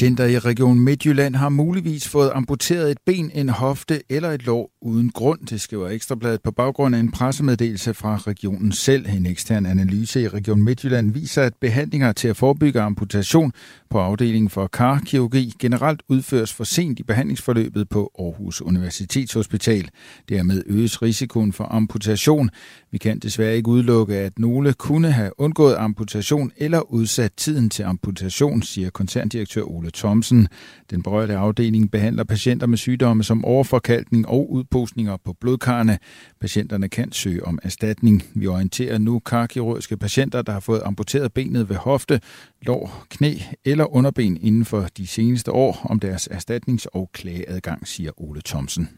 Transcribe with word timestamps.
Patienter 0.00 0.24
i 0.24 0.38
Region 0.38 0.80
Midtjylland 0.80 1.36
har 1.36 1.48
muligvis 1.48 2.08
fået 2.08 2.30
amputeret 2.34 2.90
et 2.90 2.98
ben, 3.06 3.30
en 3.34 3.48
hofte 3.48 4.02
eller 4.08 4.30
et 4.30 4.46
lår 4.46 4.70
uden 4.82 5.10
grund, 5.10 5.46
det 5.46 5.60
skriver 5.60 5.88
Ekstrabladet 5.88 6.42
på 6.42 6.50
baggrund 6.50 6.94
af 6.94 7.00
en 7.00 7.10
pressemeddelelse 7.10 7.94
fra 7.94 8.16
regionen 8.16 8.72
selv. 8.72 9.06
En 9.08 9.26
ekstern 9.26 9.66
analyse 9.66 10.22
i 10.22 10.28
Region 10.28 10.62
Midtjylland 10.62 11.12
viser, 11.12 11.42
at 11.42 11.52
behandlinger 11.60 12.12
til 12.12 12.28
at 12.28 12.36
forebygge 12.36 12.80
amputation 12.80 13.52
på 13.90 13.98
afdelingen 13.98 14.50
for 14.50 14.66
karkirurgi 14.66 15.52
generelt 15.58 16.02
udføres 16.08 16.52
for 16.52 16.64
sent 16.64 16.98
i 16.98 17.02
behandlingsforløbet 17.02 17.88
på 17.88 18.10
Aarhus 18.18 18.62
Universitetshospital. 18.62 19.88
Dermed 20.28 20.62
øges 20.66 21.02
risikoen 21.02 21.52
for 21.52 21.64
amputation. 21.70 22.50
Vi 22.90 22.98
kan 22.98 23.18
desværre 23.18 23.56
ikke 23.56 23.68
udelukke, 23.68 24.16
at 24.16 24.38
nogle 24.38 24.72
kunne 24.72 25.12
have 25.12 25.30
undgået 25.38 25.74
amputation 25.74 26.52
eller 26.56 26.92
udsat 26.92 27.32
tiden 27.36 27.70
til 27.70 27.82
amputation, 27.82 28.62
siger 28.62 28.90
koncerndirektør 28.90 29.62
Ole 29.62 29.89
Thomsen. 29.90 30.48
Den 30.90 31.02
berørte 31.02 31.36
afdeling 31.36 31.90
behandler 31.90 32.24
patienter 32.24 32.66
med 32.66 32.78
sygdomme 32.78 33.24
som 33.24 33.44
overforkalkning 33.44 34.28
og 34.28 34.52
udposninger 34.52 35.16
på 35.24 35.32
blodkarne. 35.40 35.98
Patienterne 36.40 36.88
kan 36.88 37.12
søge 37.12 37.46
om 37.46 37.58
erstatning. 37.62 38.22
Vi 38.34 38.46
orienterer 38.46 38.98
nu 38.98 39.18
karkirurgiske 39.18 39.96
patienter, 39.96 40.42
der 40.42 40.52
har 40.52 40.60
fået 40.60 40.82
amputeret 40.84 41.32
benet 41.32 41.68
ved 41.68 41.76
hofte, 41.76 42.20
lår, 42.62 43.04
knæ 43.08 43.34
eller 43.64 43.94
underben 43.94 44.38
inden 44.40 44.64
for 44.64 44.86
de 44.96 45.06
seneste 45.06 45.52
år 45.52 45.86
om 45.90 46.00
deres 46.00 46.28
erstatnings- 46.28 46.86
og 46.92 47.10
klageadgang, 47.12 47.88
siger 47.88 48.10
Ole 48.16 48.40
Thomsen. 48.44 48.88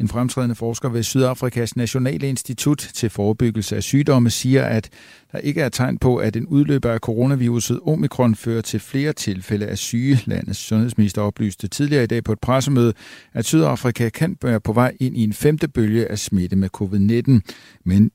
En 0.00 0.08
fremtrædende 0.08 0.54
forsker 0.54 0.88
ved 0.88 1.02
Sydafrikas 1.02 1.76
Nationale 1.76 2.28
Institut 2.28 2.90
til 2.94 3.10
forebyggelse 3.10 3.76
af 3.76 3.82
sygdomme 3.82 4.30
siger, 4.30 4.64
at 4.64 4.90
der 5.32 5.38
ikke 5.38 5.60
er 5.60 5.68
tegn 5.68 5.98
på, 5.98 6.16
at 6.16 6.36
en 6.36 6.46
udløber 6.46 6.90
af 6.90 6.98
coronaviruset 6.98 7.80
omikron 7.86 8.34
fører 8.34 8.62
til 8.62 8.80
flere 8.80 9.12
tilfælde 9.12 9.66
af 9.66 9.78
syge. 9.78 10.20
Landets 10.26 10.58
sundhedsminister 10.58 11.22
oplyste 11.22 11.68
tidligere 11.68 12.04
i 12.04 12.06
dag 12.06 12.24
på 12.24 12.32
et 12.32 12.40
pressemøde, 12.40 12.92
at 13.32 13.44
Sydafrika 13.44 14.08
kan 14.08 14.36
være 14.42 14.60
på 14.60 14.72
vej 14.72 14.96
ind 15.00 15.16
i 15.16 15.24
en 15.24 15.32
femte 15.32 15.68
bølge 15.68 16.10
af 16.10 16.18
smitte 16.18 16.56
med 16.56 16.68
covid-19. 16.76 17.52
Men 17.84 18.10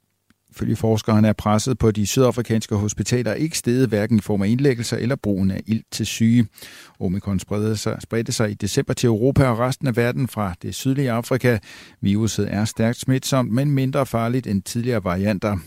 Følge 0.59 0.75
forskeren 0.75 1.25
er 1.25 1.33
presset 1.33 1.77
på 1.77 1.91
de 1.91 2.07
sydafrikanske 2.07 2.75
hospitaler 2.75 3.33
ikke 3.33 3.57
steget 3.57 3.89
hverken 3.89 4.17
i 4.17 4.21
form 4.21 4.41
af 4.41 4.47
indlæggelser 4.47 4.97
eller 4.97 5.15
brugen 5.15 5.51
af 5.51 5.61
ild 5.67 5.83
til 5.91 6.05
syge. 6.05 6.47
Omikron 6.99 7.39
spredte 7.39 7.77
sig, 7.77 7.97
spredte 8.01 8.31
sig 8.31 8.51
i 8.51 8.53
december 8.53 8.93
til 8.93 9.07
Europa 9.07 9.45
og 9.45 9.59
resten 9.59 9.87
af 9.87 9.95
verden 9.95 10.27
fra 10.27 10.53
det 10.61 10.75
sydlige 10.75 11.11
Afrika. 11.11 11.57
Viruset 12.01 12.53
er 12.53 12.65
stærkt 12.65 12.97
smitsomt, 12.97 13.51
men 13.51 13.71
mindre 13.71 14.05
farligt 14.05 14.47
end 14.47 14.61
tidligere 14.61 15.03
varianter. 15.03 15.57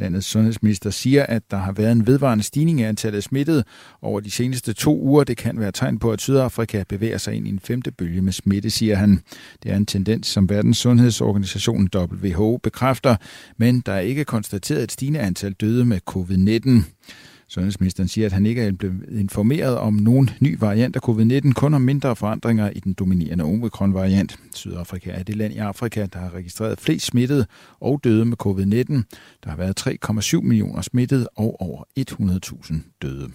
Landets 0.00 0.26
sundhedsminister 0.26 0.90
siger, 0.90 1.26
at 1.26 1.42
der 1.50 1.56
har 1.56 1.72
været 1.72 1.92
en 1.92 2.06
vedvarende 2.06 2.44
stigning 2.44 2.80
i 2.80 2.82
antallet 2.82 3.16
af 3.16 3.22
smittede 3.22 3.64
over 4.02 4.20
de 4.20 4.30
seneste 4.30 4.72
to 4.72 5.00
uger. 5.00 5.24
Det 5.24 5.36
kan 5.36 5.60
være 5.60 5.72
tegn 5.72 5.98
på, 5.98 6.12
at 6.12 6.20
Sydafrika 6.20 6.84
bevæger 6.88 7.18
sig 7.18 7.34
ind 7.34 7.46
i 7.46 7.50
en 7.50 7.60
femte 7.60 7.90
bølge 7.92 8.22
med 8.22 8.32
smitte, 8.32 8.70
siger 8.70 8.96
han. 8.96 9.20
Det 9.62 9.72
er 9.72 9.76
en 9.76 9.86
tendens, 9.86 10.26
som 10.26 10.48
Verdens 10.48 10.78
Sundhedsorganisation 10.78 11.88
WHO 11.94 12.60
bekræfter, 12.62 13.16
men 13.56 13.80
der 13.86 13.92
er 13.92 14.00
ikke 14.00 14.24
konstateret 14.24 14.82
et 14.82 14.92
stigende 14.92 15.20
antal 15.20 15.52
døde 15.52 15.84
med 15.84 16.00
covid-19. 16.10 16.84
Sundhedsministeren 17.50 18.08
siger, 18.08 18.26
at 18.26 18.32
han 18.32 18.46
ikke 18.46 18.62
er 18.62 18.72
blevet 18.72 19.04
informeret 19.10 19.78
om 19.78 19.94
nogen 19.94 20.30
ny 20.40 20.56
variant 20.58 20.96
af 20.96 21.00
covid-19, 21.08 21.52
kun 21.52 21.74
om 21.74 21.82
mindre 21.82 22.16
forandringer 22.16 22.70
i 22.70 22.80
den 22.80 22.92
dominerende 22.92 23.44
omikron-variant. 23.44 24.36
Sydafrika 24.54 25.10
er 25.10 25.22
det 25.22 25.36
land 25.36 25.54
i 25.54 25.58
Afrika, 25.58 26.06
der 26.12 26.18
har 26.18 26.34
registreret 26.34 26.80
flest 26.80 27.06
smittede 27.06 27.46
og 27.80 28.00
døde 28.04 28.24
med 28.24 28.36
covid-19. 28.42 28.92
Der 29.44 29.50
har 29.50 29.56
været 29.56 29.86
3,7 30.36 30.40
millioner 30.40 30.82
smittede 30.82 31.28
og 31.36 31.60
over 31.60 31.84
100.000 31.98 32.74
døde. 33.02 33.30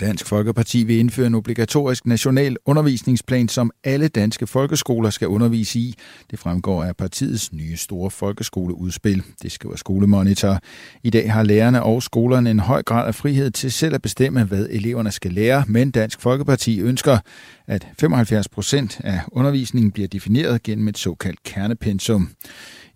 Dansk 0.00 0.26
Folkeparti 0.26 0.82
vil 0.82 0.98
indføre 0.98 1.26
en 1.26 1.34
obligatorisk 1.34 2.06
national 2.06 2.56
undervisningsplan, 2.64 3.48
som 3.48 3.70
alle 3.84 4.08
danske 4.08 4.46
folkeskoler 4.46 5.10
skal 5.10 5.28
undervise 5.28 5.78
i. 5.78 5.94
Det 6.30 6.38
fremgår 6.38 6.84
af 6.84 6.96
partiets 6.96 7.52
nye 7.52 7.76
store 7.76 8.10
folkeskoleudspil. 8.10 9.22
Det 9.42 9.52
skriver 9.52 9.76
Skolemonitor. 9.76 10.58
I 11.02 11.10
dag 11.10 11.32
har 11.32 11.42
lærerne 11.42 11.82
og 11.82 12.02
skolerne 12.02 12.50
en 12.50 12.60
høj 12.60 12.82
grad 12.82 13.06
af 13.06 13.14
frihed 13.14 13.50
til 13.50 13.72
selv 13.72 13.94
at 13.94 14.02
bestemme, 14.02 14.44
hvad 14.44 14.66
eleverne 14.70 15.10
skal 15.10 15.32
lære, 15.32 15.64
men 15.68 15.90
Dansk 15.90 16.20
Folkeparti 16.20 16.80
ønsker, 16.80 17.18
at 17.66 17.88
75 17.98 18.48
procent 18.48 19.00
af 19.04 19.20
undervisningen 19.32 19.92
bliver 19.92 20.08
defineret 20.08 20.62
gennem 20.62 20.88
et 20.88 20.98
såkaldt 20.98 21.42
kernepensum. 21.42 22.30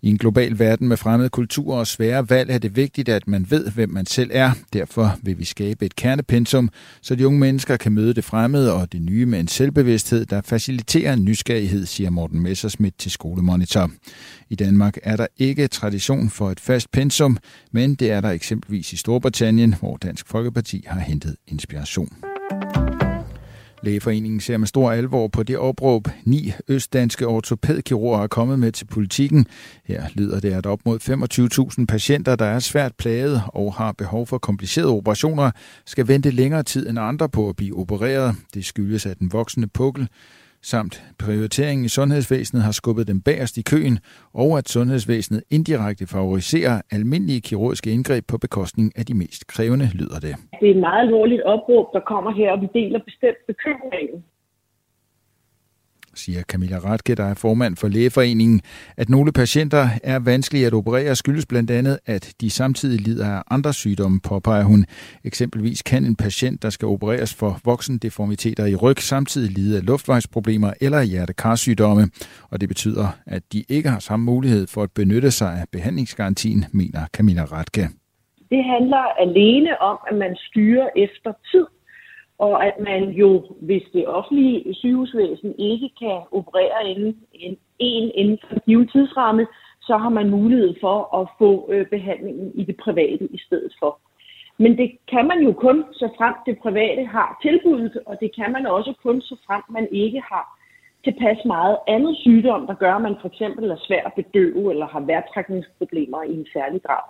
I 0.05 0.09
en 0.09 0.17
global 0.17 0.59
verden 0.59 0.87
med 0.87 0.97
fremmede 0.97 1.29
kulturer 1.29 1.79
og 1.79 1.87
svære 1.87 2.29
valg 2.29 2.49
er 2.49 2.57
det 2.57 2.75
vigtigt, 2.75 3.09
at 3.09 3.27
man 3.27 3.45
ved, 3.49 3.71
hvem 3.71 3.89
man 3.89 4.05
selv 4.05 4.29
er. 4.33 4.51
Derfor 4.73 5.17
vil 5.23 5.39
vi 5.39 5.45
skabe 5.45 5.85
et 5.85 5.95
kernepensum, 5.95 6.69
så 7.01 7.15
de 7.15 7.27
unge 7.27 7.39
mennesker 7.39 7.77
kan 7.77 7.91
møde 7.91 8.13
det 8.13 8.23
fremmede 8.23 8.73
og 8.73 8.91
det 8.91 9.01
nye 9.01 9.25
med 9.25 9.39
en 9.39 9.47
selvbevidsthed, 9.47 10.25
der 10.25 10.41
faciliterer 10.41 11.13
en 11.13 11.25
nysgerrighed, 11.25 11.85
siger 11.85 12.09
Morten 12.09 12.39
Messersmith 12.39 12.95
til 12.97 13.11
Skolemonitor. 13.11 13.91
I 14.49 14.55
Danmark 14.55 14.97
er 15.03 15.15
der 15.15 15.27
ikke 15.37 15.67
tradition 15.67 16.29
for 16.29 16.51
et 16.51 16.59
fast 16.59 16.91
pensum, 16.91 17.37
men 17.71 17.95
det 17.95 18.11
er 18.11 18.21
der 18.21 18.29
eksempelvis 18.29 18.93
i 18.93 18.97
Storbritannien, 18.97 19.75
hvor 19.79 19.97
Dansk 19.97 20.27
Folkeparti 20.27 20.83
har 20.87 20.99
hentet 20.99 21.35
inspiration. 21.47 22.09
Lægeforeningen 23.85 24.39
ser 24.39 24.57
med 24.57 24.67
stor 24.67 24.91
alvor 24.91 25.27
på 25.27 25.43
det 25.43 25.57
opråb, 25.57 26.07
ni 26.23 26.53
østdanske 26.67 27.27
ortopædkirurger 27.27 28.23
er 28.23 28.27
kommet 28.27 28.59
med 28.59 28.71
til 28.71 28.85
politikken. 28.85 29.47
Her 29.83 30.03
lyder 30.13 30.39
det, 30.39 30.53
at 30.53 30.65
op 30.65 30.79
mod 30.85 30.99
25.000 31.79 31.85
patienter, 31.85 32.35
der 32.35 32.45
er 32.45 32.59
svært 32.59 32.95
plaget 32.95 33.41
og 33.47 33.73
har 33.73 33.91
behov 33.91 34.27
for 34.27 34.37
komplicerede 34.37 34.91
operationer, 34.91 35.51
skal 35.85 36.07
vente 36.07 36.31
længere 36.31 36.63
tid 36.63 36.89
end 36.89 36.99
andre 36.99 37.29
på 37.29 37.49
at 37.49 37.55
blive 37.55 37.77
opereret. 37.77 38.35
Det 38.53 38.65
skyldes, 38.65 39.05
at 39.05 39.19
den 39.19 39.33
voksende 39.33 39.67
pukkel 39.67 40.07
samt 40.71 41.03
prioriteringen 41.19 41.85
i 41.85 41.91
sundhedsvæsenet 41.97 42.63
har 42.63 42.71
skubbet 42.71 43.07
dem 43.07 43.21
bagerst 43.21 43.57
i 43.57 43.63
køen, 43.71 43.99
og 44.33 44.57
at 44.57 44.69
sundhedsvæsenet 44.69 45.41
indirekte 45.57 46.05
favoriserer 46.07 46.81
almindelige 46.91 47.41
kirurgiske 47.41 47.89
indgreb 47.91 48.23
på 48.31 48.37
bekostning 48.37 48.87
af 48.99 49.05
de 49.05 49.13
mest 49.13 49.47
krævende, 49.47 49.87
lyder 49.99 50.19
det. 50.25 50.35
Det 50.61 50.67
er 50.69 50.75
et 50.75 50.85
meget 50.87 51.01
alvorligt 51.07 51.43
opråb, 51.53 51.85
der 51.93 51.99
kommer 52.11 52.31
her, 52.39 52.49
og 52.51 52.61
vi 52.61 52.67
deler 52.79 52.99
bestemt 53.09 53.41
bekymringen 53.47 54.23
siger 56.15 56.41
Camilla 56.43 56.77
Ratke, 56.77 57.15
der 57.15 57.23
er 57.23 57.33
formand 57.33 57.75
for 57.75 57.87
Lægeforeningen. 57.87 58.61
At 58.97 59.09
nogle 59.09 59.31
patienter 59.31 59.87
er 60.03 60.19
vanskelige 60.19 60.67
at 60.67 60.73
operere 60.73 61.15
skyldes 61.15 61.45
blandt 61.45 61.71
andet, 61.71 61.99
at 62.05 62.33
de 62.41 62.49
samtidig 62.49 63.01
lider 63.01 63.29
af 63.29 63.43
andre 63.51 63.73
sygdomme, 63.73 64.19
påpeger 64.19 64.63
hun. 64.63 64.85
Eksempelvis 65.23 65.81
kan 65.81 66.05
en 66.05 66.15
patient, 66.15 66.63
der 66.63 66.69
skal 66.69 66.87
opereres 66.87 67.33
for 67.33 67.59
voksendeformiteter 67.65 68.65
i 68.65 68.75
ryg, 68.75 68.97
samtidig 68.97 69.51
lide 69.51 69.77
af 69.77 69.85
luftvejsproblemer 69.85 70.73
eller 70.81 71.01
hjertekarsygdomme. 71.01 72.09
Og 72.51 72.61
det 72.61 72.69
betyder, 72.69 73.07
at 73.25 73.43
de 73.53 73.63
ikke 73.69 73.89
har 73.89 73.99
samme 73.99 74.25
mulighed 74.25 74.67
for 74.67 74.83
at 74.83 74.91
benytte 74.91 75.31
sig 75.31 75.51
af 75.61 75.65
behandlingsgarantien, 75.71 76.65
mener 76.73 77.05
Camilla 77.13 77.43
Ratke. 77.43 77.89
Det 78.49 78.63
handler 78.63 79.03
alene 79.25 79.81
om, 79.81 79.97
at 80.09 80.15
man 80.17 80.35
styrer 80.35 80.87
efter 80.95 81.31
tid 81.51 81.65
og 82.37 82.65
at 82.65 82.73
man 82.79 83.09
jo, 83.09 83.43
hvis 83.61 83.83
det 83.93 84.07
offentlige 84.07 84.73
sygehusvæsen 84.73 85.55
ikke 85.59 85.89
kan 85.99 86.21
operere 86.31 86.89
inden 86.89 87.17
en, 87.33 87.57
en 87.79 88.11
inden 88.15 88.37
for 88.47 88.55
en 88.55 88.61
given 88.65 88.87
tidsramme, 88.87 89.47
så 89.81 89.97
har 89.97 90.09
man 90.09 90.29
mulighed 90.29 90.73
for 90.81 91.17
at 91.19 91.27
få 91.37 91.69
øh, 91.71 91.87
behandlingen 91.89 92.51
i 92.55 92.63
det 92.63 92.77
private 92.77 93.25
i 93.31 93.37
stedet 93.37 93.73
for. 93.79 93.99
Men 94.57 94.77
det 94.77 94.97
kan 95.07 95.27
man 95.27 95.39
jo 95.43 95.51
kun, 95.51 95.85
så 95.91 96.09
frem 96.17 96.33
det 96.45 96.59
private 96.59 97.05
har 97.05 97.39
tilbuddet, 97.41 97.99
og 98.05 98.17
det 98.19 98.35
kan 98.35 98.51
man 98.51 98.65
også 98.65 98.93
kun, 99.03 99.21
så 99.21 99.35
frem 99.47 99.63
man 99.69 99.87
ikke 99.91 100.21
har 100.31 100.59
tilpas 101.03 101.45
meget 101.45 101.77
andet 101.87 102.17
sygdom, 102.17 102.67
der 102.67 102.73
gør, 102.73 102.93
at 102.95 103.01
man 103.01 103.15
for 103.21 103.27
eksempel 103.27 103.71
er 103.71 103.77
svær 103.87 104.03
at 104.05 104.13
bedøve 104.13 104.71
eller 104.71 104.87
har 104.87 104.99
værtrækningsproblemer 104.99 106.23
i 106.23 106.33
en 106.33 106.47
særlig 106.53 106.81
grad. 106.83 107.05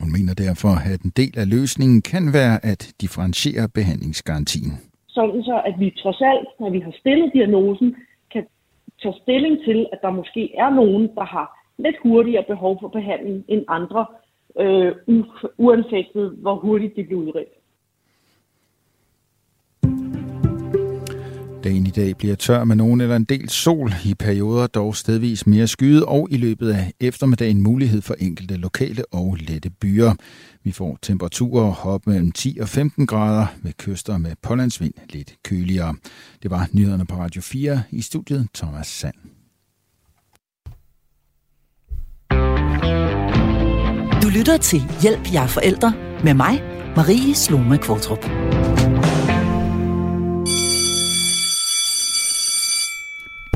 Hun 0.00 0.10
mener 0.16 0.34
derfor, 0.46 0.74
at 0.92 1.00
en 1.02 1.12
del 1.16 1.34
af 1.42 1.46
løsningen 1.56 2.02
kan 2.02 2.24
være 2.38 2.56
at 2.70 2.82
differentiere 3.00 3.68
behandlingsgarantien. 3.78 4.72
Sådan 5.16 5.42
så, 5.42 5.56
at 5.68 5.74
vi 5.78 5.88
trods 6.02 6.20
alt, 6.20 6.48
når 6.60 6.70
vi 6.70 6.80
har 6.80 6.94
stillet 7.00 7.30
diagnosen, 7.34 7.96
kan 8.32 8.44
tage 9.02 9.14
stilling 9.22 9.56
til, 9.64 9.86
at 9.92 9.98
der 10.02 10.10
måske 10.10 10.42
er 10.64 10.70
nogen, 10.70 11.04
der 11.18 11.24
har 11.24 11.46
lidt 11.78 11.96
hurtigere 12.02 12.44
behov 12.48 12.78
for 12.80 12.88
behandling 12.88 13.44
end 13.48 13.64
andre, 13.68 14.06
øh, 14.60 14.92
uanfægtet 15.58 16.26
hvor 16.42 16.54
hurtigt 16.54 16.96
de 16.96 17.04
bliver 17.04 17.22
udredt. 17.22 17.55
Dagen 21.66 21.86
i 21.86 21.90
dag 21.90 22.16
bliver 22.16 22.34
tør 22.34 22.64
med 22.64 22.76
nogen 22.76 23.00
eller 23.00 23.16
en 23.16 23.24
del 23.24 23.48
sol, 23.48 23.92
i 24.04 24.14
perioder 24.14 24.66
dog 24.66 24.96
stedvis 24.96 25.46
mere 25.46 25.66
skyet, 25.66 26.04
og 26.04 26.28
i 26.30 26.36
løbet 26.36 26.72
af 26.72 26.92
eftermiddagen 27.00 27.62
mulighed 27.62 28.02
for 28.02 28.14
enkelte 28.18 28.56
lokale 28.56 29.04
og 29.12 29.36
lette 29.40 29.70
byer. 29.70 30.14
Vi 30.64 30.72
får 30.72 30.98
temperaturer 31.02 31.86
op 31.86 32.06
mellem 32.06 32.32
10 32.32 32.58
og 32.60 32.68
15 32.68 33.06
grader 33.06 33.46
ved 33.62 33.72
kyster 33.72 34.18
med 34.18 34.32
pålandsvind 34.42 34.94
lidt 35.10 35.34
køligere. 35.44 35.94
Det 36.42 36.50
var 36.50 36.68
nyhederne 36.72 37.06
på 37.06 37.16
Radio 37.16 37.42
4 37.42 37.82
i 37.90 38.02
studiet 38.02 38.48
Thomas 38.54 38.86
Sand. 38.86 39.14
Du 44.22 44.28
lytter 44.28 44.56
til 44.56 44.82
Hjælp 45.02 45.32
jer 45.32 45.46
forældre 45.46 45.92
med 46.24 46.34
mig, 46.34 46.62
Marie 46.96 47.34
Sloma 47.34 47.76
Kvartrup. 47.76 48.55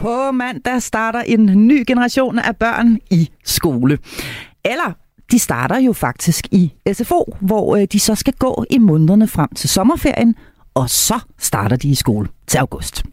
På 0.01 0.33
mandag 0.33 0.83
starter 0.83 1.21
en 1.21 1.67
ny 1.69 1.85
generation 1.87 2.39
af 2.39 2.57
børn 2.57 2.99
i 3.11 3.31
skole. 3.45 3.99
Eller 4.65 4.93
de 5.31 5.39
starter 5.39 5.79
jo 5.79 5.93
faktisk 5.93 6.47
i 6.53 6.73
SFO, 6.93 7.37
hvor 7.41 7.77
øh, 7.77 7.87
de 7.93 8.01
så 8.01 8.15
skal 8.15 8.33
gå 8.33 8.65
i 8.71 8.79
månederne 8.79 9.29
frem 9.29 9.49
til 9.57 9.69
sommerferien, 9.69 10.35
og 10.75 10.91
så 10.91 11.21
starter 11.39 11.77
de 11.77 11.89
i 11.89 11.95
skole 11.95 12.29
til 12.47 12.59
august. 12.59 13.05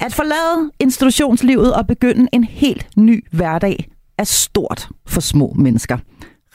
At 0.00 0.12
forlade 0.12 0.70
institutionslivet 0.80 1.74
og 1.74 1.86
begynde 1.86 2.28
en 2.32 2.44
helt 2.44 2.86
ny 2.96 3.24
hverdag 3.32 3.88
er 4.18 4.24
stort 4.24 4.88
for 5.06 5.20
små 5.20 5.52
mennesker. 5.56 5.98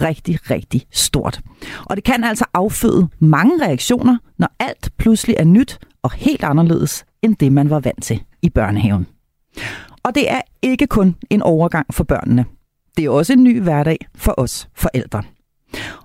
Rigtig, 0.01 0.51
rigtig 0.51 0.85
stort. 0.91 1.41
Og 1.85 1.95
det 1.95 2.03
kan 2.03 2.23
altså 2.23 2.45
afføde 2.53 3.07
mange 3.19 3.65
reaktioner, 3.65 4.17
når 4.37 4.49
alt 4.59 4.89
pludselig 4.97 5.35
er 5.39 5.45
nyt 5.45 5.79
og 6.03 6.11
helt 6.11 6.43
anderledes 6.43 7.05
end 7.21 7.35
det, 7.35 7.51
man 7.51 7.69
var 7.69 7.79
vant 7.79 8.03
til 8.03 8.23
i 8.41 8.49
børnehaven. 8.49 9.07
Og 10.03 10.15
det 10.15 10.31
er 10.31 10.41
ikke 10.61 10.87
kun 10.87 11.15
en 11.29 11.41
overgang 11.41 11.93
for 11.93 12.03
børnene. 12.03 12.45
Det 12.97 13.05
er 13.05 13.09
også 13.09 13.33
en 13.33 13.43
ny 13.43 13.61
hverdag 13.61 13.97
for 14.15 14.33
os 14.37 14.69
forældre. 14.75 15.23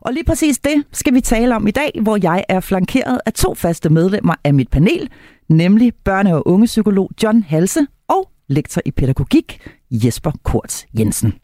Og 0.00 0.12
lige 0.12 0.24
præcis 0.24 0.58
det 0.58 0.84
skal 0.92 1.14
vi 1.14 1.20
tale 1.20 1.56
om 1.56 1.66
i 1.66 1.70
dag, 1.70 2.00
hvor 2.02 2.18
jeg 2.22 2.44
er 2.48 2.60
flankeret 2.60 3.20
af 3.26 3.32
to 3.32 3.54
faste 3.54 3.88
medlemmer 3.88 4.34
af 4.44 4.54
mit 4.54 4.70
panel, 4.70 5.10
nemlig 5.48 5.92
børne- 6.08 6.32
og 6.32 6.48
ungepsykolog 6.48 7.10
John 7.22 7.42
Halse 7.42 7.86
og 8.08 8.30
lektor 8.48 8.82
i 8.84 8.90
pædagogik 8.90 9.60
Jesper 9.90 10.30
Kort 10.42 10.86
Jensen. 10.98 11.34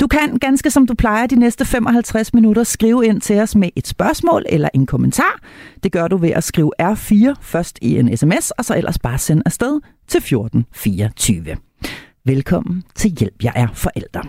Du 0.00 0.06
kan, 0.06 0.38
ganske 0.38 0.70
som 0.70 0.86
du 0.86 0.94
plejer, 0.94 1.26
de 1.26 1.36
næste 1.36 1.64
55 1.64 2.34
minutter 2.34 2.62
skrive 2.62 3.06
ind 3.06 3.20
til 3.20 3.40
os 3.40 3.56
med 3.56 3.68
et 3.76 3.86
spørgsmål 3.86 4.44
eller 4.48 4.68
en 4.74 4.86
kommentar. 4.86 5.40
Det 5.82 5.92
gør 5.92 6.08
du 6.08 6.16
ved 6.16 6.30
at 6.30 6.44
skrive 6.44 6.72
R4 6.82 7.34
først 7.40 7.78
i 7.82 7.98
en 7.98 8.16
sms, 8.16 8.50
og 8.50 8.64
så 8.64 8.76
ellers 8.76 8.98
bare 8.98 9.18
sende 9.18 9.42
afsted 9.46 9.80
til 10.08 10.18
1424. 10.18 11.56
Velkommen 12.24 12.82
til 12.94 13.10
Hjælp, 13.10 13.34
jeg 13.42 13.52
er 13.56 13.66
forældre. 13.74 14.22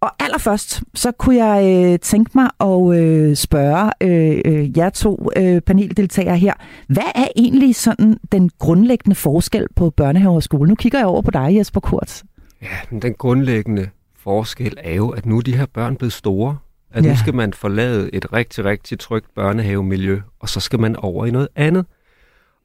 Og 0.00 0.10
allerførst, 0.20 0.82
så 0.94 1.12
kunne 1.12 1.44
jeg 1.44 1.92
øh, 1.92 1.98
tænke 1.98 2.30
mig 2.34 2.50
at 2.60 3.00
øh, 3.00 3.36
spørge 3.36 3.90
øh, 4.00 4.40
øh, 4.44 4.78
jer 4.78 4.90
to 4.90 5.30
øh, 5.36 5.60
paneldeltagere 5.60 6.38
her. 6.38 6.54
Hvad 6.88 7.10
er 7.14 7.26
egentlig 7.36 7.76
sådan 7.76 8.16
den 8.32 8.50
grundlæggende 8.58 9.14
forskel 9.14 9.66
på 9.76 9.90
børnehave 9.90 10.34
og 10.34 10.42
skole? 10.42 10.68
Nu 10.68 10.74
kigger 10.74 10.98
jeg 10.98 11.06
over 11.06 11.22
på 11.22 11.30
dig, 11.30 11.56
Jesper 11.56 11.80
Kurt. 11.80 12.22
Ja, 12.62 12.98
den 13.00 13.14
grundlæggende 13.14 13.88
forskel 14.22 14.76
er 14.78 14.94
jo, 14.94 15.08
at 15.08 15.26
nu 15.26 15.36
er 15.36 15.42
de 15.42 15.56
her 15.56 15.66
børn 15.66 15.96
blevet 15.96 16.12
store. 16.12 16.58
At 16.90 17.04
ja. 17.04 17.10
nu 17.10 17.16
skal 17.16 17.34
man 17.34 17.52
forlade 17.52 18.14
et 18.14 18.32
rigtig, 18.32 18.64
rigtig 18.64 18.98
trygt 18.98 19.34
børnehavemiljø, 19.34 20.20
og 20.40 20.48
så 20.48 20.60
skal 20.60 20.80
man 20.80 20.96
over 20.96 21.26
i 21.26 21.30
noget 21.30 21.48
andet. 21.56 21.86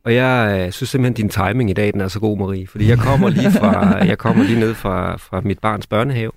Og 0.05 0.15
jeg 0.15 0.61
øh, 0.65 0.71
synes 0.71 0.89
simpelthen, 0.89 1.13
din 1.13 1.29
timing 1.29 1.69
i 1.69 1.73
dag 1.73 1.93
den 1.93 2.01
er 2.01 2.07
så 2.07 2.19
god, 2.19 2.37
Marie. 2.37 2.67
Fordi 2.67 2.89
jeg 2.89 2.99
kommer 2.99 3.29
lige, 3.29 3.51
fra, 3.51 3.97
jeg 4.11 4.17
kommer 4.17 4.43
lige 4.43 4.59
ned 4.59 4.73
fra, 4.73 5.17
fra 5.17 5.41
mit 5.41 5.59
barns 5.59 5.87
børnehave, 5.87 6.31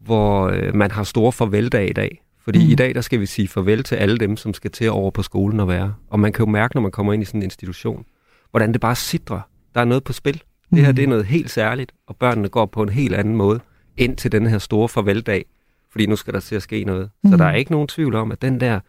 hvor 0.00 0.48
øh, 0.48 0.74
man 0.74 0.90
har 0.90 1.04
store 1.04 1.32
farveldag 1.32 1.90
i 1.90 1.92
dag. 1.92 2.22
Fordi 2.44 2.64
mm. 2.64 2.70
i 2.70 2.74
dag, 2.74 2.94
der 2.94 3.00
skal 3.00 3.20
vi 3.20 3.26
sige 3.26 3.48
farvel 3.48 3.82
til 3.82 3.94
alle 3.94 4.18
dem, 4.18 4.36
som 4.36 4.54
skal 4.54 4.70
til 4.70 4.90
over 4.90 5.10
på 5.10 5.22
skolen 5.22 5.60
og 5.60 5.68
være. 5.68 5.94
Og 6.10 6.20
man 6.20 6.32
kan 6.32 6.44
jo 6.44 6.50
mærke, 6.50 6.76
når 6.76 6.82
man 6.82 6.90
kommer 6.90 7.12
ind 7.12 7.22
i 7.22 7.26
sådan 7.26 7.38
en 7.38 7.44
institution, 7.44 8.04
hvordan 8.50 8.72
det 8.72 8.80
bare 8.80 8.96
sidder. 8.96 9.40
Der 9.74 9.80
er 9.80 9.84
noget 9.84 10.04
på 10.04 10.12
spil. 10.12 10.42
Mm. 10.70 10.76
Det 10.76 10.86
her, 10.86 10.92
det 10.92 11.04
er 11.04 11.08
noget 11.08 11.24
helt 11.24 11.50
særligt, 11.50 11.92
og 12.06 12.16
børnene 12.16 12.48
går 12.48 12.66
på 12.66 12.82
en 12.82 12.88
helt 12.88 13.14
anden 13.14 13.36
måde 13.36 13.60
ind 13.96 14.16
til 14.16 14.32
den 14.32 14.46
her 14.46 14.58
store 14.58 14.88
farveldag. 14.88 15.44
Fordi 15.90 16.06
nu 16.06 16.16
skal 16.16 16.34
der 16.34 16.40
til 16.40 16.54
at 16.54 16.62
ske 16.62 16.84
noget. 16.84 17.10
Mm. 17.22 17.30
Så 17.30 17.36
der 17.36 17.44
er 17.44 17.54
ikke 17.54 17.72
nogen 17.72 17.88
tvivl 17.88 18.14
om, 18.14 18.32
at 18.32 18.42
den 18.42 18.60
der 18.60 18.80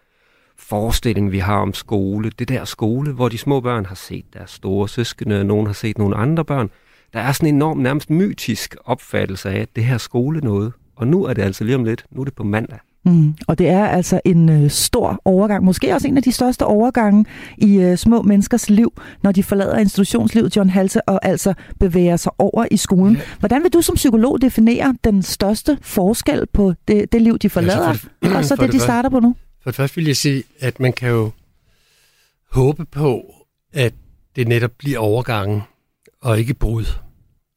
forestilling, 0.58 1.32
vi 1.32 1.40
har 1.40 1.58
om 1.58 1.74
skole, 1.74 2.30
det 2.40 2.50
der 2.50 2.66
skole, 2.66 3.14
hvor 3.14 3.30
de 3.30 3.38
små 3.38 3.60
børn 3.60 3.86
har 3.86 3.96
set 3.96 4.26
deres 4.34 4.50
store 4.50 4.90
søskende, 4.90 5.40
og 5.40 5.46
nogen 5.46 5.66
har 5.66 5.74
set 5.74 5.98
nogle 5.98 6.16
andre 6.16 6.46
børn, 6.46 6.70
der 7.14 7.20
er 7.20 7.32
sådan 7.32 7.50
en 7.50 7.56
enorm, 7.56 7.78
nærmest 7.78 8.10
mytisk 8.10 8.76
opfattelse 8.86 9.50
af, 9.50 9.60
at 9.60 9.76
det 9.76 9.86
her 9.86 9.98
skole 9.98 10.40
noget. 10.40 10.74
Og 10.96 11.08
nu 11.08 11.24
er 11.24 11.34
det 11.34 11.42
altså 11.42 11.64
lige 11.64 11.76
om 11.76 11.84
lidt, 11.84 12.06
nu 12.12 12.22
er 12.22 12.26
det 12.26 12.36
på 12.36 12.44
mandag. 12.44 12.80
Mm, 13.06 13.36
og 13.48 13.58
det 13.58 13.70
er 13.70 13.86
altså 13.86 14.22
en 14.26 14.50
øh, 14.50 14.70
stor 14.70 15.22
overgang, 15.26 15.64
måske 15.64 15.94
også 15.94 16.08
en 16.08 16.18
af 16.18 16.24
de 16.24 16.32
største 16.32 16.66
overgange 16.66 17.26
i 17.58 17.76
øh, 17.76 17.98
små 17.98 18.22
menneskers 18.22 18.70
liv, 18.70 18.94
når 19.24 19.32
de 19.32 19.44
forlader 19.44 19.78
institutionslivet, 19.78 20.56
John 20.56 20.70
Halse, 20.70 21.02
og 21.02 21.26
altså 21.26 21.54
bevæger 21.80 22.18
sig 22.18 22.32
over 22.38 22.66
i 22.72 22.78
skolen. 22.78 23.18
Hvordan 23.40 23.64
vil 23.64 23.74
du 23.74 23.82
som 23.82 23.96
psykolog 23.96 24.42
definere 24.42 24.96
den 25.04 25.24
største 25.24 25.78
forskel 25.82 26.46
på 26.54 26.74
det, 26.88 27.12
det 27.12 27.22
liv, 27.22 27.38
de 27.38 27.50
forlader, 27.50 27.88
ja, 27.88 27.94
så 27.94 28.08
det, 28.24 28.36
og 28.36 28.46
så 28.46 28.56
det, 28.56 28.62
det, 28.62 28.74
de 28.74 28.80
starter 28.80 29.10
på 29.10 29.20
nu? 29.20 29.36
For 29.64 29.70
det 29.70 29.76
første 29.76 29.96
vil 29.96 30.06
jeg 30.06 30.18
sige, 30.18 30.44
at 30.60 30.80
man 30.80 30.94
kan 30.94 31.10
jo 31.10 31.32
håbe 32.52 32.86
på, 32.86 33.22
at 33.74 33.94
det 34.36 34.48
netop 34.48 34.72
bliver 34.78 35.00
overgangen, 35.00 35.62
og 36.22 36.40
ikke 36.40 36.54
brud. 36.54 36.86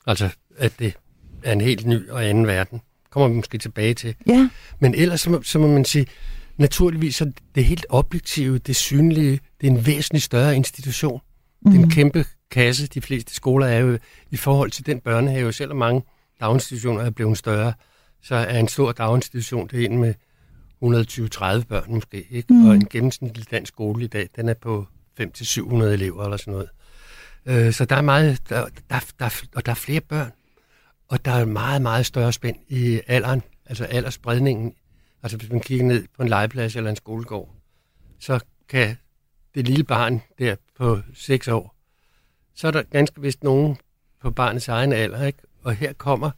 Altså, 0.06 0.28
at 0.58 0.72
det 0.78 0.96
er 1.42 1.52
en 1.52 1.60
helt 1.60 1.86
ny 1.86 2.10
og 2.10 2.26
anden 2.26 2.46
verden 2.46 2.80
kommer 3.16 3.28
vi 3.28 3.36
måske 3.36 3.58
tilbage 3.58 3.94
til. 3.94 4.14
Ja. 4.26 4.48
Men 4.80 4.94
ellers 4.94 5.20
så 5.20 5.30
må, 5.30 5.42
så 5.42 5.58
må 5.58 5.66
man 5.66 5.84
sige, 5.84 6.06
naturligvis 6.56 7.16
så 7.16 7.32
det 7.54 7.64
helt 7.64 7.86
objektive, 7.88 8.58
det 8.58 8.76
synlige, 8.76 9.40
det 9.60 9.66
er 9.66 9.70
en 9.70 9.86
væsentlig 9.86 10.22
større 10.22 10.56
institution. 10.56 11.20
Mm. 11.62 11.70
Det 11.70 11.78
er 11.78 11.82
en 11.82 11.90
kæmpe 11.90 12.24
kasse, 12.50 12.86
de 12.86 13.00
fleste 13.00 13.34
skoler 13.34 13.66
er 13.66 13.78
jo 13.78 13.98
i 14.30 14.36
forhold 14.36 14.70
til 14.70 14.86
den 14.86 15.00
børnehave, 15.00 15.52
selvom 15.52 15.76
mange 15.76 16.02
daginstitutioner 16.40 17.02
er 17.02 17.10
blevet 17.10 17.38
større, 17.38 17.72
så 18.22 18.34
er 18.34 18.58
en 18.58 18.68
stor 18.68 18.92
daginstitution, 18.92 19.68
det 19.68 19.80
er 19.80 19.84
en 19.84 19.98
med 19.98 20.14
120-30 20.84 21.64
børn 21.68 21.94
måske, 21.94 22.26
ikke? 22.30 22.52
Mm. 22.52 22.68
og 22.68 22.74
en 22.74 22.86
gennemsnitlig 22.90 23.50
dansk 23.50 23.68
skole 23.68 24.04
i 24.04 24.08
dag, 24.08 24.28
den 24.36 24.48
er 24.48 24.54
på 24.54 24.86
500-700 25.20 25.82
elever 25.84 26.24
eller 26.24 26.36
sådan 26.36 26.52
noget. 26.52 26.68
Øh, 27.46 27.72
så 27.72 27.84
der 27.84 27.96
er 27.96 28.02
meget, 28.02 28.48
der, 28.48 28.66
der, 28.90 29.00
der, 29.18 29.42
og 29.54 29.66
der 29.66 29.72
er 29.72 29.76
flere 29.76 30.00
børn. 30.00 30.30
Og 31.08 31.24
der 31.24 31.30
er 31.30 31.44
meget, 31.44 31.82
meget 31.82 32.06
større 32.06 32.32
spænd 32.32 32.56
i 32.68 33.00
alderen, 33.06 33.42
altså 33.66 33.84
aldersspredningen. 33.84 34.74
Altså 35.22 35.38
hvis 35.38 35.50
man 35.50 35.60
kigger 35.60 35.86
ned 35.86 36.04
på 36.16 36.22
en 36.22 36.28
legeplads 36.28 36.76
eller 36.76 36.90
en 36.90 36.96
skolegård, 36.96 37.54
så 38.18 38.40
kan 38.68 38.96
det 39.54 39.68
lille 39.68 39.84
barn 39.84 40.22
der 40.38 40.56
på 40.76 41.00
6 41.14 41.48
år, 41.48 41.76
så 42.54 42.66
er 42.66 42.70
der 42.70 42.82
ganske 42.82 43.20
vist 43.20 43.44
nogen 43.44 43.76
på 44.22 44.30
barnets 44.30 44.68
egen 44.68 44.92
alder, 44.92 45.26
ikke? 45.26 45.38
Og 45.62 45.74
her 45.74 45.92
kommer 45.92 46.30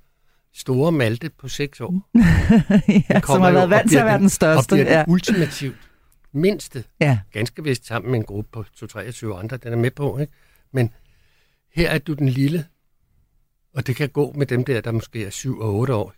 store 0.52 0.92
Malte 0.92 1.30
på 1.38 1.48
6 1.48 1.80
år. 1.80 2.08
ja, 3.10 3.20
som 3.26 3.40
har 3.40 3.52
været 3.52 3.70
vant 3.70 3.90
til 3.90 3.98
at 3.98 4.04
være 4.04 4.18
den 4.18 4.28
største. 4.28 4.72
Og 4.72 4.76
bliver 4.76 4.92
ja. 4.92 4.98
det 4.98 5.08
ultimativt 5.08 5.88
mindste. 6.32 6.84
Ja. 7.00 7.18
Ganske 7.32 7.64
vist 7.64 7.86
sammen 7.86 8.10
med 8.10 8.18
en 8.18 8.24
gruppe 8.24 8.50
på 8.52 8.64
2-23 8.84 9.38
andre, 9.38 9.56
den 9.56 9.72
er 9.72 9.76
med 9.76 9.90
på. 9.90 10.18
Ikke? 10.18 10.32
Men 10.72 10.92
her 11.74 11.90
er 11.90 11.98
du 11.98 12.14
den 12.14 12.28
lille, 12.28 12.64
og 13.78 13.86
det 13.86 13.96
kan 13.96 14.08
gå 14.08 14.32
med 14.36 14.46
dem 14.46 14.64
der, 14.64 14.80
der 14.80 14.92
måske 14.92 15.24
er 15.24 15.30
7 15.30 15.60
og 15.60 15.74
8 15.74 15.94
år. 15.94 16.14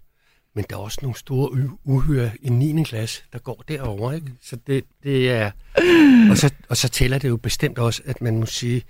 Men 0.55 0.65
der 0.71 0.77
er 0.77 0.81
også 0.81 0.99
nogle 1.03 1.17
store 1.17 1.71
uhyre 1.85 2.31
i 2.43 2.49
9. 2.49 2.83
klasse, 2.85 3.23
der 3.33 3.39
går 3.39 3.65
derover, 3.69 4.13
ikke? 4.13 4.33
Så 4.43 4.57
det, 4.67 4.85
det 5.03 5.31
er... 5.31 5.51
Og 6.31 6.37
så, 6.37 6.55
og 6.69 6.77
så 6.77 6.89
tæller 6.89 7.19
det 7.19 7.29
jo 7.29 7.37
bestemt 7.37 7.79
også, 7.79 8.03
at 8.05 8.23
man 8.23 8.39
må 8.39 8.47
sige, 8.47 8.83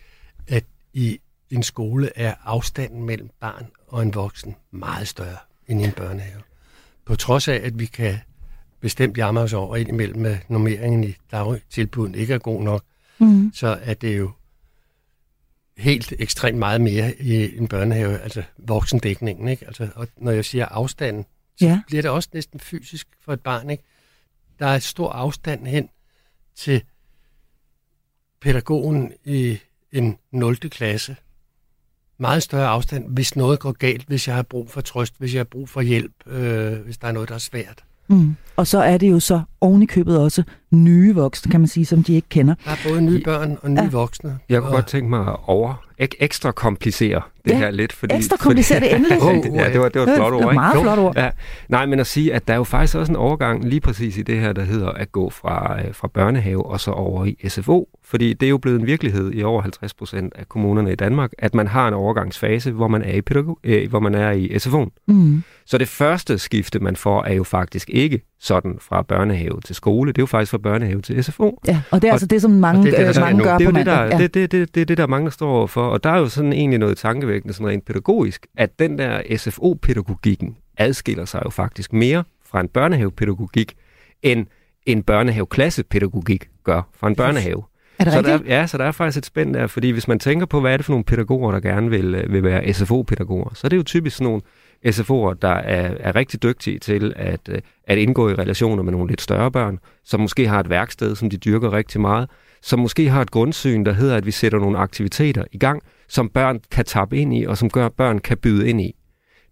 at 0.48 0.64
i 0.92 1.18
en 1.50 1.62
skole 1.62 2.10
er 2.16 2.34
afstanden 2.44 3.02
mellem 3.02 3.30
barn 3.40 3.66
og 3.88 4.02
en 4.02 4.14
voksen 4.14 4.56
meget 4.70 5.08
større 5.08 5.36
end 5.68 5.80
i 5.80 5.84
en 5.84 5.92
børnehave. 5.92 6.40
På 7.04 7.14
trods 7.14 7.48
af, 7.48 7.60
at 7.64 7.78
vi 7.78 7.86
kan 7.86 8.18
bestemt 8.80 9.18
jammer 9.18 9.40
os 9.40 9.52
over 9.52 9.76
indimellem, 9.76 10.24
at 10.26 10.50
normeringen 10.50 11.04
i 11.04 11.14
dagtilbuden 11.32 12.14
ikke 12.14 12.34
er 12.34 12.38
god 12.38 12.62
nok, 12.62 12.82
mm. 13.18 13.50
så 13.54 13.78
er 13.82 13.94
det 13.94 14.18
jo 14.18 14.30
helt 15.80 16.12
ekstremt 16.18 16.58
meget 16.58 16.80
mere 16.80 17.14
i 17.20 17.56
en 17.56 17.68
børnehave, 17.68 18.18
altså 18.18 18.42
voksendækningen. 18.58 19.48
Ikke? 19.48 19.66
Altså, 19.66 19.88
og 19.94 20.08
når 20.16 20.30
jeg 20.32 20.44
siger 20.44 20.66
afstanden, 20.66 21.24
så 21.58 21.66
ja. 21.66 21.80
bliver 21.86 22.02
det 22.02 22.10
også 22.10 22.28
næsten 22.32 22.60
fysisk 22.60 23.08
for 23.24 23.32
et 23.32 23.40
barn. 23.40 23.70
Ikke? 23.70 23.84
Der 24.58 24.66
er 24.66 24.78
stor 24.78 25.12
afstand 25.12 25.66
hen 25.66 25.88
til 26.54 26.82
pædagogen 28.40 29.12
i 29.24 29.58
en 29.92 30.18
0. 30.30 30.56
klasse. 30.56 31.16
Meget 32.18 32.42
større 32.42 32.68
afstand, 32.68 33.08
hvis 33.08 33.36
noget 33.36 33.60
går 33.60 33.72
galt, 33.72 34.06
hvis 34.06 34.28
jeg 34.28 34.36
har 34.36 34.42
brug 34.42 34.70
for 34.70 34.80
trøst, 34.80 35.14
hvis 35.18 35.34
jeg 35.34 35.40
har 35.40 35.44
brug 35.44 35.68
for 35.68 35.80
hjælp, 35.80 36.12
øh, 36.26 36.72
hvis 36.72 36.98
der 36.98 37.08
er 37.08 37.12
noget, 37.12 37.28
der 37.28 37.34
er 37.34 37.38
svært. 37.38 37.84
Mm. 38.10 38.36
Og 38.56 38.66
så 38.66 38.78
er 38.78 38.98
det 38.98 39.10
jo 39.10 39.20
så 39.20 39.40
oven 39.60 39.82
i 39.82 39.86
købet 39.86 40.18
også 40.18 40.42
nye 40.70 41.14
voksne, 41.14 41.50
kan 41.50 41.60
man 41.60 41.68
sige, 41.68 41.86
som 41.86 42.02
de 42.02 42.14
ikke 42.14 42.28
kender. 42.28 42.54
Der 42.64 42.70
er 42.70 42.76
både 42.88 43.02
nye 43.02 43.22
børn 43.24 43.58
og 43.62 43.70
nye 43.70 43.82
ja. 43.82 43.88
voksne. 43.88 44.38
Jeg 44.48 44.60
kunne 44.60 44.70
og... 44.70 44.74
godt 44.74 44.86
tænke 44.86 45.10
mig 45.10 45.20
at 45.20 45.36
over, 45.46 45.84
ek, 46.00 46.14
ekstra 46.20 46.52
komplicere 46.52 47.22
det 47.44 47.50
ja, 47.50 47.58
her 47.58 47.70
lidt. 47.70 47.92
Fordi, 47.92 48.16
ekstra 48.16 48.36
komplicere 48.36 48.80
det 48.80 48.94
endelig. 48.94 49.22
oh, 49.22 49.34
ja, 49.54 49.72
det 49.72 49.80
var, 49.80 49.88
det 49.88 50.00
var 50.00 50.06
et 50.06 50.16
flot 50.16 50.32
ord, 50.32 50.42
ikke? 50.42 50.54
meget 50.54 50.82
flot 50.82 50.98
ord. 50.98 51.16
Ja. 51.16 51.30
Nej, 51.68 51.86
men 51.86 52.00
at 52.00 52.06
sige, 52.06 52.34
at 52.34 52.48
der 52.48 52.54
er 52.54 52.58
jo 52.58 52.64
faktisk 52.64 52.96
også 52.96 53.12
en 53.12 53.16
overgang 53.16 53.64
lige 53.64 53.80
præcis 53.80 54.18
i 54.18 54.22
det 54.22 54.40
her, 54.40 54.52
der 54.52 54.62
hedder 54.62 54.88
at 54.88 55.12
gå 55.12 55.30
fra, 55.30 55.78
øh, 55.80 55.94
fra 55.94 56.08
børnehave 56.08 56.66
og 56.66 56.80
så 56.80 56.90
over 56.90 57.24
i 57.24 57.48
SFO. 57.48 57.88
Fordi 58.04 58.32
det 58.32 58.46
er 58.46 58.50
jo 58.50 58.58
blevet 58.58 58.80
en 58.80 58.86
virkelighed 58.86 59.32
i 59.34 59.42
over 59.42 59.62
50 59.62 59.94
procent 59.94 60.32
af 60.36 60.48
kommunerne 60.48 60.92
i 60.92 60.94
Danmark, 60.94 61.30
at 61.38 61.54
man 61.54 61.66
har 61.66 61.88
en 61.88 61.94
overgangsfase, 61.94 62.70
hvor 62.70 62.88
man 62.88 63.02
er 63.02 63.12
i, 63.12 63.20
pædagog, 63.20 63.58
øh, 63.64 63.90
hvor 63.90 64.00
man 64.00 64.14
er 64.14 64.30
i 64.30 64.46
SFO'en. 64.46 65.04
Mm. 65.08 65.42
Så 65.66 65.78
det 65.78 65.88
første 65.88 66.38
skifte, 66.38 66.78
man 66.78 66.96
får, 66.96 67.24
er 67.24 67.34
jo 67.34 67.44
faktisk 67.44 67.90
ikke 67.92 68.20
sådan 68.40 68.78
fra 68.80 69.02
børnehave 69.02 69.60
til 69.64 69.74
skole. 69.74 70.12
Det 70.12 70.18
er 70.18 70.22
jo 70.22 70.26
faktisk 70.26 70.50
fra 70.50 70.58
børnehave 70.58 71.02
til 71.02 71.24
SFO. 71.24 71.60
Ja, 71.68 71.82
og 71.90 72.02
det 72.02 72.08
er 72.08 72.12
og, 72.12 72.14
altså 72.14 72.26
det, 72.26 72.42
som 72.42 72.50
mange, 72.50 72.84
det, 72.84 72.98
det, 72.98 73.14
der, 73.14 73.20
mange 73.20 73.44
gør 73.44 73.58
det 73.58 73.66
på 73.66 73.72
det, 73.72 73.86
der, 73.86 74.02
ja. 74.02 74.18
det, 74.18 74.34
det, 74.34 74.52
det, 74.52 74.74
det, 74.74 74.88
det, 74.88 74.98
der 74.98 75.06
mange 75.06 75.30
står 75.30 75.66
for. 75.66 75.88
Og 75.88 76.04
der 76.04 76.10
er 76.10 76.18
jo 76.18 76.28
sådan 76.28 76.52
egentlig 76.52 76.78
noget 76.78 76.98
tankevækkende, 76.98 77.54
sådan 77.54 77.68
rent 77.68 77.84
pædagogisk, 77.84 78.46
at 78.56 78.78
den 78.78 78.98
der 78.98 79.22
SFO-pædagogikken 79.36 80.56
adskiller 80.76 81.24
sig 81.24 81.42
jo 81.44 81.50
faktisk 81.50 81.92
mere 81.92 82.24
fra 82.46 82.60
en 82.60 82.68
børnehavepædagogik, 82.68 83.74
end 84.22 84.46
en 84.86 85.02
børnehaveklassepædagogik 85.02 86.48
gør 86.64 86.82
fra 86.96 87.08
en 87.08 87.16
børnehave. 87.16 87.62
Er 87.98 88.04
det 88.04 88.12
så 88.12 88.18
rigtigt? 88.18 88.48
Der, 88.48 88.56
ja, 88.56 88.66
så 88.66 88.78
der 88.78 88.84
er 88.84 88.92
faktisk 88.92 89.18
et 89.18 89.26
spænd 89.26 89.54
der, 89.54 89.66
fordi 89.66 89.90
hvis 89.90 90.08
man 90.08 90.18
tænker 90.18 90.46
på, 90.46 90.60
hvad 90.60 90.72
er 90.72 90.76
det 90.76 90.86
for 90.86 90.92
nogle 90.92 91.04
pædagoger, 91.04 91.52
der 91.52 91.60
gerne 91.60 91.90
vil, 91.90 92.14
øh, 92.14 92.32
vil 92.32 92.42
være 92.42 92.72
SFO-pædagoger, 92.72 93.54
så 93.54 93.66
er 93.66 93.68
det 93.68 93.76
jo 93.76 93.82
typisk 93.82 94.16
sådan 94.16 94.24
nogle 94.24 94.42
SFO'er, 94.86 95.34
der 95.34 95.48
er, 95.48 95.94
er 96.00 96.16
rigtig 96.16 96.42
dygtige 96.42 96.78
til 96.78 97.12
at, 97.16 97.40
øh, 97.48 97.58
at 97.84 97.98
indgå 97.98 98.28
i 98.28 98.34
relationer 98.34 98.82
med 98.82 98.92
nogle 98.92 99.08
lidt 99.08 99.20
større 99.20 99.50
børn, 99.50 99.78
som 100.04 100.20
måske 100.20 100.48
har 100.48 100.60
et 100.60 100.70
værksted, 100.70 101.16
som 101.16 101.30
de 101.30 101.36
dyrker 101.36 101.72
rigtig 101.72 102.00
meget, 102.00 102.28
som 102.62 102.78
måske 102.78 103.08
har 103.08 103.22
et 103.22 103.30
grundsyn, 103.30 103.84
der 103.84 103.92
hedder, 103.92 104.16
at 104.16 104.26
vi 104.26 104.30
sætter 104.30 104.58
nogle 104.58 104.78
aktiviteter 104.78 105.44
i 105.52 105.58
gang, 105.58 105.82
som 106.08 106.28
børn 106.28 106.60
kan 106.70 106.84
tappe 106.84 107.16
ind 107.16 107.34
i, 107.34 107.44
og 107.44 107.58
som 107.58 107.70
gør, 107.70 107.88
børn 107.88 108.18
kan 108.18 108.36
byde 108.38 108.68
ind 108.68 108.80
i. 108.80 108.94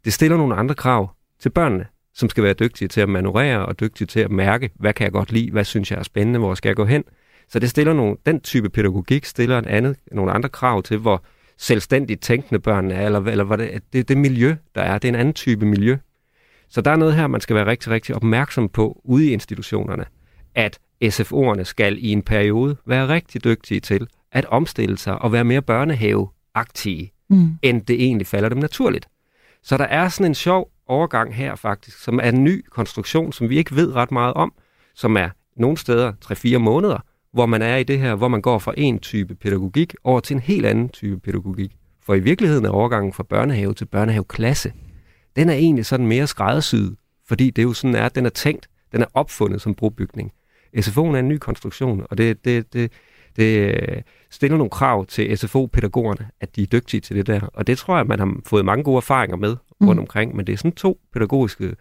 Det 0.04 0.12
stiller 0.12 0.36
nogle 0.36 0.54
andre 0.54 0.74
krav 0.74 1.10
til 1.40 1.50
børnene, 1.50 1.86
som 2.14 2.28
skal 2.28 2.44
være 2.44 2.54
dygtige 2.54 2.88
til 2.88 3.00
at 3.00 3.08
manøvrere 3.08 3.66
og 3.66 3.80
dygtige 3.80 4.06
til 4.06 4.20
at 4.20 4.30
mærke, 4.30 4.70
hvad 4.74 4.92
kan 4.92 5.04
jeg 5.04 5.12
godt 5.12 5.32
lide, 5.32 5.50
hvad 5.50 5.64
synes 5.64 5.90
jeg 5.90 5.98
er 5.98 6.02
spændende, 6.02 6.38
hvor 6.38 6.54
skal 6.54 6.68
jeg 6.68 6.76
gå 6.76 6.84
hen. 6.84 7.04
Så 7.48 7.58
det 7.58 7.70
stiller 7.70 7.92
nogle, 7.92 8.16
den 8.26 8.40
type 8.40 8.68
pædagogik 8.68 9.24
stiller 9.24 9.58
en 9.58 9.64
andet, 9.64 9.96
nogle 10.12 10.32
andre 10.32 10.48
krav 10.48 10.82
til, 10.82 10.98
hvor 10.98 11.22
selvstændigt 11.58 12.22
tænkende 12.22 12.60
børn 12.60 12.90
er, 12.90 13.06
eller, 13.06 13.20
eller 13.20 13.44
hvad 13.44 13.58
det, 13.58 13.82
det, 13.92 14.08
det 14.08 14.16
miljø, 14.16 14.54
der 14.74 14.82
er, 14.82 14.98
det 14.98 15.08
er 15.08 15.12
en 15.12 15.20
anden 15.20 15.34
type 15.34 15.66
miljø. 15.66 15.96
Så 16.68 16.80
der 16.80 16.90
er 16.90 16.96
noget 16.96 17.14
her, 17.14 17.26
man 17.26 17.40
skal 17.40 17.56
være 17.56 17.66
rigtig, 17.66 17.92
rigtig 17.92 18.14
opmærksom 18.14 18.68
på 18.68 19.00
ude 19.04 19.26
i 19.26 19.32
institutionerne, 19.32 20.04
at 20.54 20.78
SFO'erne 21.04 21.62
skal 21.62 22.04
i 22.04 22.08
en 22.08 22.22
periode 22.22 22.76
være 22.86 23.08
rigtig 23.08 23.44
dygtige 23.44 23.80
til 23.80 24.06
at 24.32 24.44
omstille 24.44 24.98
sig 24.98 25.18
og 25.18 25.32
være 25.32 25.44
mere 25.44 25.62
børnehaveagtige, 25.62 27.12
mm. 27.30 27.58
end 27.62 27.82
det 27.82 28.04
egentlig 28.04 28.26
falder 28.26 28.48
dem 28.48 28.58
naturligt. 28.58 29.08
Så 29.62 29.76
der 29.76 29.84
er 29.84 30.08
sådan 30.08 30.30
en 30.30 30.34
sjov 30.34 30.70
overgang 30.86 31.34
her 31.34 31.54
faktisk, 31.54 31.98
som 31.98 32.20
er 32.22 32.28
en 32.28 32.44
ny 32.44 32.64
konstruktion, 32.70 33.32
som 33.32 33.48
vi 33.48 33.58
ikke 33.58 33.76
ved 33.76 33.94
ret 33.94 34.10
meget 34.10 34.34
om, 34.34 34.52
som 34.94 35.16
er 35.16 35.28
nogle 35.56 35.76
steder 35.76 36.12
3-4 36.24 36.58
måneder, 36.58 36.98
hvor 37.32 37.46
man 37.46 37.62
er 37.62 37.76
i 37.76 37.82
det 37.82 37.98
her, 37.98 38.14
hvor 38.14 38.28
man 38.28 38.42
går 38.42 38.58
fra 38.58 38.74
en 38.76 38.98
type 38.98 39.34
pædagogik 39.34 39.94
over 40.04 40.20
til 40.20 40.34
en 40.34 40.40
helt 40.40 40.66
anden 40.66 40.88
type 40.88 41.20
pædagogik. 41.20 41.70
For 42.02 42.14
i 42.14 42.20
virkeligheden 42.20 42.64
er 42.64 42.70
overgangen 42.70 43.12
fra 43.12 43.22
børnehave 43.22 43.74
til 43.74 43.84
børnehaveklasse, 43.84 44.72
den 45.36 45.48
er 45.48 45.54
egentlig 45.54 45.86
sådan 45.86 46.06
mere 46.06 46.26
skræddersyet, 46.26 46.96
fordi 47.28 47.50
det 47.50 47.62
er 47.62 47.66
jo 47.66 47.72
sådan, 47.72 47.96
at 47.96 48.14
den 48.14 48.26
er 48.26 48.30
tænkt, 48.30 48.68
den 48.92 49.02
er 49.02 49.06
opfundet 49.14 49.60
som 49.60 49.74
brobygning. 49.74 50.32
SFO'en 50.76 51.14
er 51.14 51.18
en 51.18 51.28
ny 51.28 51.38
konstruktion, 51.38 52.06
og 52.10 52.18
det, 52.18 52.44
det, 52.44 52.72
det, 52.72 52.92
det 53.36 53.74
øh, 53.74 54.02
stiller 54.30 54.56
nogle 54.56 54.70
krav 54.70 55.06
til 55.06 55.38
SFO-pædagogerne, 55.38 56.28
at 56.40 56.56
de 56.56 56.62
er 56.62 56.66
dygtige 56.66 57.00
til 57.00 57.16
det 57.16 57.26
der. 57.26 57.40
Og 57.40 57.66
det 57.66 57.78
tror 57.78 57.96
jeg, 57.96 58.06
man 58.06 58.18
har 58.18 58.36
fået 58.46 58.64
mange 58.64 58.84
gode 58.84 58.96
erfaringer 58.96 59.36
med 59.36 59.56
rundt 59.80 59.94
mm. 59.94 59.98
omkring, 59.98 60.36
men 60.36 60.46
det 60.46 60.52
er 60.52 60.56
sådan 60.56 60.72
to 60.72 61.00
pædagogiske 61.12 61.74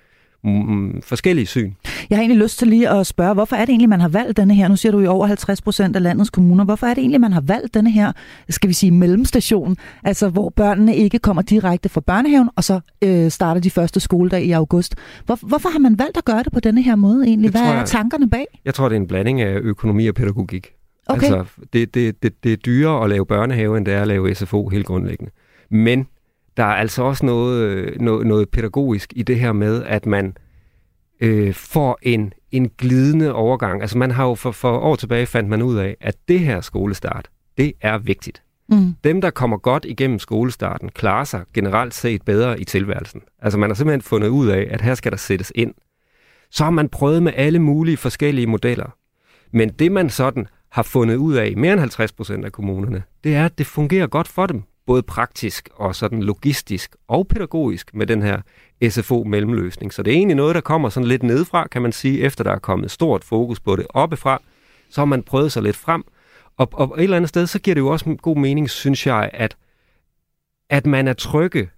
mm, 0.44 1.02
forskellige 1.02 1.46
syn. 1.46 1.74
Jeg 2.10 2.18
har 2.18 2.22
egentlig 2.22 2.44
lyst 2.44 2.60
til 2.60 2.68
lige 2.68 2.90
at 2.90 3.08
spørge, 3.08 3.34
hvorfor 3.34 3.56
er 3.56 3.66
det 3.66 3.70
egentlig, 3.70 3.90
man 3.90 4.02
har 4.02 4.08
valgt 4.08 4.38
denne 4.38 4.56
her? 4.56 4.68
Nu 4.68 4.76
siger 4.76 4.92
du 4.92 5.00
i 5.00 5.08
over 5.08 5.28
50 5.28 5.62
procent 5.62 5.96
af 5.96 6.04
landets 6.04 6.30
kommuner. 6.30 6.64
Hvorfor 6.64 6.88
er 6.88 6.94
det 6.94 7.02
egentlig, 7.02 7.22
man 7.22 7.34
har 7.34 7.42
valgt 7.42 7.74
denne 7.74 7.92
her, 7.92 8.12
skal 8.50 8.68
vi 8.68 8.74
sige, 8.74 8.92
mellemstation? 8.92 9.78
Altså, 10.04 10.30
hvor 10.30 10.50
børnene 10.50 10.96
ikke 10.96 11.20
kommer 11.20 11.42
direkte 11.42 11.90
fra 11.90 12.02
børnehaven, 12.02 12.50
og 12.56 12.64
så 12.64 12.80
øh, 13.04 13.32
starter 13.32 13.62
de 13.62 13.72
første 13.72 14.00
skoledag 14.00 14.44
i 14.44 14.52
august. 14.52 14.96
Hvor, 15.26 15.40
hvorfor 15.42 15.70
har 15.70 15.80
man 15.80 16.00
valgt 16.00 16.18
at 16.18 16.26
gøre 16.26 16.44
det 16.44 16.54
på 16.54 16.60
denne 16.60 16.82
her 16.82 16.96
måde 16.96 17.26
egentlig? 17.26 17.52
Hvad 17.52 17.62
er 17.62 17.86
tankerne 17.86 18.30
bag? 18.30 18.46
Jeg 18.66 18.74
tror, 18.74 18.90
det 18.90 18.96
er 18.96 19.00
en 19.00 19.08
blanding 19.08 19.42
af 19.42 19.60
økonomi 19.60 20.08
og 20.08 20.16
pædagogik. 20.16 20.68
Okay. 21.08 21.22
Altså, 21.22 21.46
det, 21.74 21.94
det, 21.94 22.24
det, 22.24 22.44
det 22.44 22.54
er 22.54 22.58
dyrere 22.58 23.04
at 23.04 23.10
lave 23.10 23.26
børnehave, 23.26 23.78
end 23.78 23.86
det 23.86 23.94
er 23.94 24.02
at 24.02 24.08
lave 24.08 24.36
SFO 24.36 24.68
helt 24.68 24.86
grundlæggende. 24.86 25.32
Men 25.72 26.08
der 26.58 26.64
er 26.64 26.76
altså 26.76 27.04
også 27.04 27.26
noget, 27.26 28.02
noget, 28.02 28.28
noget 28.28 28.50
pædagogisk 28.50 29.14
i 29.16 29.24
det 29.24 29.40
her 29.40 29.52
med, 29.52 29.84
at 29.84 30.06
man 30.06 30.34
øh, 31.20 31.54
får 31.54 32.00
en, 32.02 32.34
en 32.52 32.70
glidende 32.78 33.34
overgang. 33.34 33.82
Altså 33.82 33.98
man 33.98 34.12
har 34.12 34.26
jo 34.26 34.36
for, 34.36 34.52
for 34.52 34.78
år 34.78 34.96
tilbage 34.96 35.26
fandt 35.26 35.50
man 35.50 35.62
ud 35.62 35.78
af, 35.78 35.98
at 36.02 36.16
det 36.28 36.40
her 36.40 36.62
skolestart, 36.62 37.30
det 37.58 37.74
er 37.82 37.98
vigtigt. 37.98 38.44
Mm. 38.70 38.96
Dem, 39.04 39.22
der 39.22 39.30
kommer 39.30 39.58
godt 39.58 39.86
igennem 39.86 40.20
skolestarten, 40.20 40.90
klarer 40.90 41.24
sig 41.24 41.44
generelt 41.54 41.94
set 41.94 42.22
bedre 42.22 42.60
i 42.60 42.64
tilværelsen. 42.64 43.22
Altså 43.42 43.60
man 43.60 43.70
har 43.70 43.76
simpelthen 43.76 44.02
fundet 44.02 44.28
ud 44.28 44.48
af, 44.48 44.68
at 44.70 44.82
her 44.82 44.96
skal 44.96 45.12
der 45.12 45.18
sættes 45.18 45.52
ind. 45.56 45.74
Så 46.52 46.64
har 46.64 46.72
man 46.72 46.90
prøvet 46.90 47.24
med 47.24 47.34
alle 47.36 47.60
mulige 47.60 47.98
forskellige 47.98 48.48
modeller. 48.48 48.96
Men 49.52 49.70
det 49.70 49.92
man 49.92 50.10
sådan 50.10 50.48
har 50.72 50.84
fundet 50.84 51.16
ud 51.16 51.34
af, 51.34 51.54
mere 51.58 51.74
end 51.74 51.80
50 51.80 52.12
procent 52.12 52.46
af 52.46 52.52
kommunerne, 52.52 53.04
det 53.24 53.36
er, 53.36 53.46
at 53.46 53.58
det 53.58 53.66
fungerer 53.66 54.08
godt 54.08 54.28
for 54.28 54.46
dem 54.46 54.64
både 54.88 55.04
praktisk 55.04 55.70
og 55.76 55.96
sådan 55.96 56.24
logistisk 56.24 56.96
og 57.08 57.28
pædagogisk 57.28 57.94
med 57.94 58.08
den 58.08 58.22
her 58.22 58.42
SFO-mellemløsning. 58.90 59.94
Så 59.94 60.04
det 60.04 60.12
er 60.12 60.18
egentlig 60.18 60.36
noget, 60.36 60.56
der 60.56 60.62
kommer 60.62 60.90
sådan 60.90 61.08
lidt 61.08 61.24
nedfra, 61.24 61.68
kan 61.68 61.82
man 61.82 61.92
sige, 61.92 62.22
efter 62.22 62.44
der 62.44 62.52
er 62.52 62.60
kommet 62.60 62.92
stort 62.92 63.24
fokus 63.24 63.60
på 63.60 63.76
det 63.76 63.88
oppefra. 63.90 64.42
Så 64.90 65.02
har 65.02 65.06
man 65.06 65.24
prøvet 65.24 65.52
sig 65.52 65.64
lidt 65.64 65.76
frem. 65.76 66.04
Og, 66.58 66.70
og 66.74 66.98
et 66.98 67.04
eller 67.04 67.18
andet 67.18 67.30
sted, 67.30 67.48
så 67.48 67.60
giver 67.60 67.76
det 67.76 67.82
jo 67.82 67.88
også 67.88 68.18
god 68.22 68.38
mening, 68.38 68.70
synes 68.70 69.08
jeg, 69.08 69.30
at, 69.34 69.58
at 70.70 70.86
man 70.86 71.08
er 71.08 71.14
trygge. 71.14 71.70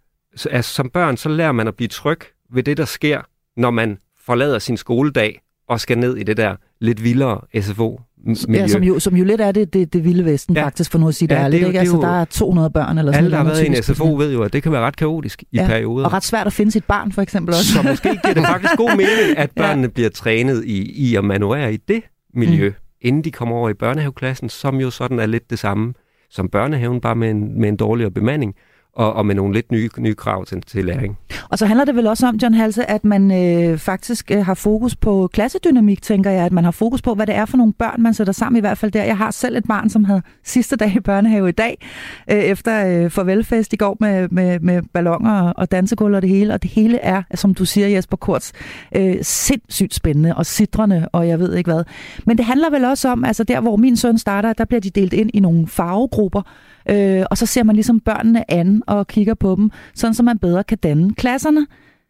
Altså, 0.50 0.74
som 0.74 0.90
børn, 0.90 1.18
så 1.18 1.30
lærer 1.30 1.52
man 1.52 1.68
at 1.68 1.76
blive 1.76 1.88
tryg 1.88 2.20
ved 2.50 2.64
det, 2.64 2.78
der 2.78 2.86
sker, 2.86 3.22
når 3.58 3.72
man 3.72 3.98
forlader 4.20 4.60
sin 4.60 4.78
skoledag 4.78 5.42
og 5.68 5.80
skal 5.80 5.98
ned 5.98 6.18
i 6.18 6.24
det 6.24 6.38
der 6.38 6.56
lidt 6.82 7.04
vildere 7.04 7.62
SFO 7.62 8.02
miljø. 8.26 8.62
Ja, 8.62 8.68
som 8.68 8.84
jo, 8.84 9.00
som 9.00 9.16
jo 9.16 9.24
lidt 9.24 9.42
er 9.42 9.52
det, 9.52 9.74
det, 9.74 9.94
det 9.94 10.04
vilde 10.04 10.26
vesten, 10.26 10.56
ja. 10.56 10.66
faktisk, 10.66 10.92
for 10.92 11.00
nu 11.00 11.08
at 11.08 11.16
sige 11.16 11.28
det 11.28 11.36
ja, 11.36 11.42
ærligt. 11.42 11.62
Det, 11.62 11.68
ikke? 11.68 11.80
Altså, 11.80 11.96
det, 11.96 12.02
der 12.02 12.22
er 12.22 12.26
200 12.26 12.70
børn 12.70 12.98
eller 12.98 13.12
sådan 13.12 13.24
Alle, 13.26 13.32
der 13.32 13.38
har 13.38 13.44
været 13.44 13.64
i 13.64 13.68
en 13.68 13.84
SFO, 13.84 14.16
ved 14.16 14.34
jo, 14.34 14.44
at 14.44 14.54
det 14.54 14.64
kan 14.64 14.72
være 14.72 14.82
ret 14.82 14.96
kaotisk 14.96 15.44
i 15.44 15.46
ja. 15.54 15.68
perioder. 15.68 16.06
Og 16.06 16.14
ret 16.14 16.24
svært 16.24 16.48
at 16.48 16.54
finde 16.54 16.72
sit 16.72 16.84
barn, 16.84 17.12
for 17.12 17.22
eksempel 17.22 17.56
også. 17.56 17.74
Så 17.74 17.82
måske 17.82 18.10
giver 18.24 18.34
det 18.34 18.46
faktisk 18.46 18.78
god 18.78 18.90
mening, 18.90 19.38
at 19.38 19.52
børnene 19.62 19.88
ja. 19.88 19.92
bliver 19.92 20.10
trænet 20.10 20.66
i, 20.66 21.10
i 21.10 21.16
at 21.16 21.24
manøvrere 21.24 21.74
i 21.74 21.78
det 21.78 22.02
miljø, 22.34 22.70
mm. 22.70 22.76
inden 23.02 23.24
de 23.24 23.32
kommer 23.32 23.56
over 23.56 23.70
i 23.70 23.74
børnehaveklassen, 23.74 24.50
som 24.50 24.82
jo 24.82 24.90
sådan 24.90 25.20
er 25.20 25.26
lidt 25.26 25.50
det 25.50 25.60
samme 25.60 25.94
som 26.32 26.50
børnehaven, 26.50 27.02
bare 27.02 27.16
med 27.16 27.30
en, 27.30 27.62
med 27.62 27.70
en 27.70 27.76
dårligere 27.78 28.12
bemanding 28.12 28.56
og, 29.00 29.14
og 29.14 29.26
med 29.26 29.36
nogle 29.36 29.54
lidt 29.54 29.72
nye, 29.72 29.90
nye 29.98 30.16
krav 30.16 30.46
til, 30.46 30.62
til 30.62 30.86
læring. 30.86 31.18
Og 31.50 31.58
så 31.58 31.66
handler 31.66 31.86
det 31.86 31.96
vel 31.96 32.08
også 32.08 32.28
om, 32.28 32.36
John 32.36 32.54
Halse, 32.54 32.90
at 32.90 33.06
man 33.06 33.32
øh, 33.32 33.78
faktisk 33.78 34.32
øh, 34.32 34.46
har 34.46 34.54
fokus 34.54 34.96
på 34.96 35.30
klassedynamik, 35.34 36.02
tænker 36.02 36.32
jeg, 36.32 36.46
at 36.46 36.52
man 36.52 36.64
har 36.64 36.72
fokus 36.72 37.02
på, 37.02 37.16
hvad 37.16 37.28
det 37.28 37.36
er 37.36 37.46
for 37.46 37.58
nogle 37.58 37.74
børn, 37.74 38.02
man 38.02 38.14
sætter 38.14 38.34
sammen 38.34 38.58
i 38.58 38.60
hvert 38.60 38.78
fald 38.78 38.92
der. 38.92 39.04
Jeg 39.04 39.18
har 39.18 39.32
selv 39.32 39.58
et 39.58 39.66
barn, 39.68 39.90
som 39.90 40.04
havde 40.04 40.22
sidste 40.44 40.76
dag 40.76 40.96
i 40.96 41.00
børnehave 41.00 41.50
i 41.50 41.52
dag, 41.52 41.88
øh, 42.32 42.38
efter 42.38 42.88
øh, 42.88 43.10
farvelfest 43.10 43.74
i 43.74 43.76
går 43.76 43.98
med, 44.00 44.30
med, 44.30 44.60
med 44.60 44.82
ballonger 44.94 45.42
og, 45.42 45.54
og 45.58 45.72
dansegulv 45.72 46.16
og 46.16 46.22
det 46.22 46.30
hele, 46.30 46.54
og 46.54 46.64
det 46.64 46.72
hele 46.72 46.98
er, 46.98 47.24
som 47.36 47.54
du 47.54 47.66
siger 47.66 47.88
Jesper 47.88 48.18
Kurz, 48.18 48.52
øh, 48.96 49.16
sindssygt 49.22 49.94
spændende 49.94 50.36
og 50.36 50.46
sidrende, 50.46 51.08
og 51.12 51.28
jeg 51.28 51.40
ved 51.40 51.56
ikke 51.56 51.72
hvad. 51.72 51.84
Men 52.26 52.38
det 52.38 52.46
handler 52.46 52.70
vel 52.70 52.86
også 52.86 53.10
om, 53.10 53.24
altså 53.24 53.44
der 53.44 53.62
hvor 53.62 53.76
min 53.76 53.98
søn 53.98 54.18
starter, 54.18 54.54
der 54.54 54.66
bliver 54.66 54.82
de 54.82 54.90
delt 54.90 55.14
ind 55.14 55.30
i 55.34 55.40
nogle 55.40 55.68
farvegrupper, 55.68 56.42
Øh, 56.90 57.26
og 57.30 57.38
så 57.38 57.46
ser 57.46 57.64
man 57.64 57.76
ligesom 57.76 58.00
børnene 58.00 58.52
an 58.52 58.84
og 58.88 59.08
kigger 59.08 59.34
på 59.34 59.56
dem, 59.56 59.72
sådan 59.96 60.14
så 60.14 60.24
man 60.24 60.40
bedre 60.40 60.64
kan 60.64 60.78
danne 60.78 61.16
klasserne. 61.16 61.68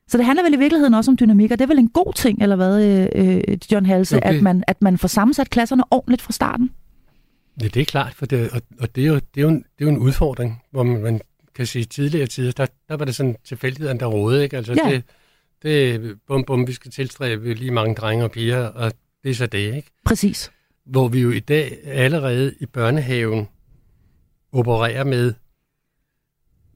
Så 0.08 0.18
det 0.18 0.26
handler 0.26 0.44
vel 0.44 0.54
i 0.54 0.58
virkeligheden 0.58 0.94
også 0.94 1.12
om 1.12 1.18
dynamik, 1.18 1.52
og 1.52 1.60
det 1.60 1.64
er 1.64 1.68
vel 1.68 1.80
en 1.80 1.90
god 1.90 2.14
ting, 2.14 2.42
eller 2.44 2.56
hvad, 2.56 3.08
øh, 3.16 3.58
John 3.72 3.86
Halse, 3.86 4.18
okay. 4.18 4.36
at, 4.36 4.44
man, 4.44 4.64
at 4.68 4.82
man 4.82 4.98
får 4.98 5.08
sammensat 5.08 5.50
klasserne 5.50 5.84
ordentligt 5.92 6.22
fra 6.22 6.32
starten? 6.32 6.72
Ja, 7.62 7.68
det 7.68 7.82
er 7.82 7.86
klart, 7.86 8.14
for 8.14 8.26
det, 8.26 8.50
og, 8.50 8.62
og 8.80 8.96
det, 8.96 9.04
er 9.04 9.08
jo, 9.08 9.16
det, 9.16 9.38
er 9.38 9.42
jo 9.42 9.48
en, 9.48 9.56
det 9.56 9.86
er 9.86 9.86
jo 9.86 9.90
en 9.90 9.98
udfordring, 9.98 10.62
hvor 10.72 10.84
man, 10.84 11.02
man 11.02 11.22
kan 11.56 11.66
sige, 11.66 11.86
tidligere 11.86 12.28
tider, 12.28 12.52
der, 12.52 12.66
der 12.90 12.98
var 12.98 13.06
det 13.06 13.16
sådan 13.16 13.36
tilfældigheden, 13.46 14.00
der 14.00 14.06
rådede, 14.06 14.44
ikke? 14.44 14.58
Altså, 14.58 14.74
ja. 14.74 14.92
det, 14.92 15.04
det 15.64 16.18
bum, 16.28 16.44
bum, 16.44 16.68
vi 16.68 16.74
skal 16.74 16.92
tilstræbe 16.92 17.54
lige 17.54 17.72
mange 17.72 17.96
drenge 17.96 18.24
og 18.24 18.32
piger, 18.32 18.66
og 18.66 18.92
det 19.24 19.32
er 19.32 19.36
så 19.36 19.46
det, 19.46 19.76
ikke? 19.76 19.92
Præcis. 20.06 20.52
Hvor 20.86 21.08
vi 21.08 21.22
jo 21.22 21.32
i 21.32 21.40
dag 21.40 21.78
allerede 21.86 22.54
i 22.60 22.66
børnehaven 22.66 23.48
opererer 24.52 25.04
med, 25.04 25.34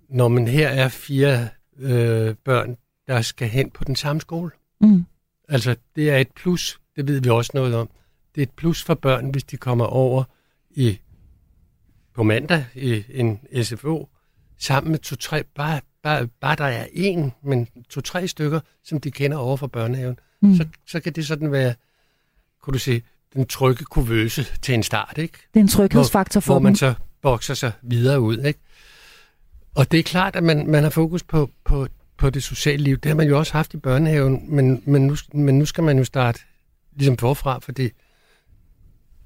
når 0.10 0.28
man 0.28 0.48
her 0.48 0.70
er 0.70 0.90
fire 0.90 1.50
øh, 1.80 2.36
børn, 2.36 2.78
der 3.08 3.22
skal 3.22 3.48
hen 3.48 3.70
på 3.70 3.84
den 3.84 3.96
samme 3.96 4.22
skole. 4.22 4.52
Mm. 4.82 5.06
Altså, 5.50 5.76
det 5.96 6.10
er 6.10 6.18
et 6.18 6.32
plus, 6.36 6.80
det 6.96 7.08
ved 7.08 7.22
vi 7.22 7.30
også 7.30 7.52
noget 7.54 7.76
om. 7.76 7.90
Det 8.36 8.42
er 8.42 8.46
et 8.46 8.52
plus 8.52 8.84
for 8.84 8.94
børn, 8.94 9.30
hvis 9.30 9.44
de 9.44 9.58
kommer 9.58 9.86
over 9.86 10.24
i 10.72 11.00
på 12.14 12.24
mandag 12.24 12.66
i 12.76 13.04
en 13.10 13.40
SFO, 13.64 14.10
sammen 14.58 14.92
med 14.92 15.00
to-tre, 15.00 15.44
bare, 15.44 15.82
bare, 16.04 16.28
bare 16.28 16.56
der 16.56 16.64
er 16.64 16.88
en, 16.94 17.34
men 17.44 17.68
to-tre 17.90 18.28
stykker, 18.28 18.60
som 18.84 19.00
de 19.00 19.12
kender 19.12 19.38
over 19.38 19.58
fra 19.58 19.68
børnehaven, 19.68 20.20
mm. 20.42 20.56
så, 20.56 20.68
så 20.88 21.00
kan 21.00 21.14
det 21.14 21.28
sådan 21.28 21.52
være, 21.52 21.74
kunne 22.62 22.74
du 22.74 22.80
sige, 22.80 23.04
den 23.34 23.46
trygge 23.46 23.86
kuvøse 23.86 24.46
til 24.62 24.74
en 24.76 24.84
start, 24.84 25.18
ikke? 25.18 25.38
Det 25.54 25.60
er 25.60 25.64
en 25.64 25.68
tryghedsfaktor 25.68 26.40
for 26.40 26.54
hvor, 26.54 26.60
hvor 26.60 26.64
man 26.64 26.76
så 26.76 26.94
bokser 27.24 27.54
sig 27.54 27.72
videre 27.82 28.22
ud. 28.22 28.38
Ikke? 28.38 28.60
Og 29.76 29.92
det 29.92 30.00
er 30.00 30.04
klart, 30.04 30.36
at 30.36 30.44
man, 30.44 30.68
man 30.68 30.84
har 30.84 30.90
fokus 30.90 31.24
på, 31.24 31.50
på 31.66 31.88
på 32.18 32.30
det 32.30 32.44
sociale 32.44 32.84
liv. 32.84 32.98
Det 32.98 33.10
har 33.10 33.16
man 33.16 33.28
jo 33.28 33.38
også 33.38 33.54
haft 33.54 33.74
i 33.74 33.78
børnehaven, 33.78 34.56
men, 34.56 34.82
men, 34.86 35.08
nu, 35.08 35.16
men 35.34 35.60
nu 35.60 35.66
skal 35.66 35.84
man 35.84 35.98
jo 35.98 36.04
starte 36.04 36.40
ligesom 36.96 37.18
forfra, 37.18 37.60
fordi 37.60 37.90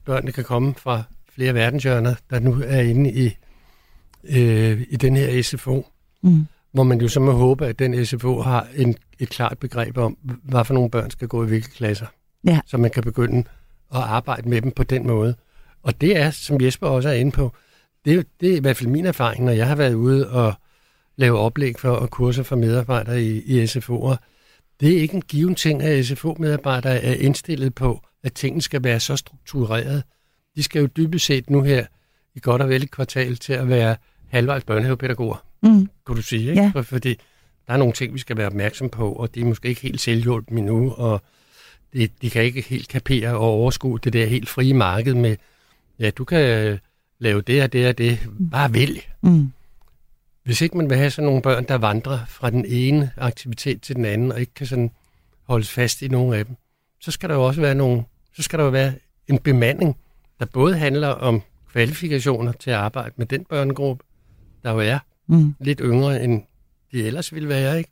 børnene 0.06 0.32
kan 0.32 0.44
komme 0.44 0.74
fra 0.75 1.04
flere 1.32 1.54
verdenshjørner, 1.54 2.16
der 2.30 2.39
nu 2.39 2.63
er 2.66 2.82
inde 2.82 3.12
i, 3.12 3.38
øh, 4.24 4.82
i 4.89 4.96
den 4.96 5.18
her 5.18 5.42
SFO. 5.42 5.88
Mm. 6.22 6.48
Hvor 6.72 6.84
man 6.84 7.01
jo 7.01 7.08
så 7.08 7.20
må 7.20 7.32
håbe, 7.32 7.66
at 7.66 7.80
den 7.80 8.06
SFO 8.06 8.42
har 8.42 8.68
en, 8.75 8.96
et 9.20 9.30
klart 9.30 9.58
begreb 9.60 9.98
om, 9.98 10.18
hvad 10.44 10.66
for 10.66 10.74
nogle 10.74 10.89
børn 10.89 11.12
skal 11.12 11.27
gå 11.27 11.44
i 11.44 11.48
hvilke 11.48 11.70
klasser. 11.70 12.06
Ja. 12.44 12.60
Så 12.66 12.77
man 12.77 12.92
kan 12.92 13.04
begynde 13.04 13.39
at 13.96 14.01
arbejde 14.01 14.50
med 14.50 14.62
dem 14.62 14.72
på 14.72 14.84
den 14.84 15.08
måde. 15.08 15.36
Og 15.84 16.01
det 16.01 16.18
er, 16.18 16.32
som 16.32 16.62
Jesper 16.62 16.88
også 16.88 17.10
er 17.10 17.13
inde 17.13 17.32
på, 17.32 17.56
det, 18.08 18.28
det 18.42 18.52
er 18.52 18.58
i 18.58 18.60
hvert 18.60 18.78
fald 18.78 18.90
min 18.90 19.06
erfaring, 19.06 19.46
når 19.46 19.52
jeg 19.52 19.68
har 19.68 19.76
været 19.76 19.94
ude 19.94 20.30
og 20.30 20.54
lave 21.16 21.40
oplæg 21.40 21.80
for 21.80 21.90
og 21.90 22.10
kurser 22.10 22.44
for 22.44 22.56
medarbejdere 22.56 23.24
i, 23.24 23.42
i 23.42 23.64
SFO'er. 23.64 24.16
Det 24.80 24.98
er 24.98 25.02
ikke 25.02 25.16
en 25.16 25.22
given 25.22 25.56
ting, 25.56 25.84
at 25.84 26.06
SFO-medarbejdere 26.06 27.04
er 27.04 27.14
indstillet 27.14 27.76
på, 27.76 28.02
at 28.24 28.34
tingene 28.34 28.62
skal 28.62 28.84
være 28.84 29.00
så 29.00 29.16
struktureret. 29.16 30.04
De 30.56 30.64
skal 30.64 30.80
jo 30.80 30.88
dybest 30.98 31.26
set 31.26 31.50
nu 31.50 31.62
her 31.62 31.86
i 32.36 32.40
godt 32.40 32.62
og 32.62 32.70
vel 32.70 32.84
et 32.84 32.92
kvartal 32.92 33.36
til 33.36 33.54
at 33.54 33.70
være 33.70 33.96
halvvejs 34.28 34.64
børnehavepædagoger, 34.64 35.46
mm. 35.64 35.90
kunne 36.06 36.18
du 36.18 36.22
sige. 36.22 36.50
Ikke? 36.50 36.62
Ja. 36.62 36.72
For, 36.74 36.82
fordi 36.82 37.16
der 37.68 37.74
er 37.74 37.78
nogle 37.78 37.94
ting, 37.94 38.14
vi 38.14 38.20
skal 38.20 38.38
være 38.38 38.48
opmærksom 38.48 38.90
på, 38.90 39.12
og 39.12 39.36
de 39.36 39.42
er 39.42 39.46
måske 39.46 39.70
ikke 39.70 39.82
helt 39.82 40.02
selvhjulpet 40.02 40.58
endnu, 40.58 40.92
og 40.92 41.22
de, 41.94 42.10
de 42.22 42.30
kan 42.30 42.44
ikke 42.44 42.62
helt 42.62 42.88
kapere 42.88 43.30
og 43.30 43.40
overskue 43.40 44.00
det 44.04 44.14
der 44.14 44.26
helt 44.26 44.50
frie 44.50 44.74
marked 44.74 45.14
med, 45.14 45.36
ja, 46.00 46.10
du 46.10 46.26
kan 46.26 46.80
lave 47.20 47.42
det 47.42 47.64
og 47.64 47.74
det 47.74 47.88
og 47.88 47.98
det, 47.98 48.20
bare 48.52 48.74
vælg. 48.74 49.10
Mm. 49.22 49.52
Hvis 50.44 50.62
ikke 50.62 50.78
man 50.78 50.90
vil 50.90 50.98
have 50.98 51.12
sådan 51.12 51.26
nogle 51.26 51.42
børn, 51.42 51.66
der 51.68 51.76
vandrer 51.76 52.20
fra 52.28 52.50
den 52.50 52.66
ene 52.66 53.12
aktivitet 53.18 53.82
til 53.82 53.96
den 53.96 54.06
anden, 54.06 54.32
og 54.32 54.40
ikke 54.40 54.54
kan 54.54 54.68
sådan 54.68 54.92
holdes 55.44 55.72
fast 55.72 56.02
i 56.02 56.08
nogen 56.08 56.34
af 56.34 56.46
dem, 56.46 56.56
så 57.02 57.12
skal 57.12 57.30
der 57.30 57.36
jo 57.36 57.46
også 57.46 57.62
være 57.62 57.76
nogle, 57.76 58.04
så 58.34 58.44
skal 58.44 58.60
der 58.60 58.66
jo 58.66 58.72
være 58.72 58.94
en 59.28 59.40
bemanding, 59.40 59.98
der 60.40 60.46
både 60.46 60.78
handler 60.78 61.08
om 61.08 61.42
kvalifikationer 61.72 62.52
til 62.52 62.72
at 62.72 62.78
arbejde 62.78 63.14
med 63.18 63.26
den 63.26 63.46
børnegruppe, 63.46 64.04
der 64.64 64.72
jo 64.72 64.80
er 64.80 65.00
mm. 65.28 65.56
lidt 65.60 65.82
yngre, 65.84 66.24
end 66.24 66.44
de 66.92 67.04
ellers 67.04 67.34
ville 67.34 67.50
være, 67.50 67.78
ikke? 67.78 67.92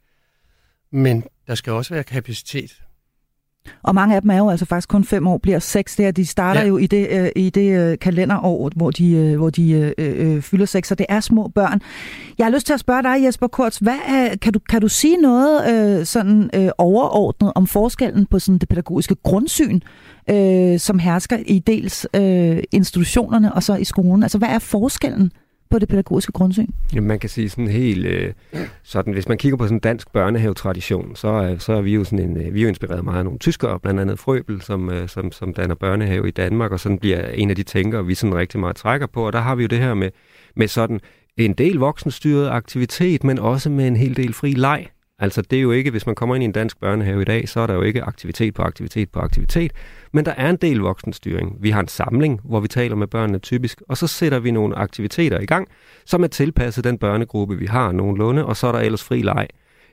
Men 0.91 1.23
der 1.47 1.55
skal 1.55 1.73
også 1.73 1.93
være 1.93 2.03
kapacitet 2.03 2.81
og 3.83 3.95
mange 3.95 4.15
af 4.15 4.21
dem 4.21 4.31
er 4.31 4.37
jo 4.37 4.49
altså 4.49 4.65
faktisk 4.65 4.89
kun 4.89 5.03
fem 5.03 5.27
år, 5.27 5.37
bliver 5.37 5.59
seks 5.59 5.95
der. 5.95 6.11
De 6.11 6.25
starter 6.25 6.61
ja. 6.61 6.67
jo 6.67 6.77
i 6.77 6.87
det, 6.87 7.07
øh, 7.11 7.29
i 7.35 7.49
det 7.49 7.79
øh, 7.79 7.97
kalenderår, 7.99 8.71
hvor 8.75 8.91
de, 8.91 9.11
øh, 9.11 9.37
hvor 9.37 9.49
de 9.49 9.71
øh, 9.71 9.93
øh, 9.97 10.41
fylder 10.41 10.65
seks, 10.65 10.87
så 10.87 10.95
det 10.95 11.05
er 11.09 11.19
små 11.19 11.47
børn. 11.47 11.81
Jeg 12.37 12.45
har 12.45 12.51
lyst 12.51 12.65
til 12.65 12.73
at 12.73 12.79
spørge 12.79 13.03
dig, 13.03 13.25
Jesper 13.25 13.47
Kurz, 13.47 13.77
hvad 13.77 13.97
er, 14.07 14.35
kan, 14.41 14.53
du, 14.53 14.59
kan 14.69 14.81
du 14.81 14.87
sige 14.87 15.17
noget 15.17 15.73
øh, 15.99 16.05
sådan 16.05 16.49
øh, 16.53 16.69
overordnet 16.77 17.51
om 17.55 17.67
forskellen 17.67 18.25
på 18.25 18.39
sådan 18.39 18.57
det 18.57 18.69
pædagogiske 18.69 19.15
grundsyn, 19.23 19.79
øh, 20.29 20.79
som 20.79 20.99
hersker 20.99 21.37
i 21.45 21.59
dels 21.59 22.07
øh, 22.13 22.63
institutionerne 22.71 23.53
og 23.53 23.63
så 23.63 23.75
i 23.75 23.83
skolen? 23.83 24.23
Altså, 24.23 24.37
hvad 24.37 24.49
er 24.49 24.59
forskellen? 24.59 25.31
På 25.69 25.79
det 25.79 25.89
pædagogiske 25.89 26.31
grundsyn? 26.31 26.67
Jamen, 26.93 27.07
man 27.07 27.19
kan 27.19 27.29
sige 27.29 27.49
sådan 27.49 27.67
helt 27.67 28.05
øh, 28.05 28.33
sådan, 28.83 29.13
hvis 29.13 29.27
man 29.27 29.37
kigger 29.37 29.57
på 29.57 29.63
sådan 29.63 29.77
en 29.77 29.79
dansk 29.79 30.11
børnehavetradition, 30.11 31.15
så, 31.15 31.27
øh, 31.27 31.59
så 31.59 31.73
er 31.73 31.81
vi 31.81 31.93
jo 31.93 32.03
sådan 32.03 32.19
en, 32.19 32.37
øh, 32.37 32.53
vi 32.53 32.59
er 32.59 32.63
jo 32.63 32.69
inspireret 32.69 33.03
meget 33.03 33.17
af 33.17 33.23
nogle 33.23 33.39
tyskere, 33.39 33.79
blandt 33.79 33.99
andet 33.99 34.19
Frøbel, 34.19 34.61
som, 34.61 34.89
øh, 34.89 35.09
som, 35.09 35.31
som 35.31 35.53
danner 35.53 35.75
børnehave 35.75 36.27
i 36.27 36.31
Danmark, 36.31 36.71
og 36.71 36.79
sådan 36.79 36.97
bliver 36.97 37.27
en 37.27 37.49
af 37.49 37.55
de 37.55 37.63
tænkere, 37.63 38.05
vi 38.05 38.15
sådan 38.15 38.35
rigtig 38.35 38.59
meget 38.59 38.75
trækker 38.75 39.07
på, 39.07 39.25
og 39.27 39.33
der 39.33 39.39
har 39.39 39.55
vi 39.55 39.63
jo 39.63 39.67
det 39.67 39.79
her 39.79 39.93
med, 39.93 40.09
med 40.55 40.67
sådan 40.67 40.99
en 41.37 41.53
del 41.53 41.75
voksenstyret 41.75 42.49
aktivitet, 42.49 43.23
men 43.23 43.39
også 43.39 43.69
med 43.69 43.87
en 43.87 43.95
hel 43.95 44.17
del 44.17 44.33
fri 44.33 44.51
leg. 44.51 44.87
Altså 45.19 45.41
det 45.41 45.57
er 45.57 45.61
jo 45.61 45.71
ikke, 45.71 45.91
hvis 45.91 46.05
man 46.05 46.15
kommer 46.15 46.35
ind 46.35 46.43
i 46.43 46.45
en 46.45 46.51
dansk 46.51 46.79
børnehave 46.79 47.21
i 47.21 47.25
dag, 47.25 47.49
så 47.49 47.59
er 47.59 47.67
der 47.67 47.73
jo 47.73 47.81
ikke 47.81 48.03
aktivitet 48.03 48.53
på 48.53 48.61
aktivitet 48.61 49.09
på 49.09 49.19
aktivitet, 49.19 49.71
men 50.13 50.25
der 50.25 50.31
er 50.31 50.49
en 50.49 50.55
del 50.55 50.77
voksenstyring. 50.77 51.57
Vi 51.59 51.69
har 51.69 51.79
en 51.79 51.87
samling, 51.87 52.41
hvor 52.43 52.59
vi 52.59 52.67
taler 52.67 52.95
med 52.95 53.07
børnene 53.07 53.39
typisk, 53.39 53.81
og 53.89 53.97
så 53.97 54.07
sætter 54.07 54.39
vi 54.39 54.51
nogle 54.51 54.75
aktiviteter 54.75 55.39
i 55.39 55.45
gang, 55.45 55.67
som 56.05 56.23
er 56.23 56.27
tilpasset 56.27 56.83
den 56.83 56.97
børnegruppe, 56.97 57.57
vi 57.57 57.65
har 57.65 57.91
nogenlunde, 57.91 58.45
og 58.45 58.57
så 58.57 58.67
er 58.67 58.71
der 58.71 58.79
ellers 58.79 59.03
fri 59.03 59.21
leg 59.21 59.47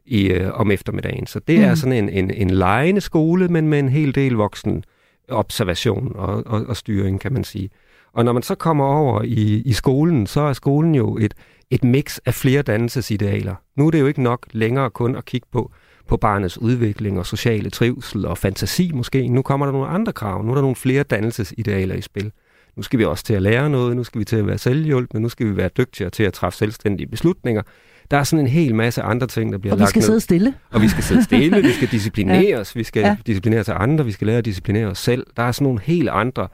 i, 0.06 0.26
øh, 0.26 0.50
om 0.60 0.70
eftermiddagen. 0.70 1.26
Så 1.26 1.40
det 1.46 1.58
mm. 1.58 1.64
er 1.64 1.74
sådan 1.74 1.92
en, 1.92 2.08
en, 2.08 2.30
en 2.30 2.50
lejende 2.50 3.00
skole, 3.00 3.48
men 3.48 3.68
med 3.68 3.78
en 3.78 3.88
hel 3.88 4.14
del 4.14 4.32
voksen 4.32 4.84
observation 5.28 6.12
og, 6.14 6.42
og, 6.46 6.64
og 6.66 6.76
styring, 6.76 7.20
kan 7.20 7.32
man 7.32 7.44
sige. 7.44 7.70
Og 8.12 8.24
når 8.24 8.32
man 8.32 8.42
så 8.42 8.54
kommer 8.54 8.84
over 8.84 9.22
i, 9.22 9.62
i 9.64 9.72
skolen, 9.72 10.26
så 10.26 10.40
er 10.40 10.52
skolen 10.52 10.94
jo 10.94 11.16
et, 11.16 11.34
et 11.72 11.84
mix 11.84 12.18
af 12.26 12.34
flere 12.34 12.62
dannelsesidealer. 12.62 13.54
Nu 13.76 13.86
er 13.86 13.90
det 13.90 14.00
jo 14.00 14.06
ikke 14.06 14.22
nok 14.22 14.46
længere 14.52 14.90
kun 14.90 15.16
at 15.16 15.24
kigge 15.24 15.46
på, 15.52 15.72
på 16.08 16.16
barnets 16.16 16.58
udvikling 16.58 17.18
og 17.18 17.26
sociale 17.26 17.70
trivsel 17.70 18.26
og 18.26 18.38
fantasi 18.38 18.90
måske. 18.94 19.28
Nu 19.28 19.42
kommer 19.42 19.66
der 19.66 19.72
nogle 19.72 19.88
andre 19.88 20.12
krav. 20.12 20.44
Nu 20.44 20.50
er 20.50 20.54
der 20.54 20.62
nogle 20.62 20.76
flere 20.76 21.02
dannelsesidealer 21.02 21.94
i 21.94 22.00
spil. 22.00 22.32
Nu 22.76 22.82
skal 22.82 22.98
vi 22.98 23.04
også 23.04 23.24
til 23.24 23.34
at 23.34 23.42
lære 23.42 23.70
noget, 23.70 23.96
nu 23.96 24.04
skal 24.04 24.18
vi 24.18 24.24
til 24.24 24.36
at 24.36 24.46
være 24.46 24.58
selvhjulpne, 24.58 25.20
nu 25.20 25.28
skal 25.28 25.46
vi 25.46 25.56
være 25.56 25.70
dygtigere 25.76 26.10
til 26.10 26.22
at 26.22 26.32
træffe 26.32 26.58
selvstændige 26.58 27.06
beslutninger. 27.06 27.62
Der 28.10 28.16
er 28.16 28.24
sådan 28.24 28.44
en 28.44 28.50
hel 28.50 28.74
masse 28.74 29.02
andre 29.02 29.26
ting, 29.26 29.52
der 29.52 29.58
bliver 29.58 29.76
lagt 29.76 29.78
ned. 29.78 29.82
Og 29.82 29.86
vi 29.86 29.90
skal 29.90 29.98
ned. 30.00 30.06
sidde 30.06 30.20
stille. 30.20 30.54
Og 30.70 30.82
vi 30.82 30.88
skal 30.88 31.04
sidde 31.04 31.24
stille, 31.24 31.62
vi 31.62 31.72
skal 31.72 31.88
disciplineres, 31.96 32.74
ja. 32.74 32.78
vi 32.78 32.84
skal 32.84 33.00
ja. 33.00 33.16
disciplinere 33.26 33.64
til 33.64 33.74
andre, 33.76 34.04
vi 34.04 34.12
skal 34.12 34.26
lære 34.26 34.38
at 34.38 34.44
disciplinere 34.44 34.86
os 34.86 34.98
selv. 34.98 35.26
Der 35.36 35.42
er 35.42 35.52
sådan 35.52 35.64
nogle 35.64 35.80
helt 35.80 36.08
andre 36.08 36.48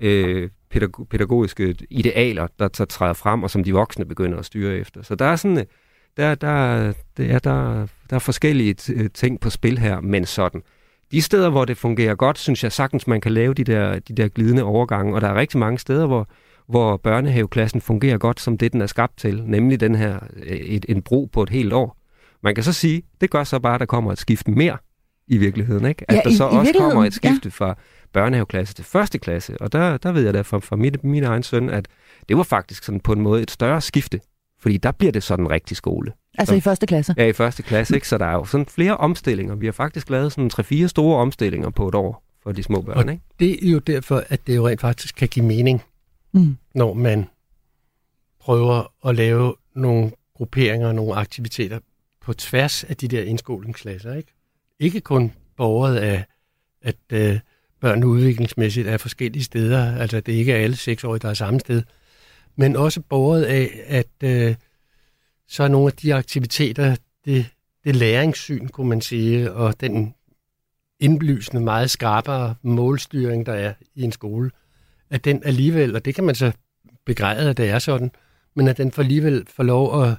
øh, 0.00 0.50
pædagogiske 1.10 1.74
idealer, 1.90 2.46
der, 2.58 2.68
der 2.68 2.84
træder 2.84 3.12
frem, 3.12 3.42
og 3.42 3.50
som 3.50 3.64
de 3.64 3.72
voksne 3.72 4.04
begynder 4.04 4.38
at 4.38 4.44
styre 4.44 4.76
efter. 4.76 5.02
Så 5.02 5.14
der 5.14 5.24
er 5.24 5.36
sådan, 5.36 5.66
der, 6.16 6.34
der, 6.34 6.92
det 7.16 7.30
er, 7.30 7.38
der, 7.38 7.86
der 8.10 8.16
er 8.16 8.18
forskellige 8.18 8.74
ting 9.08 9.40
på 9.40 9.50
spil 9.50 9.78
her, 9.78 10.00
men 10.00 10.24
sådan. 10.24 10.62
De 11.10 11.22
steder, 11.22 11.50
hvor 11.50 11.64
det 11.64 11.76
fungerer 11.76 12.14
godt, 12.14 12.38
synes 12.38 12.64
jeg 12.64 12.72
sagtens, 12.72 13.06
man 13.06 13.20
kan 13.20 13.32
lave 13.32 13.54
de 13.54 13.64
der, 13.64 13.98
de 13.98 14.14
der 14.14 14.28
glidende 14.28 14.62
overgange, 14.62 15.14
og 15.14 15.20
der 15.20 15.28
er 15.28 15.34
rigtig 15.34 15.58
mange 15.58 15.78
steder, 15.78 16.06
hvor, 16.06 16.28
hvor 16.68 16.96
børnehaveklassen 16.96 17.80
fungerer 17.80 18.18
godt, 18.18 18.40
som 18.40 18.58
det 18.58 18.72
den 18.72 18.80
er 18.80 18.86
skabt 18.86 19.18
til, 19.18 19.42
nemlig 19.46 19.80
den 19.80 19.94
her, 19.94 20.18
et, 20.46 20.86
en 20.88 21.02
bro 21.02 21.28
på 21.32 21.42
et 21.42 21.50
helt 21.50 21.72
år. 21.72 21.96
Man 22.42 22.54
kan 22.54 22.64
så 22.64 22.72
sige, 22.72 23.02
det 23.20 23.30
gør 23.30 23.44
så 23.44 23.58
bare, 23.58 23.74
at 23.74 23.80
der 23.80 23.86
kommer 23.86 24.12
et 24.12 24.18
skift 24.18 24.48
mere 24.48 24.76
i 25.28 25.36
virkeligheden, 25.36 25.86
ikke? 25.86 26.04
At 26.10 26.16
ja, 26.16 26.20
der 26.24 26.30
i, 26.30 26.34
så 26.34 26.44
i 26.44 26.56
også 26.56 26.72
kommer 26.78 27.04
et 27.04 27.14
skifte 27.14 27.40
ja. 27.44 27.50
fra 27.50 27.78
børnehaveklasse 28.12 28.74
til 28.74 28.84
første 28.84 29.18
klasse. 29.18 29.56
Og 29.60 29.72
der, 29.72 29.96
der 29.96 30.12
ved 30.12 30.24
jeg 30.24 30.34
da 30.34 30.40
fra, 30.40 30.58
fra 30.58 30.76
mit, 30.76 31.04
min 31.04 31.24
egen 31.24 31.42
søn, 31.42 31.70
at 31.70 31.88
det 32.28 32.36
var 32.36 32.42
faktisk 32.42 32.84
sådan 32.84 33.00
på 33.00 33.12
en 33.12 33.20
måde 33.20 33.42
et 33.42 33.50
større 33.50 33.80
skifte. 33.80 34.20
Fordi 34.60 34.76
der 34.76 34.92
bliver 34.92 35.12
det 35.12 35.22
sådan 35.22 35.44
en 35.44 35.50
rigtig 35.50 35.76
skole. 35.76 36.12
Altså 36.38 36.52
så, 36.52 36.56
i 36.56 36.60
første 36.60 36.86
klasse? 36.86 37.14
Ja, 37.16 37.26
i 37.26 37.32
første 37.32 37.62
klasse. 37.62 37.94
Ikke? 37.94 38.08
Så 38.08 38.18
der 38.18 38.26
er 38.26 38.32
jo 38.32 38.44
sådan 38.44 38.66
flere 38.66 38.96
omstillinger. 38.96 39.54
Vi 39.54 39.66
har 39.66 39.72
faktisk 39.72 40.10
lavet 40.10 40.32
sådan 40.32 40.50
tre-fire 40.50 40.88
store 40.88 41.18
omstillinger 41.18 41.70
på 41.70 41.88
et 41.88 41.94
år 41.94 42.24
for 42.42 42.52
de 42.52 42.62
små 42.62 42.80
børn. 42.80 42.96
Og 42.96 43.12
ikke? 43.12 43.24
det 43.38 43.68
er 43.68 43.72
jo 43.72 43.78
derfor, 43.78 44.24
at 44.28 44.46
det 44.46 44.56
jo 44.56 44.68
rent 44.68 44.80
faktisk 44.80 45.14
kan 45.14 45.28
give 45.28 45.44
mening, 45.44 45.82
mm. 46.32 46.56
når 46.74 46.94
man 46.94 47.26
prøver 48.40 49.08
at 49.08 49.14
lave 49.14 49.54
nogle 49.74 50.10
grupperinger, 50.34 50.92
nogle 50.92 51.14
aktiviteter 51.14 51.78
på 52.20 52.32
tværs 52.32 52.84
af 52.84 52.96
de 52.96 53.08
der 53.08 53.22
indskolingsklasser. 53.22 54.14
Ikke, 54.14 54.32
ikke 54.80 55.00
kun 55.00 55.32
borget 55.56 55.96
af, 55.96 56.24
at 56.82 56.96
øh, 57.12 57.38
børn 57.80 58.04
udviklingsmæssigt 58.04 58.88
er 58.88 58.96
forskellige 58.96 59.44
steder, 59.44 59.96
altså 59.96 60.20
det 60.20 60.32
ikke 60.32 60.52
er 60.52 60.56
alle 60.56 60.76
seksårige, 60.76 61.18
der 61.18 61.28
er 61.28 61.34
samme 61.34 61.60
sted, 61.60 61.82
men 62.56 62.76
også 62.76 63.00
båret 63.00 63.42
af, 63.42 63.80
at 63.86 64.06
øh, 64.24 64.54
så 65.48 65.62
er 65.62 65.68
nogle 65.68 65.86
af 65.86 65.92
de 65.92 66.14
aktiviteter, 66.14 66.96
det, 67.24 67.46
det 67.84 67.96
læringssyn, 67.96 68.68
kunne 68.68 68.88
man 68.88 69.00
sige, 69.00 69.52
og 69.52 69.80
den 69.80 70.14
indlysende, 71.00 71.62
meget 71.62 71.90
skarpere 71.90 72.54
målstyring, 72.62 73.46
der 73.46 73.52
er 73.52 73.74
i 73.94 74.02
en 74.02 74.12
skole, 74.12 74.50
at 75.10 75.24
den 75.24 75.42
alligevel, 75.44 75.96
og 75.96 76.04
det 76.04 76.14
kan 76.14 76.24
man 76.24 76.34
så 76.34 76.52
begræde, 77.06 77.50
at 77.50 77.56
det 77.56 77.68
er 77.68 77.78
sådan, 77.78 78.10
men 78.54 78.68
at 78.68 78.76
den 78.76 78.92
for 78.92 79.02
alligevel 79.02 79.46
får 79.56 79.62
lov 79.62 80.02
at 80.04 80.14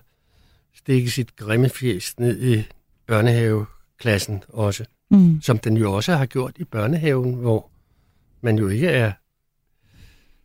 stikke 0.76 1.12
sit 1.12 1.36
grimme 1.36 1.70
fjes 1.70 2.20
ned 2.20 2.42
i 2.42 2.64
børnehaveklassen 3.08 4.44
også 4.48 4.86
mm. 5.12 5.42
som 5.42 5.58
den 5.58 5.78
jo 5.78 5.94
også 5.94 6.16
har 6.16 6.26
gjort 6.26 6.54
i 6.58 6.64
børnehaven, 6.64 7.34
hvor 7.34 7.70
man 8.42 8.58
jo 8.58 8.68
ikke 8.68 8.88
er 8.88 9.12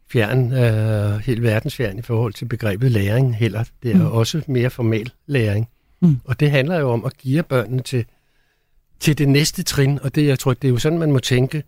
fjern, 0.09 0.53
øh, 0.53 1.19
helt 1.19 1.43
verdensfjern 1.43 1.99
i 1.99 2.03
forhold 2.03 2.33
til 2.33 2.45
begrebet 2.45 2.91
læring 2.91 3.37
heller. 3.37 3.65
Det 3.83 3.91
er 3.91 3.97
mm. 3.97 4.07
også 4.07 4.43
mere 4.47 4.71
formel 4.71 5.13
læring. 5.27 5.69
Mm. 6.01 6.21
Og 6.25 6.41
det 6.41 6.51
handler 6.51 6.79
jo 6.79 6.91
om 6.91 7.05
at 7.05 7.17
give 7.17 7.43
børnene 7.43 7.83
til, 7.83 8.05
til 9.01 9.19
det 9.19 9.29
næste 9.29 9.63
trin, 9.63 9.99
og 10.03 10.15
det, 10.15 10.27
jeg 10.27 10.39
tror, 10.39 10.55
det 10.55 10.69
er 10.69 10.73
jo 10.73 10.79
sådan, 10.79 10.99
man 10.99 11.13
må 11.13 11.19
tænke, 11.19 11.63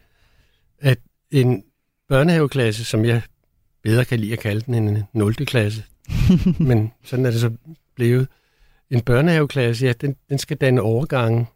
at 0.78 0.98
en 1.30 1.64
børnehaveklasse, 2.08 2.84
som 2.84 3.04
jeg 3.04 3.22
bedre 3.82 4.04
kan 4.04 4.20
lide 4.20 4.32
at 4.32 4.38
kalde 4.38 4.60
den 4.60 4.74
en 4.74 5.04
0. 5.12 5.34
klasse, 5.34 5.84
men 6.68 6.92
sådan 7.04 7.26
er 7.26 7.30
det 7.30 7.40
så 7.40 7.50
blevet. 7.94 8.28
En 8.90 9.00
børnehaveklasse, 9.00 9.86
ja, 9.86 9.92
den, 9.92 10.16
den 10.28 10.38
skal 10.38 10.56
danne 10.56 10.80
overgangen 10.80 11.46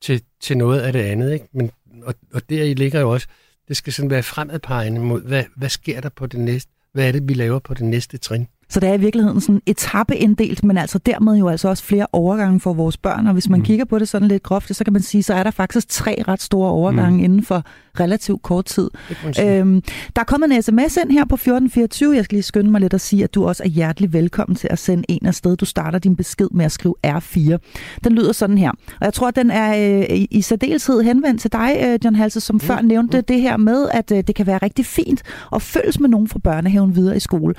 til, 0.00 0.22
til 0.40 0.58
noget 0.58 0.80
af 0.80 0.92
det 0.92 1.00
andet. 1.00 1.32
Ikke? 1.32 1.46
Men, 1.52 1.70
og, 2.02 2.14
og 2.34 2.50
der 2.50 2.64
i 2.64 2.74
ligger 2.74 3.00
jo 3.00 3.10
også, 3.10 3.26
det 3.68 3.76
skal 3.76 3.92
sådan 3.92 4.10
være 4.10 4.22
fremadpegende 4.22 5.00
mod, 5.00 5.22
hvad, 5.22 5.44
hvad 5.56 5.68
sker 5.68 6.00
der 6.00 6.08
på 6.08 6.26
det 6.26 6.40
næste, 6.40 6.72
hvad 6.92 7.08
er 7.08 7.12
det, 7.12 7.28
vi 7.28 7.34
laver 7.34 7.58
på 7.58 7.74
det 7.74 7.84
næste 7.84 8.18
trin? 8.18 8.46
Så 8.70 8.80
det 8.80 8.88
er 8.88 8.94
i 8.94 9.00
virkeligheden 9.00 9.40
sådan 9.40 9.62
etappeinddelt, 9.66 10.64
men 10.64 10.78
altså 10.78 10.98
dermed 10.98 11.36
jo 11.36 11.48
altså 11.48 11.68
også 11.68 11.84
flere 11.84 12.06
overgange 12.12 12.60
for 12.60 12.72
vores 12.72 12.96
børn. 12.96 13.26
Og 13.26 13.32
hvis 13.32 13.48
man 13.48 13.58
mm. 13.58 13.64
kigger 13.64 13.84
på 13.84 13.98
det 13.98 14.08
sådan 14.08 14.28
lidt 14.28 14.42
groft, 14.42 14.76
så 14.76 14.84
kan 14.84 14.92
man 14.92 15.02
sige, 15.02 15.22
så 15.22 15.34
er 15.34 15.42
der 15.42 15.50
faktisk 15.50 15.88
tre 15.88 16.22
ret 16.28 16.42
store 16.42 16.70
overgange 16.70 17.18
mm. 17.18 17.24
inden 17.24 17.42
for 17.42 17.64
relativt 18.00 18.42
kort 18.42 18.64
tid. 18.64 18.90
Øhm, 19.42 19.82
der 20.16 20.22
er 20.22 20.24
kommet 20.24 20.52
en 20.52 20.62
sms 20.62 20.96
ind 20.96 21.10
her 21.10 21.24
på 21.24 21.34
1424. 21.34 22.16
Jeg 22.16 22.24
skal 22.24 22.36
lige 22.36 22.42
skynde 22.42 22.70
mig 22.70 22.80
lidt 22.80 22.94
at 22.94 23.00
sige, 23.00 23.24
at 23.24 23.34
du 23.34 23.46
også 23.46 23.62
er 23.62 23.68
hjertelig 23.68 24.12
velkommen 24.12 24.56
til 24.56 24.68
at 24.70 24.78
sende 24.78 25.04
en 25.08 25.26
afsted. 25.26 25.56
Du 25.56 25.64
starter 25.64 25.98
din 25.98 26.16
besked 26.16 26.48
med 26.50 26.64
at 26.64 26.72
skrive 26.72 26.94
R4. 27.06 27.56
Den 28.04 28.12
lyder 28.12 28.32
sådan 28.32 28.58
her. 28.58 28.70
Og 28.70 29.04
jeg 29.04 29.14
tror, 29.14 29.28
at 29.28 29.36
den 29.36 29.50
er 29.50 29.98
øh, 29.98 30.16
i, 30.16 30.28
i 30.30 30.42
særdeleshed 30.42 31.02
henvendt 31.02 31.40
til 31.40 31.52
dig, 31.52 31.76
øh, 31.84 31.98
John 32.04 32.16
Halse, 32.16 32.40
som 32.40 32.56
mm. 32.56 32.60
før 32.60 32.80
nævnte 32.80 33.18
mm. 33.18 33.24
det 33.24 33.40
her 33.40 33.56
med, 33.56 33.88
at 33.92 34.12
øh, 34.12 34.24
det 34.26 34.34
kan 34.34 34.46
være 34.46 34.58
rigtig 34.58 34.86
fint 34.86 35.22
at 35.54 35.62
følges 35.62 36.00
med 36.00 36.08
nogen 36.08 36.28
fra 36.28 36.38
børnehaven 36.38 36.96
videre 36.96 37.16
i 37.16 37.20
skole. 37.20 37.54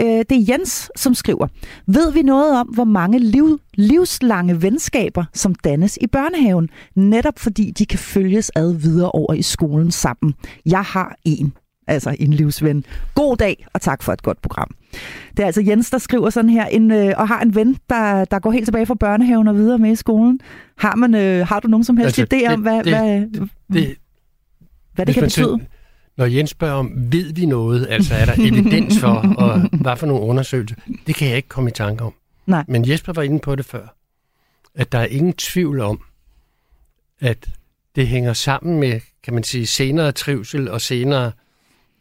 Øh, 0.00 0.06
det 0.06 0.32
er 0.32 0.44
Jens, 0.48 0.90
som 0.96 1.14
skriver, 1.14 1.46
ved 1.86 2.12
vi 2.12 2.22
noget 2.22 2.60
om, 2.60 2.66
hvor 2.66 2.84
mange 2.84 3.18
liv, 3.18 3.60
livslange 3.74 4.62
venskaber, 4.62 5.24
som 5.32 5.54
dannes 5.54 5.98
i 6.00 6.06
børnehaven, 6.06 6.68
netop 6.94 7.38
fordi 7.38 7.70
de 7.70 7.86
kan 7.86 7.98
følges 7.98 8.50
ad 8.54 8.74
videre 8.74 9.10
over 9.10 9.34
i 9.34 9.42
skolen 9.42 9.90
sammen? 9.90 10.34
Jeg 10.66 10.82
har 10.82 11.16
en 11.24 11.52
altså 11.86 12.16
en 12.18 12.32
livsven. 12.32 12.84
God 13.14 13.36
dag, 13.36 13.66
og 13.72 13.80
tak 13.80 14.02
for 14.02 14.12
et 14.12 14.22
godt 14.22 14.42
program. 14.42 14.70
Det 15.36 15.42
er 15.42 15.46
altså 15.46 15.62
Jens, 15.66 15.90
der 15.90 15.98
skriver 15.98 16.30
sådan 16.30 16.50
her, 16.50 16.66
en, 16.66 16.90
øh, 16.90 17.12
og 17.16 17.28
har 17.28 17.40
en 17.40 17.54
ven, 17.54 17.76
der, 17.90 18.24
der 18.24 18.38
går 18.38 18.50
helt 18.50 18.64
tilbage 18.64 18.86
fra 18.86 18.94
børnehaven 18.94 19.48
og 19.48 19.56
videre 19.56 19.78
med 19.78 19.92
i 19.92 19.96
skolen. 19.96 20.40
Har, 20.78 20.96
man, 20.96 21.14
øh, 21.14 21.46
har 21.46 21.60
du 21.60 21.68
nogen 21.68 21.84
som 21.84 21.96
helst 21.96 22.18
altså, 22.18 22.36
idé 22.36 22.52
om, 22.52 22.60
hvad 22.60 22.84
det, 22.84 22.92
hvad, 22.92 23.20
det, 23.20 23.50
det, 23.72 23.96
hvad 24.94 25.06
det 25.06 25.14
kan 25.14 25.22
betyde? 25.22 25.60
Når 26.16 26.24
Jens 26.24 26.50
spørger 26.50 26.74
om, 26.74 26.92
ved 27.12 27.32
vi 27.32 27.46
noget, 27.46 27.86
altså 27.90 28.14
er 28.14 28.24
der 28.24 28.34
evidens 28.48 28.98
for, 28.98 29.34
og 29.38 29.60
hvad 29.60 29.96
for 29.96 30.06
nogle 30.06 30.22
undersøgelser, 30.22 30.76
det 31.06 31.14
kan 31.14 31.28
jeg 31.28 31.36
ikke 31.36 31.48
komme 31.48 31.70
i 31.70 31.72
tanke 31.72 32.04
om. 32.04 32.14
Nej. 32.46 32.64
Men 32.68 32.88
Jesper 32.88 33.12
var 33.12 33.22
inde 33.22 33.38
på 33.38 33.54
det 33.54 33.66
før, 33.66 33.96
at 34.74 34.92
der 34.92 34.98
er 34.98 35.06
ingen 35.06 35.32
tvivl 35.32 35.80
om, 35.80 36.00
at 37.20 37.48
det 37.96 38.08
hænger 38.08 38.32
sammen 38.32 38.80
med, 38.80 39.00
kan 39.22 39.34
man 39.34 39.42
sige, 39.42 39.66
senere 39.66 40.12
trivsel 40.12 40.70
og 40.70 40.80
senere 40.80 41.32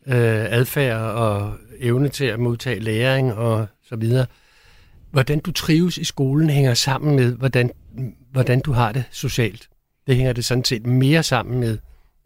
øh, 0.08 0.45
adfærd 0.49 1.01
og 1.01 1.54
evne 1.80 2.10
til 2.10 2.25
at 2.25 2.39
modtage 2.39 2.80
læring 2.80 3.34
og 3.34 3.67
så 3.89 3.95
videre. 3.95 4.25
Hvordan 5.12 5.39
du 5.39 5.51
trives 5.51 5.97
i 5.97 6.04
skolen 6.04 6.49
hænger 6.49 6.73
sammen 6.73 7.15
med, 7.15 7.32
hvordan, 7.32 7.71
hvordan 8.32 8.60
du 8.60 8.71
har 8.71 8.91
det 8.91 9.04
socialt. 9.12 9.69
Det 10.08 10.15
hænger 10.15 10.34
det 10.34 10.45
sådan 10.45 10.63
set 10.63 10.86
mere 10.86 11.23
sammen 11.23 11.60
med, 11.60 11.78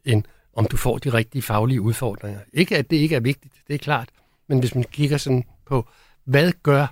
end 0.06 0.24
om 0.54 0.66
du 0.66 0.78
får 0.78 0.98
de 0.98 1.14
rigtige 1.14 1.42
faglige 1.42 1.82
udfordringer. 1.82 2.40
Ikke 2.54 2.78
at 2.78 2.90
det 2.90 2.96
ikke 2.96 3.16
er 3.16 3.20
vigtigt, 3.20 3.54
det 3.68 3.74
er 3.74 3.78
klart, 3.78 4.10
men 4.48 4.60
hvis 4.60 4.76
man 4.76 4.84
kigger 4.84 5.18
sådan 5.18 5.44
på, 5.66 5.88
hvad 6.24 6.52
gør, 6.64 6.88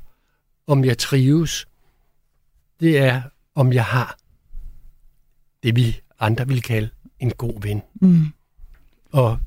om 0.67 0.85
jeg 0.85 0.97
trives, 0.97 1.67
det 2.79 2.97
er, 2.97 3.21
om 3.55 3.73
jeg 3.73 3.85
har 3.85 4.17
det, 5.63 5.75
vi 5.75 5.99
andre 6.19 6.47
vil 6.47 6.61
kalde 6.61 6.89
en 7.19 7.31
god 7.31 7.61
ven. 7.61 7.81
Mm. 8.01 8.25
Og 9.11 9.39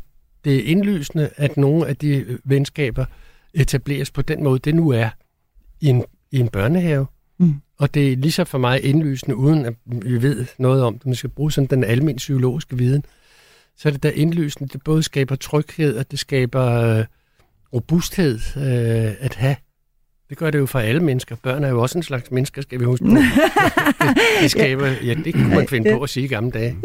det 0.44 0.56
er 0.56 0.62
indlysende, 0.62 1.30
at 1.36 1.56
nogle 1.56 1.86
af 1.86 1.96
de 1.96 2.38
venskaber 2.44 3.04
etableres 3.54 4.10
på 4.10 4.22
den 4.22 4.42
måde, 4.42 4.58
det 4.58 4.74
nu 4.74 4.90
er 4.90 5.10
i 5.80 5.86
en, 5.86 6.04
i 6.30 6.38
en 6.38 6.48
børnehave. 6.48 7.06
Mm. 7.38 7.54
Og 7.78 7.94
det 7.94 8.12
er 8.12 8.16
lige 8.16 8.32
så 8.32 8.44
for 8.44 8.58
mig 8.58 8.84
indlysende, 8.84 9.36
uden 9.36 9.66
at 9.66 9.74
vi 9.84 10.22
ved 10.22 10.46
noget 10.58 10.82
om 10.82 10.98
det. 10.98 11.06
Man 11.06 11.14
skal 11.14 11.30
bruge 11.30 11.52
sådan 11.52 11.70
den 11.70 11.84
almindelige 11.84 12.16
psykologiske 12.16 12.78
viden 12.78 13.04
så 13.80 13.88
er 13.88 13.92
det 13.92 14.02
da 14.02 14.08
indlysende, 14.08 14.72
det 14.72 14.82
både 14.84 15.02
skaber 15.02 15.36
tryghed, 15.36 15.96
og 15.96 16.10
det 16.10 16.18
skaber 16.18 16.66
øh, 16.66 17.04
robusthed 17.72 18.38
øh, 18.56 19.14
at 19.20 19.34
have. 19.34 19.56
Det 20.28 20.38
gør 20.38 20.50
det 20.50 20.58
jo 20.58 20.66
for 20.66 20.78
alle 20.78 21.00
mennesker. 21.00 21.36
Børn 21.42 21.64
er 21.64 21.68
jo 21.68 21.82
også 21.82 21.98
en 21.98 22.02
slags 22.02 22.30
mennesker, 22.30 22.62
skal 22.62 22.80
vi 22.80 22.84
huske 22.84 23.04
på. 23.04 23.10
det, 24.42 24.50
skaber, 24.50 24.86
ja, 24.86 25.14
det 25.14 25.34
kunne 25.34 25.54
man 25.54 25.68
finde 25.68 25.92
på 25.92 26.02
at 26.02 26.10
sige 26.10 26.24
i 26.24 26.28
gamle 26.28 26.50
dage. 26.50 26.76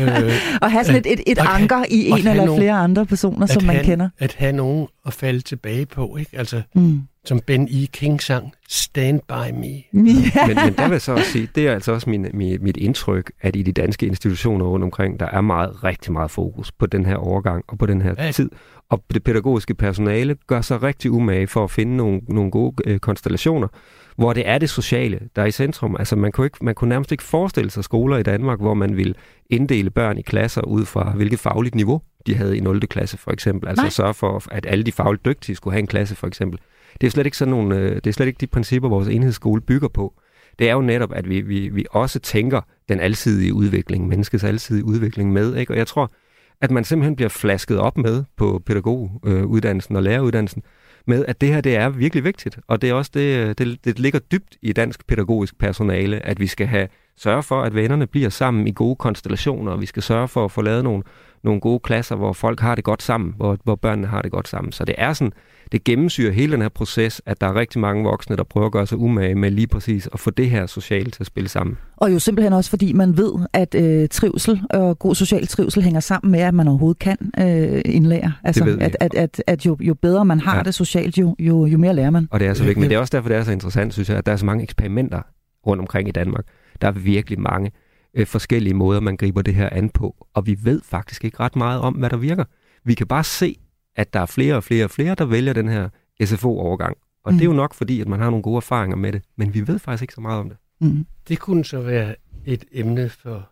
øh, 0.00 0.32
og 0.60 0.72
have 0.72 0.84
sådan 0.84 1.00
et, 1.00 1.12
et, 1.12 1.20
et 1.26 1.38
anker 1.38 1.76
have, 1.76 1.88
i 1.88 2.08
en 2.08 2.28
eller 2.28 2.56
flere 2.56 2.72
andre 2.72 3.06
personer, 3.06 3.46
som 3.46 3.64
man 3.64 3.76
have, 3.76 3.84
kender. 3.84 4.08
At 4.18 4.34
have 4.34 4.52
nogen 4.52 4.86
at 5.06 5.12
falde 5.12 5.40
tilbage 5.40 5.86
på, 5.86 6.16
ikke? 6.16 6.38
Altså, 6.38 6.62
mm 6.74 7.02
som 7.28 7.40
Ben 7.40 7.68
E. 7.70 7.86
King 7.86 8.22
sang, 8.22 8.52
Stand 8.68 9.20
By 9.28 9.52
Me. 9.54 9.66
Yeah. 10.06 10.48
men, 10.48 10.56
men 10.64 10.74
der 10.74 10.82
vil 10.82 10.92
jeg 10.92 11.00
så 11.00 11.12
også 11.12 11.30
sige, 11.30 11.48
det 11.54 11.68
er 11.68 11.72
altså 11.72 11.92
også 11.92 12.10
min, 12.10 12.26
min, 12.34 12.58
mit 12.62 12.76
indtryk, 12.76 13.32
at 13.40 13.56
i 13.56 13.62
de 13.62 13.72
danske 13.72 14.06
institutioner 14.06 14.64
rundt 14.66 14.84
omkring, 14.84 15.20
der 15.20 15.26
er 15.26 15.40
meget, 15.40 15.84
rigtig 15.84 16.12
meget 16.12 16.30
fokus 16.30 16.72
på 16.72 16.86
den 16.86 17.06
her 17.06 17.16
overgang 17.16 17.64
og 17.68 17.78
på 17.78 17.86
den 17.86 18.02
her 18.02 18.14
ja. 18.18 18.32
tid. 18.32 18.50
Og 18.90 19.02
det 19.14 19.24
pædagogiske 19.24 19.74
personale 19.74 20.36
gør 20.46 20.60
sig 20.60 20.82
rigtig 20.82 21.10
umage 21.10 21.46
for 21.46 21.64
at 21.64 21.70
finde 21.70 21.96
nogle, 21.96 22.20
nogle 22.28 22.50
gode 22.50 22.74
øh, 22.84 22.98
konstellationer, 22.98 23.68
hvor 24.16 24.32
det 24.32 24.48
er 24.48 24.58
det 24.58 24.70
sociale, 24.70 25.20
der 25.36 25.42
er 25.42 25.46
i 25.46 25.50
centrum. 25.50 25.96
Altså 25.98 26.16
man 26.16 26.32
kunne, 26.32 26.46
ikke, 26.46 26.64
man 26.64 26.74
kunne 26.74 26.88
nærmest 26.88 27.12
ikke 27.12 27.24
forestille 27.24 27.70
sig 27.70 27.84
skoler 27.84 28.16
i 28.16 28.22
Danmark, 28.22 28.60
hvor 28.60 28.74
man 28.74 28.96
vil 28.96 29.14
inddele 29.50 29.90
børn 29.90 30.18
i 30.18 30.22
klasser 30.22 30.62
ud 30.62 30.84
fra 30.84 31.10
hvilket 31.10 31.38
fagligt 31.38 31.74
niveau 31.74 32.02
de 32.26 32.34
havde 32.34 32.56
i 32.56 32.60
0. 32.60 32.80
klasse 32.80 33.16
for 33.16 33.30
eksempel. 33.30 33.68
Altså 33.68 33.82
Nej. 33.82 33.90
sørge 33.90 34.14
for, 34.14 34.42
at 34.50 34.66
alle 34.68 34.84
de 34.84 34.92
fagligt 34.92 35.24
dygtige 35.24 35.56
skulle 35.56 35.72
have 35.72 35.80
en 35.80 35.86
klasse 35.86 36.14
for 36.14 36.26
eksempel. 36.26 36.60
Det 37.00 37.06
er 37.06 37.10
slet 37.10 37.26
ikke 37.26 37.36
sådan 37.36 37.50
nogle, 37.50 37.76
øh, 37.76 37.94
det 37.94 38.06
er 38.06 38.12
slet 38.12 38.26
ikke 38.26 38.38
de 38.40 38.46
principper, 38.46 38.88
vores 38.88 39.08
enhedsskole 39.08 39.60
bygger 39.60 39.88
på. 39.88 40.14
Det 40.58 40.68
er 40.68 40.72
jo 40.72 40.80
netop, 40.80 41.12
at 41.12 41.28
vi, 41.28 41.40
vi, 41.40 41.68
vi 41.68 41.86
også 41.90 42.18
tænker 42.18 42.60
den 42.88 43.00
alsidige 43.00 43.54
udvikling, 43.54 44.08
menneskets 44.08 44.44
alsidige 44.44 44.84
udvikling 44.84 45.32
med. 45.32 45.56
Ikke? 45.56 45.72
Og 45.72 45.78
jeg 45.78 45.86
tror, 45.86 46.12
at 46.60 46.70
man 46.70 46.84
simpelthen 46.84 47.16
bliver 47.16 47.28
flasket 47.28 47.78
op 47.78 47.98
med 47.98 48.24
på 48.36 48.62
pædagoguddannelsen 48.66 49.96
og 49.96 50.02
læreruddannelsen, 50.02 50.62
med 51.06 51.24
at 51.28 51.40
det 51.40 51.48
her 51.48 51.60
det 51.60 51.76
er 51.76 51.88
virkelig 51.88 52.24
vigtigt. 52.24 52.58
Og 52.66 52.82
det 52.82 52.90
er 52.90 52.94
også 52.94 53.10
det, 53.14 53.58
det, 53.58 53.84
det 53.84 53.98
ligger 53.98 54.18
dybt 54.18 54.56
i 54.62 54.72
dansk 54.72 55.06
pædagogisk 55.06 55.58
personale, 55.58 56.26
at 56.26 56.40
vi 56.40 56.46
skal 56.46 56.66
have 56.66 56.88
sørge 57.16 57.42
for, 57.42 57.62
at 57.62 57.74
vennerne 57.74 58.06
bliver 58.06 58.28
sammen 58.28 58.68
i 58.68 58.72
gode 58.72 58.96
konstellationer, 58.96 59.72
og 59.72 59.80
vi 59.80 59.86
skal 59.86 60.02
sørge 60.02 60.28
for 60.28 60.44
at 60.44 60.50
få 60.50 60.62
lavet 60.62 60.84
nogle, 60.84 61.02
nogle 61.44 61.60
gode 61.60 61.80
klasser, 61.80 62.16
hvor 62.16 62.32
folk 62.32 62.60
har 62.60 62.74
det 62.74 62.84
godt 62.84 63.02
sammen, 63.02 63.34
hvor, 63.36 63.58
hvor 63.64 63.74
børnene 63.74 64.06
har 64.06 64.22
det 64.22 64.30
godt 64.30 64.48
sammen. 64.48 64.72
Så 64.72 64.84
det 64.84 64.94
er 64.98 65.12
sådan, 65.12 65.32
det 65.72 65.84
gennemsyrer 65.84 66.32
hele 66.32 66.52
den 66.52 66.62
her 66.62 66.68
proces, 66.68 67.22
at 67.26 67.40
der 67.40 67.46
er 67.46 67.54
rigtig 67.54 67.80
mange 67.80 68.04
voksne, 68.04 68.36
der 68.36 68.44
prøver 68.44 68.66
at 68.66 68.72
gøre 68.72 68.86
sig 68.86 68.98
umage 68.98 69.34
med 69.34 69.50
lige 69.50 69.66
præcis 69.66 70.08
at 70.12 70.20
få 70.20 70.30
det 70.30 70.50
her 70.50 70.66
sociale 70.66 71.10
til 71.10 71.22
at 71.22 71.26
spille 71.26 71.48
sammen. 71.48 71.78
Og 71.96 72.12
jo 72.12 72.18
simpelthen 72.18 72.52
også 72.52 72.70
fordi 72.70 72.92
man 72.92 73.16
ved, 73.16 73.32
at 73.52 73.74
øh, 73.74 74.08
trivsel 74.08 74.60
og 74.70 74.98
god 74.98 75.14
social 75.14 75.46
trivsel 75.46 75.82
hænger 75.82 76.00
sammen 76.00 76.32
med, 76.32 76.40
at 76.40 76.54
man 76.54 76.68
overhovedet 76.68 76.98
kan 76.98 77.16
øh, 77.40 77.82
indlære. 77.84 78.32
Altså, 78.44 78.76
at, 78.80 78.96
at, 79.00 79.14
at, 79.14 79.42
at 79.46 79.66
jo, 79.66 79.76
jo 79.80 79.94
bedre 79.94 80.24
man 80.24 80.40
har 80.40 80.56
ja. 80.56 80.62
det 80.62 80.74
socialt, 80.74 81.18
jo, 81.18 81.36
jo, 81.38 81.66
jo 81.66 81.78
mere 81.78 81.94
lærer 81.94 82.10
man. 82.10 82.28
Og 82.30 82.40
det 82.40 82.48
er 82.48 82.54
så 82.54 82.62
vigtigt. 82.62 82.80
Men 82.80 82.90
det 82.90 82.96
er 82.96 83.00
også 83.00 83.16
derfor, 83.16 83.28
det 83.28 83.38
er 83.38 83.44
så 83.44 83.52
interessant, 83.52 83.92
synes 83.92 84.08
jeg, 84.08 84.18
at 84.18 84.26
der 84.26 84.32
er 84.32 84.36
så 84.36 84.46
mange 84.46 84.62
eksperimenter 84.62 85.22
rundt 85.66 85.80
omkring 85.80 86.08
i 86.08 86.12
Danmark. 86.12 86.44
Der 86.80 86.88
er 86.88 86.92
virkelig 86.92 87.40
mange 87.40 87.70
øh, 88.16 88.26
forskellige 88.26 88.74
måder, 88.74 89.00
man 89.00 89.16
griber 89.16 89.42
det 89.42 89.54
her 89.54 89.68
an 89.72 89.90
på. 89.90 90.26
Og 90.34 90.46
vi 90.46 90.58
ved 90.62 90.80
faktisk 90.84 91.24
ikke 91.24 91.40
ret 91.40 91.56
meget 91.56 91.80
om, 91.80 91.94
hvad 91.94 92.10
der 92.10 92.16
virker. 92.16 92.44
Vi 92.84 92.94
kan 92.94 93.06
bare 93.06 93.24
se, 93.24 93.56
at 93.96 94.12
der 94.12 94.20
er 94.20 94.26
flere 94.26 94.56
og 94.56 94.64
flere 94.64 94.84
og 94.84 94.90
flere, 94.90 95.14
der 95.14 95.24
vælger 95.24 95.52
den 95.52 95.68
her 95.68 95.88
SFO-overgang. 96.24 96.96
Og 97.24 97.32
mm. 97.32 97.38
det 97.38 97.44
er 97.44 97.50
jo 97.50 97.56
nok 97.56 97.74
fordi, 97.74 98.00
at 98.00 98.08
man 98.08 98.20
har 98.20 98.30
nogle 98.30 98.42
gode 98.42 98.56
erfaringer 98.56 98.96
med 98.96 99.12
det, 99.12 99.22
men 99.36 99.54
vi 99.54 99.66
ved 99.66 99.78
faktisk 99.78 100.02
ikke 100.02 100.14
så 100.14 100.20
meget 100.20 100.40
om 100.40 100.48
det. 100.48 100.58
Mm. 100.80 101.06
Det 101.28 101.38
kunne 101.38 101.64
så 101.64 101.80
være 101.80 102.14
et 102.44 102.64
emne 102.72 103.08
for 103.08 103.50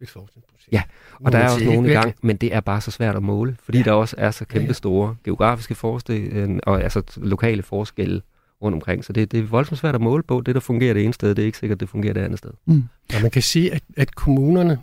et 0.00 0.10
forskningsprojekt. 0.10 0.72
Ja, 0.72 0.82
og 1.14 1.32
der 1.32 1.38
er 1.38 1.52
også 1.52 1.64
nogen 1.64 1.86
i 1.86 1.88
gang, 1.88 2.14
men 2.22 2.36
det 2.36 2.54
er 2.54 2.60
bare 2.60 2.80
så 2.80 2.90
svært 2.90 3.16
at 3.16 3.22
måle, 3.22 3.56
fordi 3.62 3.78
ja. 3.78 3.84
der 3.84 3.92
også 3.92 4.16
er 4.18 4.30
så 4.30 4.44
kæmpe 4.44 4.74
store 4.74 5.16
geografiske 5.24 5.74
forskelle 5.74 6.60
og 6.64 6.82
altså 6.82 7.02
lokale 7.16 7.62
forskelle 7.62 8.22
rundt 8.62 8.74
omkring. 8.74 9.04
Så 9.04 9.12
det, 9.12 9.32
det 9.32 9.40
er 9.40 9.44
voldsomt 9.44 9.78
svært 9.78 9.94
at 9.94 10.00
måle 10.00 10.22
på. 10.22 10.40
Det, 10.40 10.54
der 10.54 10.60
fungerer 10.60 10.94
det 10.94 11.04
ene 11.04 11.14
sted, 11.14 11.34
det 11.34 11.42
er 11.42 11.46
ikke 11.46 11.58
sikkert, 11.58 11.80
det 11.80 11.88
fungerer 11.88 12.12
det 12.12 12.20
andet 12.20 12.38
sted. 12.38 12.50
Mm. 12.64 12.84
Og 13.14 13.22
man 13.22 13.30
kan 13.30 13.42
sige, 13.42 13.72
at, 13.72 13.82
at 13.96 14.14
kommunerne 14.14 14.78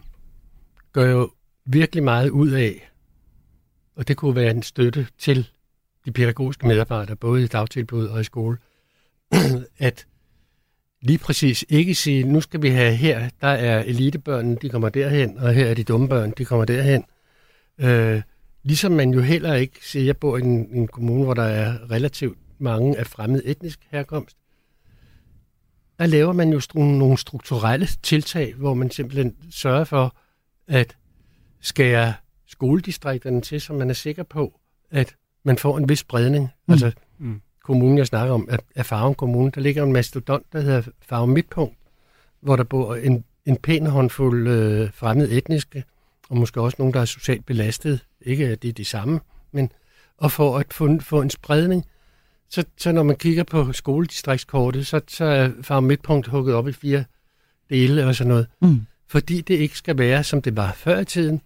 gør 0.93 1.09
jo 1.09 1.29
virkelig 1.65 2.03
meget 2.03 2.29
ud 2.29 2.49
af 2.49 2.89
og 3.99 4.07
det 4.07 4.17
kunne 4.17 4.35
være 4.35 4.51
en 4.51 4.63
støtte 4.63 5.07
til 5.17 5.47
de 6.05 6.11
pædagogiske 6.11 6.67
medarbejdere, 6.67 7.15
både 7.15 7.43
i 7.43 7.47
dagtilbud 7.47 8.07
og 8.07 8.21
i 8.21 8.23
skole, 8.23 8.57
at 9.79 10.05
lige 11.01 11.17
præcis 11.17 11.65
ikke 11.69 11.95
sige, 11.95 12.23
nu 12.23 12.41
skal 12.41 12.61
vi 12.61 12.69
have 12.69 12.95
her, 12.95 13.29
der 13.41 13.47
er 13.47 13.83
elitebørnene, 13.83 14.57
de 14.61 14.69
kommer 14.69 14.89
derhen, 14.89 15.37
og 15.37 15.53
her 15.53 15.65
er 15.65 15.73
de 15.73 15.83
dumme 15.83 16.09
børn, 16.09 16.33
de 16.37 16.45
kommer 16.45 16.65
derhen. 16.65 17.03
Øh, 17.79 18.21
ligesom 18.63 18.91
man 18.91 19.13
jo 19.13 19.21
heller 19.21 19.53
ikke 19.53 19.79
siger, 19.81 20.05
jeg 20.05 20.17
bor 20.17 20.37
i 20.37 20.41
en, 20.41 20.69
en 20.71 20.87
kommune, 20.87 21.23
hvor 21.23 21.33
der 21.33 21.43
er 21.43 21.91
relativt 21.91 22.37
mange 22.61 22.97
af 22.97 23.07
fremmed 23.07 23.41
etnisk 23.45 23.79
herkomst. 23.91 24.37
Der 25.99 26.05
laver 26.05 26.33
man 26.33 26.49
jo 26.49 26.61
nogle 26.75 27.17
strukturelle 27.17 27.87
tiltag, 28.03 28.53
hvor 28.53 28.73
man 28.73 28.91
simpelthen 28.91 29.35
sørger 29.51 29.83
for 29.83 30.15
at 30.67 30.97
skære 31.61 32.13
skoledistrikterne 32.47 33.41
til, 33.41 33.61
så 33.61 33.73
man 33.73 33.89
er 33.89 33.93
sikker 33.93 34.23
på, 34.23 34.59
at 34.91 35.15
man 35.43 35.57
får 35.57 35.77
en 35.77 35.89
vis 35.89 35.99
spredning. 35.99 36.49
Mm. 36.67 36.71
Altså, 36.71 36.91
mm. 37.17 37.41
kommunen, 37.63 37.97
jeg 37.97 38.07
snakker 38.07 38.33
om, 38.33 38.49
er 38.75 38.83
Farum 38.83 39.15
Kommune. 39.15 39.51
Der 39.51 39.61
ligger 39.61 39.83
en 39.83 39.93
mastodont, 39.93 40.45
der 40.53 40.61
hedder 40.61 40.81
Farum 41.01 41.29
Midtpunkt, 41.29 41.77
hvor 42.41 42.55
der 42.55 42.63
bor 42.63 42.95
en, 42.95 43.23
en 43.45 43.57
pæn 43.57 43.85
håndfuld 43.85 44.47
øh, 44.47 44.93
fremmede 44.93 45.31
etniske, 45.31 45.83
og 46.29 46.37
måske 46.37 46.61
også 46.61 46.75
nogen, 46.79 46.93
der 46.93 47.01
er 47.01 47.05
socialt 47.05 47.45
belastet. 47.45 48.05
Ikke 48.21 48.47
at 48.47 48.61
det 48.61 48.67
er 48.67 48.73
de 48.73 48.85
samme, 48.85 49.19
men 49.51 49.71
og 50.17 50.31
for 50.31 50.57
at 50.57 50.73
få, 50.73 50.99
få 50.99 51.21
en 51.21 51.29
spredning, 51.29 51.85
så, 52.49 52.65
så 52.77 52.91
når 52.91 53.03
man 53.03 53.15
kigger 53.15 53.43
på 53.43 53.73
skoledistriktskortet, 53.73 54.87
så, 54.87 55.01
så 55.07 55.25
er 55.25 55.49
far 55.61 55.79
midtpunkt 55.79 56.27
hugget 56.27 56.55
op 56.55 56.67
i 56.67 56.71
fire 56.71 57.03
dele 57.69 58.05
og 58.05 58.15
sådan 58.15 58.29
noget. 58.29 58.47
Mm. 58.61 58.81
Fordi 59.07 59.41
det 59.41 59.55
ikke 59.55 59.77
skal 59.77 59.97
være, 59.97 60.23
som 60.23 60.41
det 60.41 60.57
var 60.57 60.71
før 60.71 60.99
i 60.99 61.05
tiden. 61.05 61.41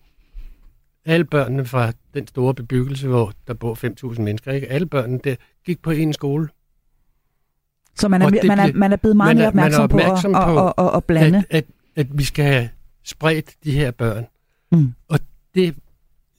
Alle 1.05 1.25
børnene 1.25 1.65
fra 1.65 1.91
den 2.13 2.27
store 2.27 2.53
bebyggelse, 2.53 3.07
hvor 3.07 3.33
der 3.47 3.53
bor 3.53 4.13
5.000 4.13 4.21
mennesker, 4.21 4.51
ikke? 4.51 4.67
alle 4.67 4.87
børnene 4.87 5.19
der 5.23 5.35
gik 5.65 5.81
på 5.81 5.91
en 5.91 6.13
skole. 6.13 6.49
Så 7.95 8.07
man 8.07 8.21
er, 8.21 8.29
man, 8.47 8.59
er, 8.59 8.73
man 8.73 8.91
er 8.91 8.95
blevet 8.95 9.17
meget 9.17 9.37
mere 9.37 9.47
opmærksom, 9.47 9.89
man 9.91 9.99
er 9.99 10.05
opmærksom 10.05 10.31
på, 10.31 10.37
at, 10.37 10.45
på 10.45 10.81
at, 10.81 10.87
at, 10.87 10.97
at 10.97 11.03
blande? 11.03 11.43
At, 11.49 11.57
at, 11.57 11.65
at 11.95 12.17
vi 12.17 12.23
skal 12.23 12.45
have 12.45 12.69
spredt 13.03 13.53
de 13.63 13.71
her 13.71 13.91
børn. 13.91 14.25
Mm. 14.71 14.93
Og 15.07 15.19
det 15.55 15.75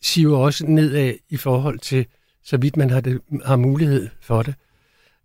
siver 0.03 0.39
også 0.39 0.67
nedad 0.67 1.15
i 1.29 1.37
forhold 1.37 1.79
til, 1.79 2.07
så 2.45 2.57
vidt 2.57 2.77
man 2.77 2.91
har, 2.91 3.01
det, 3.01 3.21
har 3.45 3.57
mulighed 3.57 4.09
for 4.21 4.43
det, 4.43 4.55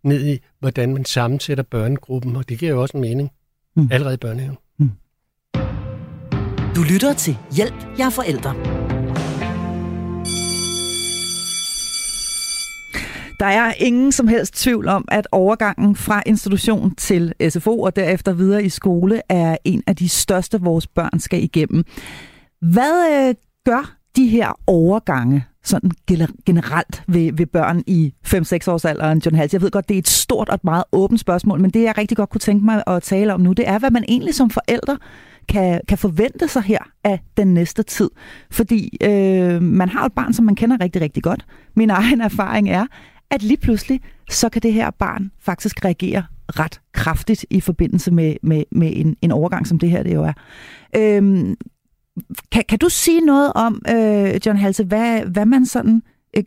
ned 0.03 0.25
i, 0.25 0.39
hvordan 0.59 0.93
man 0.93 1.05
sammensætter 1.05 1.63
børnegruppen, 1.63 2.35
og 2.35 2.49
det 2.49 2.59
giver 2.59 2.71
jo 2.71 2.81
også 2.81 2.97
en 2.97 3.01
mening 3.01 3.31
mm. 3.75 3.89
allerede 3.91 4.13
i 4.13 4.17
børnehaven. 4.17 4.57
Mm. 4.77 4.91
Du 6.75 6.81
lytter 6.93 7.13
til 7.13 7.37
Hjælp, 7.55 7.97
jeg 7.97 8.05
er 8.05 8.09
forældre. 8.09 8.55
Der 13.39 13.45
er 13.45 13.73
ingen 13.77 14.11
som 14.11 14.27
helst 14.27 14.53
tvivl 14.53 14.87
om, 14.87 15.07
at 15.11 15.27
overgangen 15.31 15.95
fra 15.95 16.23
institution 16.25 16.95
til 16.95 17.33
SFO 17.49 17.81
og 17.81 17.95
derefter 17.95 18.33
videre 18.33 18.63
i 18.63 18.69
skole 18.69 19.21
er 19.29 19.57
en 19.63 19.83
af 19.87 19.95
de 19.95 20.09
største, 20.09 20.61
vores 20.61 20.87
børn 20.87 21.19
skal 21.19 21.43
igennem. 21.43 21.83
Hvad 22.61 23.27
øh, 23.29 23.35
gør 23.65 23.95
de 24.15 24.27
her 24.27 24.59
overgange 24.67 25.45
sådan 25.69 25.91
generelt 26.45 27.03
ved, 27.07 27.33
ved 27.33 27.45
børn 27.45 27.83
i 27.87 28.13
5-6 28.27 28.31
års 28.67 28.85
alderen, 28.85 29.21
John 29.25 29.35
Hals? 29.35 29.53
Jeg 29.53 29.61
ved 29.61 29.71
godt, 29.71 29.89
det 29.89 29.95
er 29.95 29.99
et 29.99 30.07
stort 30.07 30.49
og 30.49 30.55
et 30.55 30.63
meget 30.63 30.83
åbent 30.91 31.19
spørgsmål, 31.19 31.61
men 31.61 31.71
det 31.71 31.81
jeg 31.81 31.97
rigtig 31.97 32.17
godt 32.17 32.29
kunne 32.29 32.39
tænke 32.39 32.65
mig 32.65 32.83
at 32.87 33.03
tale 33.03 33.33
om 33.33 33.41
nu, 33.41 33.53
det 33.53 33.67
er, 33.67 33.79
hvad 33.79 33.91
man 33.91 34.05
egentlig 34.07 34.35
som 34.35 34.49
forældre 34.49 34.97
kan, 35.47 35.81
kan 35.87 35.97
forvente 35.97 36.47
sig 36.47 36.61
her 36.61 36.79
af 37.03 37.19
den 37.37 37.53
næste 37.53 37.83
tid. 37.83 38.09
Fordi 38.51 38.97
øh, 39.03 39.61
man 39.61 39.89
har 39.89 40.05
et 40.05 40.13
barn, 40.13 40.33
som 40.33 40.45
man 40.45 40.55
kender 40.55 40.77
rigtig, 40.81 41.01
rigtig 41.01 41.23
godt. 41.23 41.45
Min 41.75 41.89
egen 41.89 42.21
erfaring 42.29 42.69
er, 42.69 42.85
at 43.31 43.43
lige 43.43 43.57
pludselig, 43.57 44.01
så 44.29 44.49
kan 44.49 44.61
det 44.61 44.73
her 44.73 44.91
barn 44.91 45.31
faktisk 45.39 45.85
reagere 45.85 46.23
ret 46.49 46.81
kraftigt 46.93 47.45
i 47.49 47.61
forbindelse 47.61 48.11
med, 48.11 48.35
med, 48.43 48.63
med 48.71 48.91
en, 48.95 49.15
en 49.21 49.31
overgang, 49.31 49.67
som 49.67 49.79
det 49.79 49.89
her 49.89 50.03
det 50.03 50.13
jo 50.13 50.23
er. 50.23 50.33
Øhm, 50.95 51.55
kan, 52.51 52.63
kan 52.69 52.79
du 52.79 52.89
sige 52.89 53.21
noget 53.21 53.53
om, 53.55 53.81
øh, 53.89 54.39
John 54.45 54.57
Halse, 54.57 54.83
hvad, 54.83 55.21
hvad 55.25 55.45
man 55.45 55.65
sådan 55.65 56.03
øh, 56.37 56.43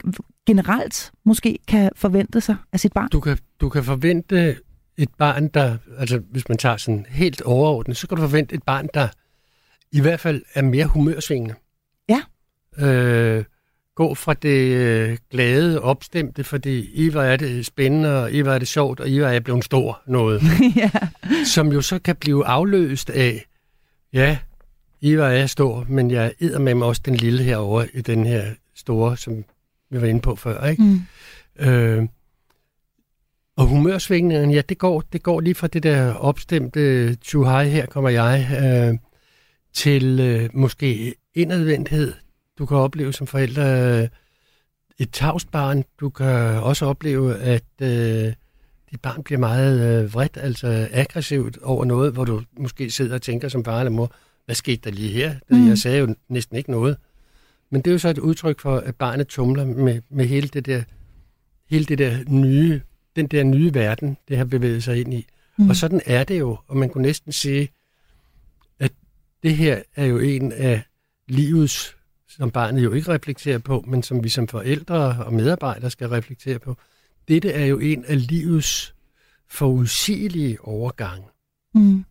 generelt 0.46 1.12
måske 1.24 1.58
kan 1.68 1.90
forvente 1.96 2.40
sig 2.40 2.56
af 2.72 2.80
sit 2.80 2.92
barn? 2.92 3.08
Du 3.08 3.20
kan, 3.20 3.38
du 3.60 3.68
kan 3.68 3.84
forvente 3.84 4.56
et 4.96 5.08
barn, 5.18 5.48
der, 5.48 5.76
altså 5.98 6.20
hvis 6.30 6.48
man 6.48 6.58
tager 6.58 6.76
sådan 6.76 7.06
helt 7.08 7.42
overordnet, 7.42 7.96
så 7.96 8.08
kan 8.08 8.16
du 8.16 8.22
forvente 8.22 8.54
et 8.54 8.62
barn, 8.62 8.88
der 8.94 9.08
i 9.92 10.00
hvert 10.00 10.20
fald 10.20 10.42
er 10.54 10.62
mere 10.62 10.86
humørsvingende. 10.86 11.54
Ja. 12.08 12.20
Øh, 12.86 13.44
gå 13.94 14.14
fra 14.14 14.34
det 14.34 14.76
øh, 14.76 15.18
glade, 15.30 15.82
opstemte, 15.82 16.44
fordi 16.44 17.06
Eva 17.06 17.24
er 17.24 17.36
det 17.36 17.66
spændende, 17.66 18.22
og 18.22 18.36
Eva 18.36 18.54
er 18.54 18.58
det 18.58 18.68
sjovt, 18.68 19.00
og 19.00 19.10
Eva 19.10 19.34
er 19.34 19.40
blevet 19.40 19.64
stor 19.64 20.02
noget. 20.06 20.42
ja. 20.76 20.90
Som 21.44 21.72
jo 21.72 21.82
så 21.82 21.98
kan 21.98 22.16
blive 22.16 22.46
afløst 22.46 23.10
af, 23.10 23.46
ja, 24.12 24.38
Eva 25.02 25.38
er 25.38 25.46
stor, 25.46 25.86
men 25.88 26.10
jeg 26.10 26.32
æder 26.40 26.58
med 26.58 26.74
mig 26.74 26.86
også 26.86 27.02
den 27.04 27.14
lille 27.14 27.42
herovre 27.42 27.88
i 27.94 28.00
den 28.00 28.26
her 28.26 28.44
store, 28.74 29.16
som 29.16 29.44
vi 29.90 30.00
var 30.00 30.06
inde 30.06 30.20
på 30.20 30.36
før. 30.36 30.66
Ikke? 30.66 30.82
Mm. 30.82 31.00
Øh, 31.58 32.08
og 33.56 33.66
humørsvingningerne, 33.66 34.52
ja, 34.52 34.62
det 34.68 34.78
går, 34.78 35.00
det 35.12 35.22
går 35.22 35.40
lige 35.40 35.54
fra 35.54 35.66
det 35.66 35.82
der 35.82 36.14
opstemte 36.14 37.14
too 37.14 37.44
high, 37.44 37.70
her 37.70 37.86
kommer 37.86 38.10
jeg, 38.10 38.48
øh, 38.64 38.98
til 39.72 40.20
øh, 40.20 40.50
måske 40.52 41.14
indadvendthed. 41.34 42.12
Du 42.58 42.66
kan 42.66 42.76
opleve 42.76 43.12
som 43.12 43.26
forældre 43.26 44.00
øh, 44.02 44.08
et 44.98 45.10
tavst 45.12 45.50
barn. 45.50 45.84
Du 46.00 46.10
kan 46.10 46.26
også 46.62 46.86
opleve, 46.86 47.38
at 47.38 47.64
øh, 47.82 48.32
dit 48.90 49.00
barn 49.02 49.22
bliver 49.22 49.38
meget 49.38 50.02
øh, 50.04 50.14
vredt, 50.14 50.38
altså 50.40 50.88
aggressivt 50.92 51.58
over 51.62 51.84
noget, 51.84 52.12
hvor 52.12 52.24
du 52.24 52.42
måske 52.58 52.90
sidder 52.90 53.14
og 53.14 53.22
tænker 53.22 53.48
som 53.48 53.64
far 53.64 53.78
eller 53.78 53.90
mor, 53.90 54.12
hvad 54.44 54.54
skete 54.54 54.80
der 54.84 54.90
lige 54.90 55.12
her? 55.12 55.34
Mm. 55.50 55.68
Jeg 55.68 55.78
sagde 55.78 55.98
jo 55.98 56.14
næsten 56.28 56.56
ikke 56.56 56.70
noget. 56.70 56.96
Men 57.70 57.80
det 57.80 57.90
er 57.90 57.92
jo 57.92 57.98
så 57.98 58.08
et 58.08 58.18
udtryk 58.18 58.60
for, 58.60 58.76
at 58.76 58.96
barnet 58.96 59.28
tumler 59.28 59.64
med, 59.64 60.00
med 60.10 60.26
hele 60.26 60.48
det 60.48 60.66
der, 60.66 60.82
hele 61.70 61.84
det 61.84 61.98
der 61.98 62.18
nye, 62.28 62.80
den 63.16 63.26
der 63.26 63.42
nye 63.42 63.74
verden, 63.74 64.16
det 64.28 64.36
har 64.36 64.44
bevæget 64.44 64.84
sig 64.84 65.00
ind 65.00 65.14
i. 65.14 65.26
Mm. 65.58 65.68
Og 65.68 65.76
sådan 65.76 66.00
er 66.06 66.24
det 66.24 66.38
jo, 66.38 66.58
og 66.66 66.76
man 66.76 66.88
kunne 66.88 67.02
næsten 67.02 67.32
sige, 67.32 67.68
at 68.78 68.92
det 69.42 69.56
her 69.56 69.82
er 69.96 70.04
jo 70.04 70.18
en 70.18 70.52
af 70.52 70.82
livets, 71.28 71.96
som 72.28 72.50
barnet 72.50 72.84
jo 72.84 72.92
ikke 72.92 73.12
reflekterer 73.12 73.58
på, 73.58 73.84
men 73.86 74.02
som 74.02 74.24
vi 74.24 74.28
som 74.28 74.48
forældre 74.48 75.24
og 75.24 75.34
medarbejdere 75.34 75.90
skal 75.90 76.08
reflektere 76.08 76.58
på. 76.58 76.76
Dette 77.28 77.52
er 77.52 77.66
jo 77.66 77.78
en 77.78 78.04
af 78.04 78.26
livets 78.26 78.94
forudsigelige 79.48 80.60
overgange. 80.60 81.26
Mm. 81.74 82.04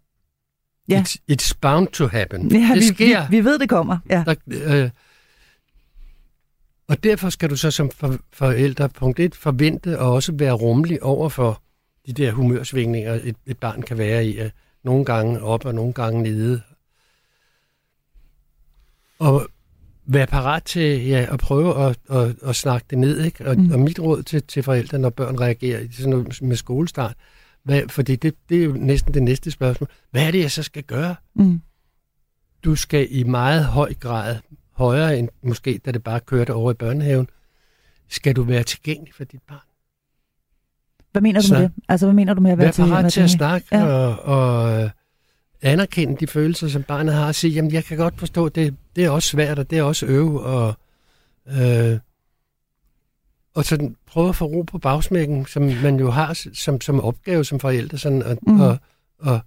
Ja. 0.89 1.03
It's, 1.07 1.15
it's 1.31 1.53
bound 1.61 1.87
to 1.87 2.07
happen. 2.07 2.51
Ja, 2.51 2.57
det 2.57 2.75
vi, 2.75 2.87
sker. 2.87 3.27
Vi, 3.29 3.37
vi 3.37 3.45
ved, 3.45 3.59
det 3.59 3.69
kommer. 3.69 3.97
Ja. 4.09 4.23
Der, 4.25 4.35
øh, 4.83 4.89
og 6.87 7.03
derfor 7.03 7.29
skal 7.29 7.49
du 7.49 7.55
så 7.55 7.71
som 7.71 7.91
for, 7.91 8.17
forældre, 8.33 8.89
punkt 8.89 9.19
1, 9.19 9.35
forvente 9.35 9.99
og 9.99 10.13
også 10.13 10.31
være 10.35 10.53
rummelig 10.53 11.03
over 11.03 11.29
for 11.29 11.61
de 12.07 12.13
der 12.13 12.31
humørsvingninger, 12.31 13.13
et, 13.13 13.35
et 13.45 13.57
barn 13.57 13.81
kan 13.81 13.97
være 13.97 14.25
i. 14.25 14.37
At 14.37 14.51
nogle 14.83 15.05
gange 15.05 15.41
op 15.41 15.65
og 15.65 15.75
nogle 15.75 15.93
gange 15.93 16.23
nede. 16.23 16.61
Og 19.19 19.47
være 20.05 20.27
parat 20.27 20.63
til 20.63 21.05
ja, 21.05 21.25
at 21.29 21.39
prøve 21.39 21.89
at, 21.89 21.97
at, 22.09 22.35
at 22.43 22.55
snakke 22.55 22.87
det 22.89 22.97
ned. 22.97 23.23
Ikke? 23.25 23.47
Og, 23.47 23.57
mm. 23.57 23.71
og 23.71 23.79
mit 23.79 23.99
råd 23.99 24.23
til, 24.23 24.43
til 24.43 24.63
forældre, 24.63 24.99
når 24.99 25.09
børn 25.09 25.39
reagerer 25.39 25.87
sådan 25.91 26.09
noget 26.09 26.41
med 26.41 26.55
skolestart, 26.55 27.15
hvad, 27.63 27.81
fordi 27.89 28.15
det, 28.15 28.35
det 28.49 28.61
er 28.61 28.65
jo 28.65 28.73
næsten 28.73 29.13
det 29.13 29.23
næste 29.23 29.51
spørgsmål. 29.51 29.89
Hvad 30.11 30.27
er 30.27 30.31
det, 30.31 30.39
jeg 30.39 30.51
så 30.51 30.63
skal 30.63 30.83
gøre? 30.83 31.15
Mm. 31.33 31.61
Du 32.63 32.75
skal 32.75 33.07
i 33.09 33.23
meget 33.23 33.65
høj 33.65 33.93
grad, 33.93 34.35
højere 34.71 35.17
end 35.17 35.29
måske, 35.43 35.81
da 35.85 35.91
det 35.91 36.03
bare 36.03 36.19
kørte 36.19 36.53
over 36.53 36.71
i 36.71 36.73
børnehaven, 36.73 37.27
skal 38.09 38.35
du 38.35 38.43
være 38.43 38.63
tilgængelig 38.63 39.13
for 39.13 39.23
dit 39.23 39.41
barn. 39.47 39.59
Hvad 41.11 41.21
mener 41.21 41.41
du 41.41 41.53
med 41.53 41.61
det? 41.61 41.71
Altså, 41.89 42.05
hvad 42.05 42.13
mener 42.13 42.33
du 42.33 42.41
med 42.41 42.51
at 42.51 42.57
være 42.57 42.71
tilgængelig? 42.71 42.95
Vær 42.95 43.01
parat 43.01 43.13
til 43.13 43.21
at 43.21 43.29
snakke 43.29 43.67
ja. 43.71 43.85
og, 43.85 44.19
og 44.19 44.83
øh, 44.83 44.89
anerkende 45.61 46.17
de 46.19 46.27
følelser, 46.27 46.67
som 46.67 46.83
barnet 46.83 47.13
har, 47.13 47.27
og 47.27 47.35
sige, 47.35 47.53
jamen, 47.53 47.71
jeg 47.71 47.83
kan 47.83 47.97
godt 47.97 48.19
forstå, 48.19 48.49
det, 48.49 48.75
det 48.95 49.05
er 49.05 49.09
også 49.09 49.29
svært, 49.29 49.59
og 49.59 49.69
det 49.69 49.77
er 49.77 49.83
også 49.83 50.05
øve, 50.05 50.41
og 50.43 50.73
øh, 51.47 51.99
og 53.55 53.65
sådan 53.65 53.95
prøve 54.07 54.29
at 54.29 54.35
få 54.35 54.45
ro 54.45 54.61
på 54.61 54.77
bagsmækken, 54.77 55.45
som 55.45 55.63
man 55.83 55.99
jo 55.99 56.11
har 56.11 56.49
som, 56.53 56.81
som 56.81 56.99
opgave 56.99 57.45
som 57.45 57.59
forældre. 57.59 57.97
Sådan, 57.97 58.23
og, 58.23 58.37
mm. 58.47 58.61
og, 58.61 58.77
og 59.19 59.39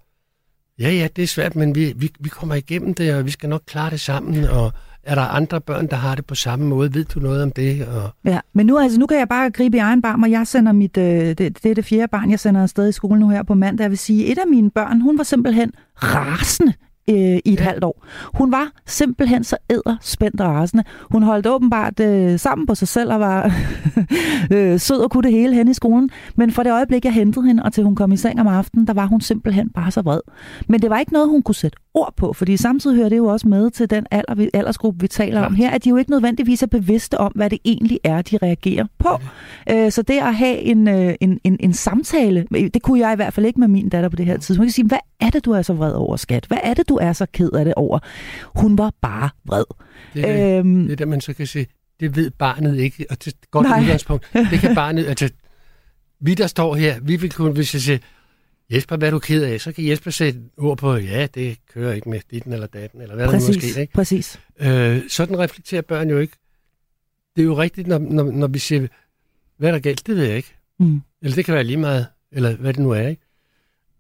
ja, 0.79 0.91
ja, 0.91 1.09
det 1.17 1.23
er 1.23 1.27
svært, 1.27 1.57
men 1.57 1.75
vi, 1.75 1.93
vi, 1.97 2.11
vi 2.21 2.29
kommer 2.29 2.55
igennem 2.55 2.95
det, 2.95 3.15
og 3.15 3.27
vi 3.27 3.31
skal 3.31 3.49
nok 3.49 3.63
klare 3.67 3.91
det 3.91 4.01
sammen, 4.01 4.45
og 4.45 4.73
er 5.03 5.15
der 5.15 5.23
andre 5.23 5.61
børn, 5.61 5.87
der 5.87 5.97
har 5.97 6.15
det 6.15 6.27
på 6.27 6.35
samme 6.35 6.67
måde? 6.67 6.95
Ved 6.95 7.05
du 7.05 7.21
noget 7.21 7.43
om 7.43 7.53
det? 7.53 7.87
Og... 7.87 8.11
Ja, 8.25 8.41
men 8.53 8.67
nu, 8.67 8.79
altså, 8.79 8.99
nu 8.99 9.07
kan 9.07 9.19
jeg 9.19 9.29
bare 9.29 9.51
gribe 9.51 9.77
i 9.77 9.81
egen 9.81 10.03
barm, 10.03 10.23
og 10.23 10.31
jeg 10.31 10.47
sender 10.47 10.73
mit, 10.73 10.97
øh, 10.97 11.29
det, 11.29 11.39
det 11.39 11.67
er 11.67 11.75
det 11.75 11.85
fjerde 11.85 12.09
barn, 12.09 12.31
jeg 12.31 12.41
sender 12.41 12.63
afsted 12.63 12.89
i 12.89 12.93
skole 12.93 13.21
nu 13.21 13.29
her 13.29 13.43
på 13.43 13.55
mandag. 13.55 13.83
Jeg 13.83 13.91
vil 13.91 13.99
sige, 13.99 14.27
et 14.27 14.39
af 14.39 14.47
mine 14.47 14.71
børn, 14.71 15.01
hun 15.01 15.19
var 15.19 15.25
simpelthen 15.25 15.73
rasende 15.97 16.73
øh, 17.11 17.17
i 17.17 17.53
et 17.53 17.59
ja. 17.59 17.65
halvt 17.65 17.85
år. 17.85 18.05
Hun 18.35 18.53
var 18.53 18.71
simpelthen 18.87 19.45
så 19.45 19.57
æder 19.71 19.97
spændt 20.01 20.41
og 20.41 20.49
rasende. 20.49 20.85
Hun 21.11 21.23
holdt 21.23 21.47
åbenbart 21.47 22.01
øh, 22.01 22.39
sammen 22.39 22.67
på 22.67 22.75
sig 22.75 22.89
selv 22.89 23.13
og 23.13 23.21
var 23.21 23.53
øh, 24.53 24.81
sød 24.81 24.99
og 24.99 25.11
kunne 25.11 25.23
det 25.23 25.33
hele 25.33 25.55
hen 25.55 25.69
i 25.69 25.75
skolen. 25.75 26.11
Men 26.37 26.51
fra 26.51 26.63
det 26.63 26.73
øjeblik, 26.73 27.05
jeg 27.05 27.13
hentede 27.13 27.47
hende, 27.47 27.63
og 27.63 27.73
til 27.73 27.85
hun 27.85 27.97
kom 27.97 28.13
i 28.13 28.17
seng 28.17 28.41
om 28.41 28.49
aftenen, 28.49 28.87
der 28.87 28.93
var 28.93 29.07
hun 29.07 29.21
simpelthen 29.21 29.71
bare 29.71 29.91
så 29.91 30.03
vred. 30.03 30.21
Men 30.69 30.83
det 30.83 30.91
var 30.91 30.99
ikke 30.99 31.13
noget, 31.13 31.29
hun 31.29 31.43
kunne 31.43 31.55
sætte 31.55 31.79
ord 31.95 32.15
på, 32.17 32.33
fordi 32.33 32.57
samtidig 32.57 32.97
hører 32.97 33.09
det 33.09 33.17
jo 33.17 33.27
også 33.27 33.49
med 33.49 33.71
til 33.71 33.91
den 33.91 34.07
alder, 34.11 34.49
aldersgruppe, 34.55 35.01
vi 35.01 35.09
taler 35.09 35.33
Klart. 35.33 35.47
om 35.47 35.55
her, 35.55 35.71
at 35.71 35.85
de 35.85 35.89
jo 35.89 35.97
ikke 35.97 36.11
nødvendigvis 36.11 36.63
er 36.63 36.67
bevidste 36.67 37.19
om, 37.19 37.33
hvad 37.35 37.51
det 37.51 37.59
egentlig 37.65 38.01
er, 38.05 38.23
de 38.23 38.39
reagerer 38.43 38.87
på. 38.99 39.19
Ja. 39.67 39.85
Øh, 39.85 39.93
så 39.93 40.03
det 40.03 40.19
at 40.19 40.35
have 40.35 40.59
en, 40.59 40.89
øh, 40.89 41.15
en, 41.21 41.41
en, 41.45 41.57
en 41.61 41.73
samtale, 41.73 42.47
det 42.53 42.83
kunne 42.83 43.01
jeg 43.01 43.13
i 43.13 43.17
hvert 43.17 43.35
fald 43.35 43.47
ikke 43.47 43.61
med 43.61 43.69
min 43.69 43.89
datter 43.89 44.09
på 44.09 44.17
det 44.17 44.27
her 44.27 44.37
tidspunkt. 44.37 44.59
Jeg 44.59 44.67
kan 44.67 44.73
sige, 44.73 44.87
hvad 44.87 44.99
er 45.21 45.31
det, 45.31 45.45
du 45.45 45.53
er 45.53 45.63
så 45.63 45.73
vred 45.73 45.93
over, 45.93 46.17
skat? 46.17 46.47
Hvad 46.47 46.59
er 46.63 46.75
det, 46.75 46.89
du 46.89 46.97
er 46.97 47.13
så 47.13 47.27
ked 47.33 47.51
af 47.51 47.65
det 47.65 47.75
over? 47.75 47.99
Hun 48.55 48.79
var 48.79 48.93
bare 49.01 49.31
vred. 49.45 49.65
Det 50.15 50.31
er, 50.31 50.59
øhm, 50.59 50.87
det, 50.87 50.99
der, 50.99 51.07
man 51.07 51.21
så 51.21 51.33
kan 51.33 51.47
sige, 51.47 51.67
det 52.01 52.17
ved 52.17 52.31
barnet 52.31 52.79
ikke, 52.79 53.07
og 53.11 53.25
det 53.25 53.27
er 53.27 53.31
et 53.31 53.51
godt 53.51 53.69
nej. 53.69 53.81
udgangspunkt. 53.81 54.31
Det 54.33 54.59
kan 54.61 54.75
barnet, 54.85 55.07
altså, 55.07 55.31
vi 56.21 56.35
der 56.35 56.47
står 56.47 56.75
her, 56.75 57.01
vi 57.03 57.17
vil 57.17 57.33
kunne, 57.33 57.53
hvis 57.53 57.75
jeg 57.75 57.83
siger, 57.83 57.99
Jesper, 58.75 58.97
hvad 58.97 59.09
er 59.09 59.11
du 59.11 59.19
ked 59.19 59.43
af? 59.43 59.61
Så 59.61 59.73
kan 59.73 59.89
Jesper 59.89 60.11
sætte 60.11 60.41
ord 60.57 60.79
på, 60.79 60.95
ja, 60.95 61.27
det 61.27 61.59
kører 61.75 61.93
ikke 61.93 62.09
med 62.09 62.21
ditten 62.31 62.53
eller 62.53 62.67
datten, 62.67 63.01
eller 63.01 63.15
hvad 63.15 63.27
præcis, 63.29 63.47
der 63.47 63.53
nu 63.53 63.67
måske. 63.67 63.81
Ikke? 63.81 63.93
Præcis. 63.93 64.41
Øh, 64.61 65.03
sådan 65.09 65.39
reflekterer 65.39 65.83
børn 65.83 66.11
jo 66.11 66.19
ikke. 66.19 66.37
Det 67.37 67.43
er 67.43 67.47
jo 67.47 67.59
rigtigt, 67.59 67.87
når, 67.87 67.99
når, 67.99 68.23
når 68.23 68.47
vi 68.47 68.59
siger, 68.59 68.87
hvad 69.57 69.69
er 69.69 69.73
der 69.73 69.79
galt? 69.79 70.07
Det 70.07 70.17
ved 70.17 70.25
jeg 70.25 70.37
ikke. 70.37 70.55
Mm. 70.79 71.01
Eller 71.23 71.35
det 71.35 71.45
kan 71.45 71.55
være 71.55 71.65
lige 71.65 71.77
meget, 71.77 72.07
eller 72.33 72.57
hvad 72.57 72.73
det 72.73 72.83
nu 72.83 72.91
er, 72.91 73.09
ikke? 73.09 73.23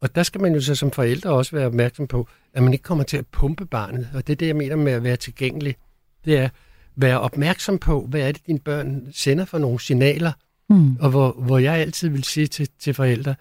Og 0.01 0.15
der 0.15 0.23
skal 0.23 0.41
man 0.41 0.55
jo 0.55 0.61
så 0.61 0.75
som 0.75 0.91
forældre 0.91 1.31
også 1.31 1.57
være 1.57 1.67
opmærksom 1.67 2.07
på, 2.07 2.29
at 2.55 2.63
man 2.63 2.73
ikke 2.73 2.83
kommer 2.83 3.05
til 3.05 3.17
at 3.17 3.27
pumpe 3.27 3.67
barnet. 3.67 4.09
Og 4.15 4.27
det 4.27 4.33
er 4.33 4.37
det, 4.37 4.47
jeg 4.47 4.57
mener 4.57 4.77
med 4.77 4.93
at 4.93 5.05
være 5.05 5.17
tilgængelig. 5.17 5.77
Det 6.25 6.39
er 6.39 6.45
at 6.45 6.51
være 6.97 7.21
opmærksom 7.21 7.79
på, 7.79 8.07
hvad 8.07 8.21
er 8.21 8.33
det, 8.33 8.47
dine 8.47 8.59
børn 8.59 9.09
sender 9.13 9.45
for 9.45 9.59
nogle 9.59 9.81
signaler. 9.81 10.33
Mm. 10.71 10.97
Og 10.97 11.11
hvor, 11.11 11.33
hvor 11.33 11.59
jeg 11.59 11.75
altid 11.75 12.09
vil 12.09 12.25
sige 12.25 12.47
til, 12.47 12.69
til 12.79 12.95
forældre, 12.95 13.35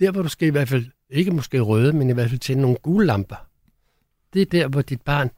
der 0.00 0.10
hvor 0.10 0.22
du 0.22 0.28
skal 0.28 0.48
i 0.48 0.50
hvert 0.50 0.68
fald, 0.68 0.86
ikke 1.10 1.30
måske 1.30 1.60
røde, 1.60 1.92
men 1.92 2.10
i 2.10 2.12
hvert 2.12 2.28
fald 2.28 2.40
tænde 2.40 2.62
nogle 2.62 2.76
gule 2.82 3.06
lamper. 3.06 3.46
Det 4.32 4.42
er 4.42 4.46
der, 4.46 4.68
hvor 4.68 4.82
dit 4.82 5.02
barn, 5.02 5.30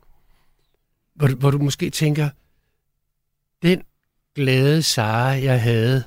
hvor, 1.14 1.28
hvor 1.28 1.50
du 1.50 1.58
måske 1.58 1.90
tænker, 1.90 2.28
den 3.62 3.82
glade 4.34 4.82
Sara, 4.82 5.26
jeg 5.26 5.62
havde 5.62 6.04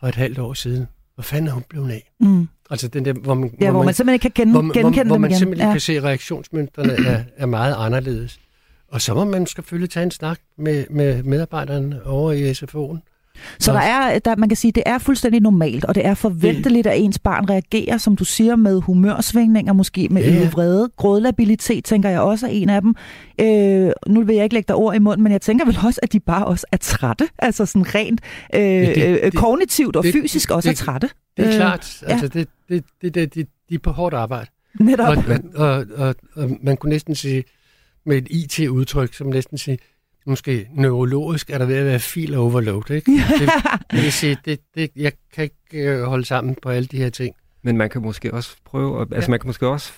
for 0.00 0.06
et 0.06 0.14
halvt 0.14 0.38
år 0.38 0.54
siden, 0.54 0.86
hvor 1.14 1.22
fanden 1.22 1.48
er 1.48 1.52
hun 1.52 1.64
blevet 1.68 1.90
af? 1.90 2.12
Mm. 2.20 2.48
Altså 2.70 2.88
den 2.88 3.04
der, 3.04 3.12
hvor 3.12 3.34
man, 3.34 3.50
ja, 3.60 3.64
hvor, 3.64 3.70
hvor 3.70 3.78
man, 3.80 3.86
man 3.86 3.94
simpelthen 3.94 4.18
kan 4.18 4.30
kende, 4.30 4.52
hvor, 4.52 4.72
genkende 4.72 4.92
hvor, 4.92 5.04
hvor 5.04 5.18
man 5.18 5.30
igen. 5.30 5.38
simpelthen 5.38 5.68
ja. 5.68 5.74
kan 5.74 5.80
se, 5.80 5.92
at 5.92 6.04
reaktionsmønstrene 6.04 6.92
er, 6.92 7.24
er 7.36 7.46
meget 7.46 7.74
anderledes. 7.78 8.40
Og 8.88 9.00
så 9.00 9.14
må 9.14 9.24
man 9.24 9.46
selvfølgelig 9.46 9.90
tage 9.90 10.04
en 10.04 10.10
snak 10.10 10.40
med, 10.56 10.86
med 10.90 11.22
medarbejderne 11.22 12.06
over 12.06 12.32
i 12.32 12.52
SFO'en. 12.52 13.17
Så 13.58 13.72
der 13.72 13.78
er, 13.78 14.18
der, 14.18 14.36
man 14.36 14.48
kan 14.48 14.56
sige, 14.56 14.72
det 14.72 14.82
er 14.86 14.98
fuldstændig 14.98 15.40
normalt, 15.40 15.84
og 15.84 15.94
det 15.94 16.06
er 16.06 16.14
forventeligt, 16.14 16.86
at 16.86 17.00
ens 17.00 17.18
barn 17.18 17.50
reagerer, 17.50 17.98
som 17.98 18.16
du 18.16 18.24
siger, 18.24 18.56
med 18.56 18.80
humørsvingninger, 18.80 19.72
måske 19.72 20.08
med 20.10 20.22
ja. 20.22 20.50
vrede. 20.50 20.90
Grådlabilitet, 20.96 21.84
tænker 21.84 22.08
jeg 22.08 22.20
også 22.20 22.46
er 22.46 22.50
en 22.50 22.68
af 22.68 22.82
dem. 22.82 22.94
Øh, 23.40 23.92
nu 24.06 24.22
vil 24.24 24.34
jeg 24.34 24.44
ikke 24.44 24.54
lægge 24.54 24.68
dig 24.68 24.76
ord 24.76 24.94
i 24.94 24.98
munden, 24.98 25.22
men 25.22 25.32
jeg 25.32 25.40
tænker 25.40 25.64
vel 25.64 25.78
også, 25.84 26.00
at 26.02 26.12
de 26.12 26.20
bare 26.20 26.44
også 26.44 26.66
er 26.72 26.76
trætte. 26.76 27.28
Altså 27.38 27.66
sådan 27.66 27.94
rent 27.94 28.20
øh, 28.54 28.60
ja, 28.60 28.94
det, 28.94 29.22
det, 29.22 29.34
kognitivt 29.34 29.96
og 29.96 30.04
det, 30.04 30.12
fysisk 30.12 30.50
også 30.50 30.70
det, 30.70 30.80
er 30.80 30.84
trætte. 30.84 31.08
Det 31.36 31.44
er 31.44 31.50
øh, 31.50 31.56
klart. 31.56 32.02
Altså, 32.06 32.30
ja. 32.34 32.40
det, 32.40 32.48
det, 32.68 32.84
det, 33.02 33.14
det, 33.14 33.34
de, 33.34 33.44
de 33.68 33.74
er 33.74 33.78
på 33.78 33.90
hårdt 33.90 34.14
arbejde. 34.14 34.50
Netop. 34.80 35.08
Og, 35.08 35.24
og, 35.54 35.86
og, 35.96 36.14
og 36.34 36.50
man 36.62 36.76
kunne 36.76 36.90
næsten 36.90 37.14
sige, 37.14 37.44
med 38.06 38.16
et 38.16 38.26
IT-udtryk, 38.30 39.14
som 39.14 39.26
næsten 39.26 39.58
sige, 39.58 39.78
måske 40.28 40.68
neurologisk 40.74 41.50
er 41.50 41.58
der 41.58 41.66
ved 41.66 41.76
at 41.76 41.86
være 41.86 41.98
fil 41.98 42.34
overload, 42.34 42.90
ikke? 42.90 43.12
det, 43.12 43.50
det 43.90 44.02
vil 44.02 44.12
sige, 44.12 44.38
det, 44.44 44.60
det, 44.74 44.90
jeg 44.96 45.12
kan 45.34 45.44
ikke 45.44 45.88
øh, 45.88 46.02
holde 46.02 46.24
sammen 46.24 46.56
på 46.62 46.68
alle 46.68 46.86
de 46.86 46.96
her 46.96 47.10
ting. 47.10 47.34
Men 47.62 47.76
man 47.76 47.90
kan 47.90 48.02
måske 48.02 48.34
også 48.34 48.56
prøve, 48.64 49.00
at, 49.00 49.08
altså 49.12 49.28
ja. 49.28 49.30
man 49.30 49.40
kan 49.40 49.48
måske 49.48 49.66
også 49.66 49.92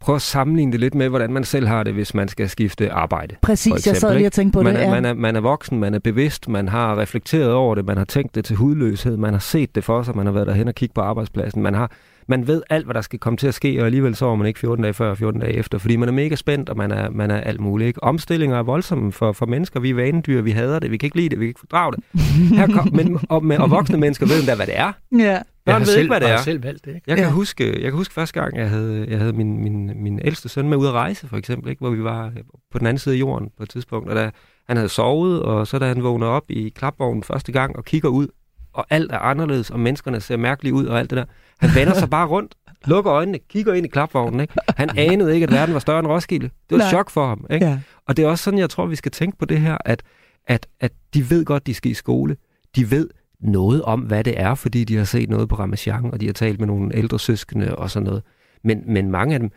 prøve 0.00 0.16
at 0.16 0.22
sammenligne 0.22 0.72
det 0.72 0.80
lidt 0.80 0.94
med, 0.94 1.08
hvordan 1.08 1.32
man 1.32 1.44
selv 1.44 1.66
har 1.66 1.82
det, 1.82 1.94
hvis 1.94 2.14
man 2.14 2.28
skal 2.28 2.48
skifte 2.48 2.92
arbejde. 2.92 3.36
Præcis, 3.42 3.72
eksempel, 3.72 3.90
jeg 3.90 3.96
sad 4.00 4.14
lige 4.14 4.26
og 4.26 4.32
tænkte 4.32 4.56
på 4.56 4.62
man 4.62 4.74
det. 4.74 4.82
Er, 4.82 4.84
ja. 4.84 4.90
man, 4.90 5.04
er, 5.04 5.14
man 5.14 5.36
er 5.36 5.40
voksen, 5.40 5.80
man 5.80 5.94
er 5.94 5.98
bevidst, 5.98 6.48
man 6.48 6.68
har 6.68 6.98
reflekteret 6.98 7.52
over 7.52 7.74
det, 7.74 7.84
man 7.84 7.96
har 7.96 8.04
tænkt 8.04 8.34
det 8.34 8.44
til 8.44 8.56
hudløshed, 8.56 9.16
man 9.16 9.32
har 9.32 9.40
set 9.40 9.74
det 9.74 9.84
for 9.84 10.02
sig, 10.02 10.16
man 10.16 10.26
har 10.26 10.32
været 10.32 10.46
derhen 10.46 10.68
og 10.68 10.74
kigget 10.74 10.94
på 10.94 11.00
arbejdspladsen, 11.00 11.62
man 11.62 11.74
har 11.74 11.92
man 12.26 12.46
ved 12.46 12.62
alt, 12.70 12.84
hvad 12.84 12.94
der 12.94 13.00
skal 13.00 13.18
komme 13.18 13.36
til 13.36 13.46
at 13.46 13.54
ske, 13.54 13.80
og 13.80 13.86
alligevel 13.86 14.14
så 14.14 14.26
er 14.26 14.34
man 14.34 14.46
ikke 14.46 14.60
14 14.60 14.82
dage 14.82 14.94
før 14.94 15.10
og 15.10 15.18
14 15.18 15.40
dage 15.40 15.52
efter, 15.52 15.78
fordi 15.78 15.96
man 15.96 16.08
er 16.08 16.12
mega 16.12 16.34
spændt, 16.34 16.68
og 16.68 16.76
man 16.76 16.90
er, 16.90 17.10
man 17.10 17.30
er 17.30 17.40
alt 17.40 17.60
muligt. 17.60 17.88
Ikke? 17.88 18.02
Omstillinger 18.02 18.58
er 18.58 18.62
voldsomme 18.62 19.12
for, 19.12 19.32
for 19.32 19.46
mennesker. 19.46 19.80
Vi 19.80 19.90
er 19.90 19.94
vanedyr, 19.94 20.42
vi 20.42 20.50
hader 20.50 20.78
det, 20.78 20.90
vi 20.90 20.96
kan 20.96 21.06
ikke 21.06 21.16
lide 21.16 21.28
det, 21.28 21.40
vi 21.40 21.44
kan 21.44 21.48
ikke 21.48 21.60
fordrage 21.60 21.92
det. 21.92 22.20
Her 22.58 22.66
kom, 22.66 22.88
men, 22.92 23.18
og, 23.28 23.44
med, 23.44 23.58
og 23.58 23.70
voksne 23.70 23.98
mennesker 23.98 24.26
ved 24.26 24.38
endda, 24.38 24.54
hvad 24.54 24.66
det 24.66 24.78
er. 24.78 24.92
Ja. 25.18 25.38
Børn 25.64 25.80
ved 25.80 25.86
selv, 25.86 25.98
ikke, 25.98 26.10
hvad 26.12 26.20
det 26.20 26.30
er. 26.30 26.36
selv 26.36 26.62
valgt 26.62 26.84
det, 26.84 26.94
ikke? 26.94 27.04
Jeg 27.06 27.16
kan, 27.16 27.26
ja. 27.26 27.32
huske, 27.32 27.72
jeg 27.72 27.82
kan 27.82 27.92
huske 27.92 28.14
første 28.14 28.40
gang, 28.40 28.56
jeg 28.56 28.70
havde, 28.70 29.06
jeg 29.08 29.18
havde 29.18 29.32
min, 29.32 29.62
min, 29.62 30.02
min 30.02 30.20
ældste 30.24 30.48
søn 30.48 30.68
med 30.68 30.76
ud 30.76 30.86
at 30.86 30.92
rejse, 30.92 31.28
for 31.28 31.36
eksempel, 31.36 31.70
ikke? 31.70 31.80
hvor 31.80 31.90
vi 31.90 32.04
var 32.04 32.32
på 32.72 32.78
den 32.78 32.86
anden 32.86 32.98
side 32.98 33.14
af 33.14 33.18
jorden 33.18 33.50
på 33.56 33.62
et 33.62 33.68
tidspunkt, 33.68 34.08
og 34.10 34.16
da 34.16 34.30
han 34.68 34.76
havde 34.76 34.88
sovet, 34.88 35.42
og 35.42 35.66
så 35.66 35.78
da 35.78 35.86
han 35.86 36.02
vågner 36.02 36.26
op 36.26 36.44
i 36.48 36.68
klapvognen 36.68 37.22
første 37.22 37.52
gang 37.52 37.76
og 37.76 37.84
kigger 37.84 38.08
ud, 38.08 38.28
og 38.72 38.86
alt 38.90 39.12
er 39.12 39.18
anderledes, 39.18 39.70
og 39.70 39.80
menneskerne 39.80 40.20
ser 40.20 40.36
mærkeligt 40.36 40.74
ud, 40.74 40.86
og 40.86 40.98
alt 40.98 41.10
det 41.10 41.16
der. 41.16 41.24
Han 41.62 41.70
vender 41.74 41.94
sig 41.94 42.10
bare 42.10 42.26
rundt, 42.26 42.54
lukker 42.84 43.12
øjnene, 43.12 43.38
kigger 43.38 43.74
ind 43.74 43.86
i 43.86 43.88
klapvognen. 43.88 44.40
Ikke? 44.40 44.54
Han 44.76 44.90
anede 44.98 45.34
ikke, 45.34 45.44
at 45.44 45.52
verden 45.52 45.74
var 45.74 45.80
større 45.80 45.98
end 45.98 46.06
Roskilde. 46.06 46.50
Det 46.70 46.78
var 46.78 46.84
et 46.84 46.90
chok 46.90 47.10
for 47.10 47.26
ham. 47.26 47.46
Ikke? 47.50 47.66
Ja. 47.66 47.78
Og 48.06 48.16
det 48.16 48.24
er 48.24 48.28
også 48.28 48.44
sådan, 48.44 48.58
jeg 48.58 48.70
tror, 48.70 48.86
vi 48.86 48.96
skal 48.96 49.12
tænke 49.12 49.38
på 49.38 49.44
det 49.44 49.60
her, 49.60 49.78
at, 49.84 50.02
at, 50.46 50.66
at 50.80 50.92
de 51.14 51.30
ved 51.30 51.44
godt, 51.44 51.66
de 51.66 51.74
skal 51.74 51.90
i 51.90 51.94
skole. 51.94 52.36
De 52.76 52.90
ved 52.90 53.08
noget 53.40 53.82
om, 53.82 54.00
hvad 54.00 54.24
det 54.24 54.40
er, 54.40 54.54
fordi 54.54 54.84
de 54.84 54.96
har 54.96 55.04
set 55.04 55.30
noget 55.30 55.48
på 55.48 55.54
Ramachan, 55.54 56.10
og 56.12 56.20
de 56.20 56.26
har 56.26 56.32
talt 56.32 56.58
med 56.58 56.66
nogle 56.66 56.96
ældre 56.96 57.18
søskende 57.18 57.76
og 57.76 57.90
sådan 57.90 58.06
noget. 58.06 58.22
Men, 58.64 58.82
men 58.86 59.10
mange 59.10 59.34
af 59.34 59.40
dem, 59.40 59.50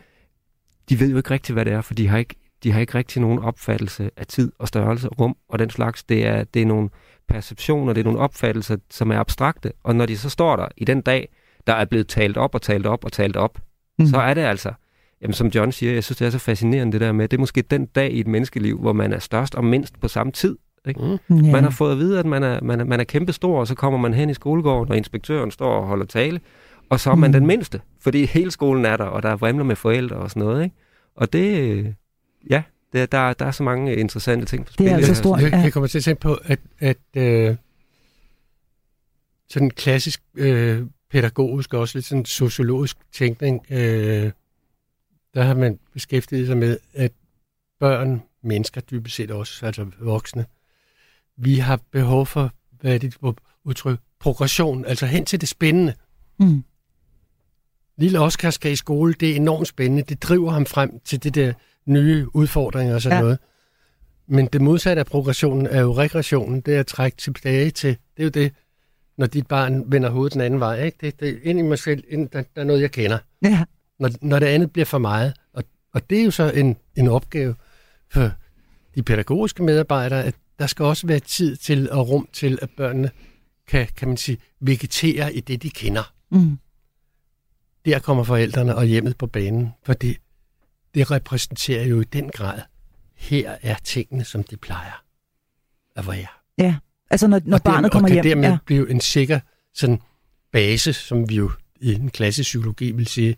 de 0.88 1.00
ved 1.00 1.10
jo 1.10 1.16
ikke 1.16 1.30
rigtigt, 1.30 1.54
hvad 1.54 1.64
det 1.64 1.72
er, 1.72 1.80
for 1.80 1.94
de 1.94 2.08
har 2.08 2.18
ikke, 2.18 2.34
de 2.62 2.72
har 2.72 2.80
ikke 2.80 2.94
rigtig 2.94 3.22
nogen 3.22 3.38
opfattelse 3.38 4.10
af 4.16 4.26
tid 4.26 4.52
og 4.58 4.68
størrelse, 4.68 5.08
rum 5.08 5.36
og 5.48 5.58
den 5.58 5.70
slags. 5.70 6.04
Det 6.04 6.26
er, 6.26 6.44
det 6.44 6.62
er 6.62 6.66
nogle 6.66 6.88
perceptioner, 7.28 7.92
det 7.92 8.00
er 8.00 8.04
nogle 8.04 8.18
opfattelser, 8.18 8.76
som 8.90 9.10
er 9.10 9.18
abstrakte. 9.18 9.72
Og 9.84 9.96
når 9.96 10.06
de 10.06 10.18
så 10.18 10.28
står 10.30 10.56
der 10.56 10.68
i 10.76 10.84
den 10.84 11.00
dag, 11.00 11.28
der 11.66 11.72
er 11.72 11.84
blevet 11.84 12.08
talt 12.08 12.36
op 12.36 12.54
og 12.54 12.62
talt 12.62 12.86
op 12.86 13.04
og 13.04 13.12
talt 13.12 13.36
op, 13.36 13.58
mm. 13.98 14.06
så 14.06 14.16
er 14.16 14.34
det 14.34 14.42
altså, 14.42 14.72
jamen, 15.22 15.34
som 15.34 15.46
John 15.46 15.72
siger, 15.72 15.92
jeg 15.92 16.04
synes, 16.04 16.18
det 16.18 16.26
er 16.26 16.30
så 16.30 16.38
fascinerende 16.38 16.92
det 16.92 17.00
der 17.00 17.12
med, 17.12 17.28
det 17.28 17.36
er 17.36 17.40
måske 17.40 17.62
den 17.62 17.86
dag 17.86 18.12
i 18.12 18.20
et 18.20 18.26
menneskeliv, 18.26 18.78
hvor 18.78 18.92
man 18.92 19.12
er 19.12 19.18
størst 19.18 19.54
og 19.54 19.64
mindst 19.64 20.00
på 20.00 20.08
samme 20.08 20.32
tid. 20.32 20.56
Ikke? 20.88 21.18
Mm. 21.28 21.36
Yeah. 21.36 21.52
Man 21.52 21.62
har 21.62 21.70
fået 21.70 21.92
at 21.92 21.98
vide, 21.98 22.18
at 22.18 22.26
man 22.26 22.42
er, 22.42 22.60
man, 22.62 22.80
er, 22.80 22.84
man 22.84 23.00
er 23.00 23.04
kæmpestor, 23.04 23.60
og 23.60 23.66
så 23.66 23.74
kommer 23.74 23.98
man 23.98 24.14
hen 24.14 24.30
i 24.30 24.34
skolegården, 24.34 24.90
og 24.90 24.96
inspektøren 24.96 25.50
står 25.50 25.80
og 25.80 25.86
holder 25.86 26.06
tale, 26.06 26.40
og 26.88 27.00
så 27.00 27.10
er 27.10 27.14
man 27.14 27.30
mm. 27.30 27.32
den 27.32 27.46
mindste, 27.46 27.80
fordi 28.00 28.24
hele 28.24 28.50
skolen 28.50 28.84
er 28.84 28.96
der, 28.96 29.04
og 29.04 29.22
der 29.22 29.28
er 29.28 29.36
vrimler 29.36 29.64
med 29.64 29.76
forældre 29.76 30.16
og 30.16 30.30
sådan 30.30 30.42
noget. 30.42 30.64
Ikke? 30.64 30.76
Og 31.16 31.32
det, 31.32 31.94
ja, 32.50 32.62
det, 32.92 33.12
der, 33.12 33.32
der 33.32 33.46
er 33.46 33.50
så 33.50 33.62
mange 33.62 33.96
interessante 33.96 34.46
ting 34.46 34.66
på 34.66 34.72
spil. 34.72 34.86
Det 34.86 34.92
er 34.92 34.96
altså 34.96 35.14
stort. 35.14 35.42
Jeg, 35.42 35.52
jeg 35.52 35.72
kommer 35.72 35.86
til 35.86 35.98
at 35.98 36.04
tænke 36.04 36.20
på, 36.20 36.38
at, 36.44 36.58
at 36.78 36.96
øh, 37.16 37.56
sådan 39.48 39.66
en 39.66 39.70
klassisk 39.70 40.22
øh, 40.34 40.82
pædagogisk 41.16 41.74
og 41.74 41.80
også 41.80 41.98
lidt 41.98 42.06
sådan 42.06 42.24
sociologisk 42.24 42.96
tænkning, 43.12 43.66
øh, 43.70 44.32
der 45.34 45.42
har 45.42 45.54
man 45.54 45.78
beskæftiget 45.92 46.46
sig 46.46 46.56
med, 46.56 46.78
at 46.94 47.12
børn, 47.80 48.22
mennesker 48.42 48.80
dybest 48.80 49.16
set 49.16 49.30
også, 49.30 49.66
altså 49.66 49.86
voksne, 50.00 50.46
vi 51.36 51.54
har 51.54 51.80
behov 51.92 52.26
for, 52.26 52.52
hvad 52.80 52.94
er 52.94 52.98
det 52.98 53.16
udtryk, 53.64 53.98
progression, 54.20 54.84
altså 54.84 55.06
hen 55.06 55.24
til 55.24 55.40
det 55.40 55.48
spændende. 55.48 55.94
Mm. 56.38 56.64
Lille 57.96 58.20
Oscar 58.20 58.50
skal 58.50 58.72
i 58.72 58.76
skole, 58.76 59.14
det 59.20 59.30
er 59.30 59.36
enormt 59.36 59.68
spændende, 59.68 60.02
det 60.02 60.22
driver 60.22 60.50
ham 60.50 60.66
frem 60.66 61.00
til 61.04 61.22
det 61.22 61.34
der 61.34 61.52
nye 61.86 62.26
udfordringer 62.34 62.94
og 62.94 63.02
sådan 63.02 63.18
ja. 63.18 63.22
noget. 63.22 63.38
Men 64.26 64.46
det 64.46 64.60
modsatte 64.60 65.00
af 65.00 65.06
progressionen 65.06 65.66
er 65.66 65.80
jo 65.80 65.94
regressionen, 65.94 66.60
det 66.60 66.74
er 66.74 66.80
at 66.80 66.86
trække 66.86 67.16
tilbage 67.16 67.70
til, 67.70 67.90
det 67.90 68.22
er 68.22 68.24
jo 68.24 68.30
det, 68.30 68.52
når 69.18 69.26
dit 69.26 69.46
barn 69.46 69.92
vender 69.92 70.10
hovedet 70.10 70.32
den 70.32 70.40
anden 70.40 70.60
vej. 70.60 70.84
Ikke? 70.84 70.98
Det, 71.00 71.20
det 71.20 71.40
ind 71.42 71.58
i 71.58 71.62
mig 71.62 71.78
selv, 71.78 72.04
ind, 72.08 72.28
der, 72.28 72.42
der 72.56 72.60
er 72.60 72.64
noget, 72.64 72.80
jeg 72.80 72.90
kender. 72.90 73.18
Ja. 73.42 73.64
Når, 73.98 74.10
når 74.22 74.38
det 74.38 74.46
andet 74.46 74.72
bliver 74.72 74.86
for 74.86 74.98
meget. 74.98 75.34
Og, 75.52 75.64
og 75.92 76.10
det 76.10 76.20
er 76.20 76.24
jo 76.24 76.30
så 76.30 76.50
en, 76.50 76.76
en 76.96 77.08
opgave 77.08 77.54
for 78.12 78.30
de 78.94 79.02
pædagogiske 79.02 79.62
medarbejdere, 79.62 80.24
at 80.24 80.34
der 80.58 80.66
skal 80.66 80.84
også 80.84 81.06
være 81.06 81.20
tid 81.20 81.56
til 81.56 81.90
og 81.90 82.08
rum 82.08 82.28
til, 82.32 82.58
at 82.62 82.70
børnene 82.76 83.10
kan, 83.66 83.88
kan 83.96 84.08
man 84.08 84.16
sige, 84.16 84.38
vegetere 84.60 85.34
i 85.34 85.40
det, 85.40 85.62
de 85.62 85.70
kender. 85.70 86.12
Mm. 86.30 86.58
Der 87.84 87.98
kommer 87.98 88.24
forældrene 88.24 88.76
og 88.76 88.84
hjemmet 88.84 89.16
på 89.16 89.26
banen, 89.26 89.72
for 89.82 89.92
det, 89.92 90.16
det 90.94 91.10
repræsenterer 91.10 91.84
jo 91.84 92.00
i 92.00 92.04
den 92.04 92.30
grad, 92.30 92.60
her 93.14 93.56
er 93.62 93.76
tingene, 93.84 94.24
som 94.24 94.42
de 94.42 94.56
plejer 94.56 95.04
at 95.96 96.06
være. 96.06 96.26
Ja. 96.58 96.76
Altså 97.10 97.26
når, 97.26 97.40
når 97.44 97.58
barnet 97.58 97.92
kommer 97.92 98.08
hjem. 98.08 98.18
Og 98.18 98.22
kan 98.22 98.30
dermed 98.30 98.48
ja. 98.48 98.58
blive 98.66 98.90
en 98.90 99.00
sikker 99.00 99.40
sådan, 99.74 100.00
base, 100.52 100.92
som 100.92 101.28
vi 101.28 101.34
jo 101.34 101.50
i 101.80 101.94
en 101.94 102.10
klassisk 102.10 102.46
psykologi 102.46 102.90
vil 102.90 103.06
sige, 103.06 103.36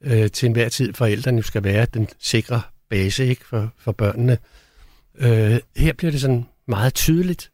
øh, 0.00 0.30
til 0.30 0.46
enhver 0.46 0.68
tid 0.68 0.92
forældrene 0.94 1.42
skal 1.42 1.64
være 1.64 1.86
den 1.94 2.08
sikre 2.18 2.62
base 2.90 3.26
ikke, 3.26 3.46
for, 3.46 3.72
for 3.78 3.92
børnene. 3.92 4.38
Øh, 5.14 5.60
her 5.76 5.92
bliver 5.92 6.10
det 6.10 6.20
sådan 6.20 6.46
meget 6.66 6.94
tydeligt. 6.94 7.50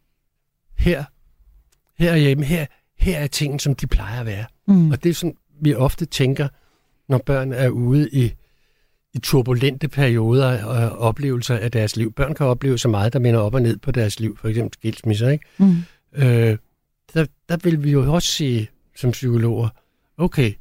Her, 0.77 1.03
her 1.99 2.15
hjemme, 2.15 2.45
her, 2.45 2.65
her 2.97 3.19
er 3.19 3.27
tingene, 3.27 3.59
som 3.59 3.75
de 3.75 3.87
plejer 3.87 4.19
at 4.19 4.25
være. 4.25 4.45
Mm. 4.67 4.91
Og 4.91 5.03
det 5.03 5.09
er 5.09 5.13
sådan, 5.13 5.37
vi 5.61 5.73
ofte 5.73 6.05
tænker, 6.05 6.47
når 7.09 7.17
børn 7.17 7.53
er 7.53 7.69
ude 7.69 8.09
i 8.09 8.33
turbulente 9.23 9.87
perioder 9.87 10.63
og 10.63 10.97
oplevelser 10.97 11.57
af 11.57 11.71
deres 11.71 11.95
liv. 11.95 12.13
Børn 12.13 12.33
kan 12.33 12.45
opleve 12.45 12.77
så 12.77 12.87
meget, 12.87 13.13
der 13.13 13.19
minder 13.19 13.39
op 13.39 13.53
og 13.53 13.61
ned 13.61 13.77
på 13.77 13.91
deres 13.91 14.19
liv, 14.19 14.37
for 14.37 14.47
eksempel 14.47 14.73
skilsmisser. 14.73 15.29
Ikke? 15.29 15.45
Mm. 15.57 15.75
Øh, 16.13 16.57
der, 17.13 17.25
der 17.49 17.57
vil 17.63 17.83
vi 17.83 17.91
jo 17.91 18.13
også 18.13 18.27
sige 18.27 18.69
som 18.95 19.11
psykologer, 19.11 19.69
okay, 20.17 20.53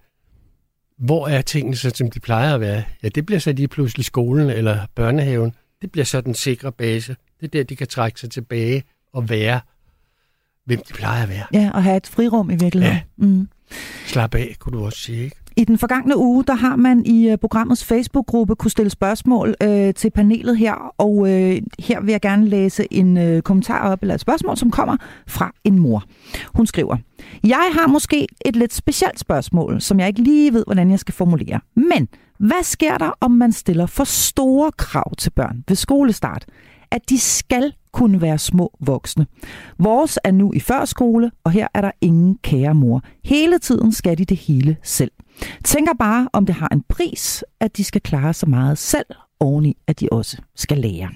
hvor 0.98 1.28
er 1.28 1.42
tingene 1.42 1.76
så, 1.76 1.90
som 1.94 2.10
de 2.10 2.20
plejer 2.20 2.54
at 2.54 2.60
være? 2.60 2.82
Ja, 3.02 3.08
det 3.08 3.26
bliver 3.26 3.38
så 3.38 3.52
lige 3.52 3.68
pludselig 3.68 4.04
skolen 4.04 4.50
eller 4.50 4.86
børnehaven. 4.94 5.54
Det 5.82 5.92
bliver 5.92 6.04
så 6.04 6.20
den 6.20 6.34
sikre 6.34 6.72
base. 6.72 7.16
Det 7.40 7.46
er 7.46 7.48
der, 7.48 7.62
de 7.62 7.76
kan 7.76 7.86
trække 7.86 8.20
sig 8.20 8.30
tilbage 8.30 8.84
og 9.12 9.28
være, 9.28 9.60
hvem 10.64 10.82
de 10.88 10.92
plejer 10.92 11.22
at 11.22 11.28
være. 11.28 11.46
Ja, 11.52 11.70
og 11.74 11.82
have 11.82 11.96
et 11.96 12.06
frirum 12.06 12.50
i 12.50 12.56
virkeligheden. 12.56 12.96
Ja. 12.96 13.26
Mm. 13.26 13.48
Slap 14.06 14.34
af, 14.34 14.56
kunne 14.58 14.78
du 14.78 14.84
også 14.84 14.98
sige, 14.98 15.24
ikke? 15.24 15.36
I 15.58 15.64
den 15.64 15.78
forgangne 15.78 16.16
uge, 16.16 16.44
der 16.44 16.54
har 16.54 16.76
man 16.76 17.06
i 17.06 17.28
øh, 17.28 17.38
programmets 17.38 17.84
Facebook-gruppe 17.84 18.54
kunne 18.54 18.70
stille 18.70 18.90
spørgsmål 18.90 19.54
øh, 19.62 19.94
til 19.94 20.10
panelet 20.10 20.56
her, 20.56 20.94
og 20.98 21.30
øh, 21.30 21.62
her 21.78 22.00
vil 22.00 22.10
jeg 22.10 22.20
gerne 22.20 22.48
læse 22.48 22.86
en 22.90 23.16
øh, 23.16 23.42
kommentar 23.42 23.90
op, 23.90 24.02
eller 24.02 24.14
et 24.14 24.20
spørgsmål, 24.20 24.56
som 24.56 24.70
kommer 24.70 24.96
fra 25.26 25.52
en 25.64 25.78
mor. 25.78 26.04
Hun 26.54 26.66
skriver, 26.66 26.96
Jeg 27.44 27.70
har 27.72 27.86
måske 27.86 28.26
et 28.44 28.56
lidt 28.56 28.74
specielt 28.74 29.20
spørgsmål, 29.20 29.80
som 29.80 30.00
jeg 30.00 30.08
ikke 30.08 30.22
lige 30.22 30.52
ved, 30.52 30.64
hvordan 30.66 30.90
jeg 30.90 30.98
skal 30.98 31.14
formulere. 31.14 31.60
Men 31.74 32.08
hvad 32.38 32.62
sker 32.62 32.98
der, 32.98 33.10
om 33.20 33.30
man 33.30 33.52
stiller 33.52 33.86
for 33.86 34.04
store 34.04 34.72
krav 34.72 35.14
til 35.14 35.30
børn 35.30 35.64
ved 35.68 35.76
skolestart? 35.76 36.46
At 36.90 37.10
de 37.10 37.18
skal 37.18 37.72
kunne 37.98 38.20
være 38.20 38.38
små 38.38 38.76
voksne. 38.80 39.26
Vores 39.78 40.18
er 40.24 40.30
nu 40.30 40.52
i 40.52 40.60
førskole, 40.60 41.30
og 41.44 41.50
her 41.50 41.68
er 41.74 41.80
der 41.80 41.90
ingen 42.00 42.38
kære 42.42 42.74
mor. 42.74 43.02
Hele 43.24 43.58
tiden 43.58 43.92
skal 43.92 44.18
de 44.18 44.24
det 44.24 44.36
hele 44.36 44.76
selv. 44.82 45.10
Tænker 45.64 45.92
bare, 45.98 46.28
om 46.32 46.46
det 46.46 46.54
har 46.54 46.68
en 46.72 46.82
pris, 46.88 47.44
at 47.60 47.76
de 47.76 47.84
skal 47.84 48.00
klare 48.00 48.34
så 48.34 48.46
meget 48.46 48.78
selv, 48.78 49.06
oveni 49.40 49.76
at 49.86 50.00
de 50.00 50.08
også 50.12 50.36
skal 50.56 50.78
lære. 50.78 51.08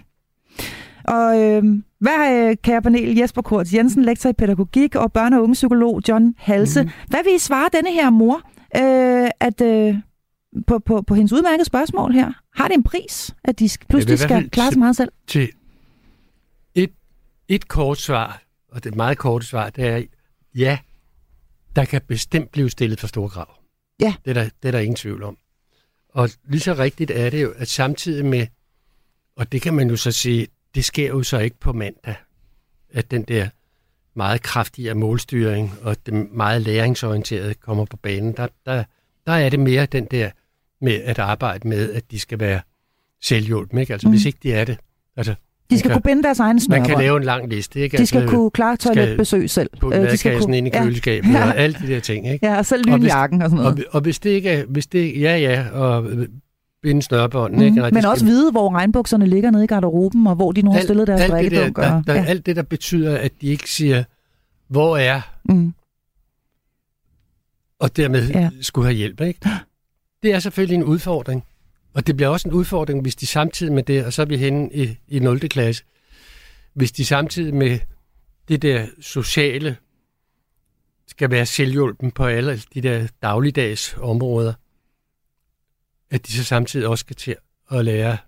Og 1.04 1.42
øh, 1.42 1.64
hvad, 2.00 2.48
øh, 2.50 2.56
kære 2.62 2.82
panel, 2.82 3.16
Jesper 3.16 3.42
Kort 3.42 3.72
Jensen, 3.72 4.04
lektor 4.04 4.30
i 4.30 4.32
pædagogik 4.32 4.94
og 4.94 5.10
børne- 5.18 5.36
og 5.36 5.42
ungepsykolog 5.42 6.00
John 6.08 6.34
Halse. 6.38 6.82
Mm. 6.82 6.90
Hvad 7.08 7.20
vil 7.24 7.34
I 7.34 7.38
svare 7.38 7.68
denne 7.72 7.92
her 7.92 8.10
mor, 8.10 8.40
øh, 8.76 9.30
at 9.40 9.60
øh, 9.60 9.94
på, 10.66 10.78
på, 10.78 11.02
på 11.02 11.14
hendes 11.14 11.32
udmærkede 11.32 11.64
spørgsmål 11.64 12.12
her? 12.12 12.32
Har 12.56 12.68
det 12.68 12.76
en 12.76 12.82
pris, 12.82 13.34
at 13.44 13.58
de 13.58 13.68
pludselig 13.88 14.18
skal 14.18 14.50
klare 14.50 14.72
så 14.72 14.78
meget 14.78 14.96
selv? 14.96 15.12
Til 15.26 15.48
et 17.48 17.68
kort 17.68 17.98
svar, 17.98 18.42
og 18.68 18.84
det 18.84 18.94
meget 18.94 19.18
korte 19.18 19.46
svar, 19.46 19.70
det 19.70 19.86
er 19.86 20.02
ja, 20.54 20.78
der 21.76 21.84
kan 21.84 22.02
bestemt 22.08 22.50
blive 22.50 22.70
stillet 22.70 23.00
for 23.00 23.06
store 23.06 23.28
krav. 23.28 23.54
Ja. 24.00 24.14
Det 24.24 24.30
er, 24.30 24.34
der, 24.34 24.44
det 24.62 24.68
er 24.68 24.72
der 24.72 24.78
ingen 24.78 24.96
tvivl 24.96 25.22
om. 25.22 25.36
Og 26.08 26.30
lige 26.44 26.60
så 26.60 26.74
rigtigt 26.74 27.10
er 27.10 27.30
det 27.30 27.42
jo, 27.42 27.52
at 27.56 27.68
samtidig 27.68 28.24
med, 28.24 28.46
og 29.36 29.52
det 29.52 29.62
kan 29.62 29.74
man 29.74 29.90
jo 29.90 29.96
så 29.96 30.12
sige, 30.12 30.46
det 30.74 30.84
sker 30.84 31.08
jo 31.08 31.22
så 31.22 31.38
ikke 31.38 31.60
på 31.60 31.72
mandag, 31.72 32.14
at 32.90 33.10
den 33.10 33.22
der 33.22 33.48
meget 34.14 34.42
kraftige 34.42 34.94
målstyring 34.94 35.72
og 35.82 36.06
det 36.06 36.14
meget 36.14 36.62
læringsorienterede 36.62 37.54
kommer 37.54 37.84
på 37.84 37.96
banen. 37.96 38.32
Der, 38.36 38.48
der, 38.66 38.84
der 39.26 39.32
er 39.32 39.48
det 39.48 39.60
mere 39.60 39.86
den 39.86 40.04
der 40.04 40.30
med 40.80 40.94
at 40.94 41.18
arbejde 41.18 41.68
med, 41.68 41.92
at 41.92 42.10
de 42.10 42.18
skal 42.18 42.40
være 42.40 42.60
selvhjulpende. 43.22 43.82
Ikke? 43.82 43.92
Altså, 43.92 44.08
mm. 44.08 44.14
hvis 44.14 44.24
ikke 44.24 44.38
de 44.42 44.52
er 44.52 44.64
det. 44.64 44.78
Altså, 45.16 45.34
de 45.72 45.78
skal 45.78 45.88
kan, 45.88 45.94
kunne 45.94 46.02
binde 46.02 46.22
deres 46.22 46.40
egen 46.40 46.60
snørbånd. 46.60 46.88
Man 46.88 46.96
kan 46.96 46.98
lave 46.98 47.16
en 47.16 47.22
lang 47.22 47.48
liste. 47.48 47.80
Ikke? 47.80 47.98
De 47.98 48.06
skal 48.06 48.20
altså, 48.20 48.36
kunne 48.36 48.50
klare 48.50 48.76
toiletbesøg 48.76 49.50
selv. 49.50 49.70
Putte 49.80 49.98
øh, 49.98 50.10
de 50.10 50.16
skal 50.16 50.40
kunne, 50.40 50.58
ind 50.58 50.66
i 50.66 50.70
køleskabet 50.70 51.32
ja. 51.34 51.44
og 51.44 51.56
alle 51.56 51.76
de 51.82 51.86
der 51.86 52.00
ting. 52.00 52.28
Ikke? 52.28 52.46
Ja, 52.46 52.58
og 52.58 52.66
selv 52.66 52.84
lynjakken 52.86 53.42
og, 53.42 53.44
og 53.44 53.50
sådan 53.50 53.64
noget. 53.64 53.84
Og, 53.86 53.94
og 53.94 54.00
hvis 54.00 54.18
det 54.18 54.30
ikke 54.30 54.50
er... 54.50 54.64
Hvis 54.64 54.86
det, 54.86 55.20
ja, 55.20 55.36
ja, 55.36 55.70
og 55.72 56.04
binde 56.82 57.02
snørbånden. 57.02 57.58
Mm. 57.58 57.64
Ikke? 57.64 57.80
Men 57.80 57.94
skal... 57.94 58.06
også 58.06 58.24
vide, 58.24 58.50
hvor 58.50 58.74
regnbukserne 58.74 59.26
ligger 59.26 59.50
nede 59.50 59.64
i 59.64 59.66
garderoben, 59.66 60.26
og 60.26 60.34
hvor 60.34 60.52
de 60.52 60.62
nu 60.62 60.72
har 60.72 60.80
stillet 60.80 61.06
deres 61.06 61.30
drikkedunk. 61.30 61.76
Der, 61.76 61.82
der, 61.82 62.02
der, 62.02 62.14
ja. 62.14 62.24
Alt 62.24 62.46
det, 62.46 62.56
der 62.56 62.62
betyder, 62.62 63.18
at 63.18 63.32
de 63.40 63.46
ikke 63.46 63.70
siger, 63.70 64.04
hvor 64.68 64.96
er, 64.96 65.20
mm. 65.44 65.74
og 67.78 67.96
dermed 67.96 68.28
ja. 68.28 68.50
skulle 68.60 68.86
have 68.86 68.96
hjælp. 68.96 69.20
Ikke? 69.20 69.40
Det 70.22 70.34
er 70.34 70.38
selvfølgelig 70.38 70.74
en 70.74 70.84
udfordring. 70.84 71.44
Og 71.94 72.06
det 72.06 72.16
bliver 72.16 72.28
også 72.28 72.48
en 72.48 72.54
udfordring, 72.54 73.02
hvis 73.02 73.16
de 73.16 73.26
samtidig 73.26 73.72
med 73.72 73.82
det, 73.82 74.04
og 74.04 74.12
så 74.12 74.22
er 74.22 74.26
vi 74.26 74.36
henne 74.36 74.74
i, 74.74 74.98
i 75.08 75.18
0. 75.18 75.40
klasse, 75.40 75.84
hvis 76.74 76.92
de 76.92 77.04
samtidig 77.04 77.54
med 77.54 77.78
det 78.48 78.62
der 78.62 78.86
sociale 79.00 79.76
skal 81.06 81.30
være 81.30 81.46
selvhjulpen 81.46 82.10
på 82.10 82.24
alle 82.24 82.62
de 82.74 82.80
der 82.80 83.08
dagligdags 83.22 83.96
områder, 83.98 84.52
at 86.10 86.26
de 86.26 86.32
så 86.32 86.44
samtidig 86.44 86.86
også 86.88 87.02
skal 87.02 87.16
til 87.16 87.36
at 87.70 87.84
lære 87.84 88.18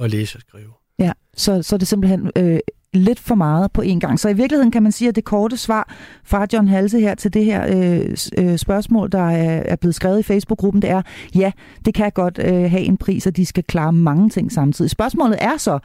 at 0.00 0.10
læse 0.10 0.38
og 0.38 0.40
skrive. 0.40 0.72
Ja, 0.98 1.12
så, 1.34 1.62
så 1.62 1.76
er 1.76 1.78
det 1.78 1.88
simpelthen 1.88 2.30
øh, 2.36 2.60
lidt 2.94 3.20
for 3.20 3.34
meget 3.34 3.72
på 3.72 3.82
en 3.82 4.00
gang. 4.00 4.20
Så 4.20 4.28
i 4.28 4.32
virkeligheden 4.32 4.70
kan 4.70 4.82
man 4.82 4.92
sige, 4.92 5.08
at 5.08 5.16
det 5.16 5.24
korte 5.24 5.56
svar 5.56 5.94
fra 6.24 6.46
John 6.52 6.68
Halse 6.68 7.00
her 7.00 7.14
til 7.14 7.34
det 7.34 7.44
her 7.44 7.66
øh, 7.68 8.16
øh 8.38 8.58
spørgsmål, 8.58 9.12
der 9.12 9.30
er, 9.30 9.76
blevet 9.76 9.94
skrevet 9.94 10.18
i 10.18 10.22
Facebook-gruppen, 10.22 10.82
det 10.82 10.90
er, 10.90 11.02
ja, 11.34 11.52
det 11.84 11.94
kan 11.94 12.10
godt 12.14 12.38
øh, 12.44 12.70
have 12.70 12.80
en 12.82 12.96
pris, 12.96 13.26
og 13.26 13.36
de 13.36 13.46
skal 13.46 13.64
klare 13.64 13.92
mange 13.92 14.28
ting 14.28 14.52
samtidig. 14.52 14.90
Spørgsmålet 14.90 15.38
er 15.40 15.56
så, 15.56 15.78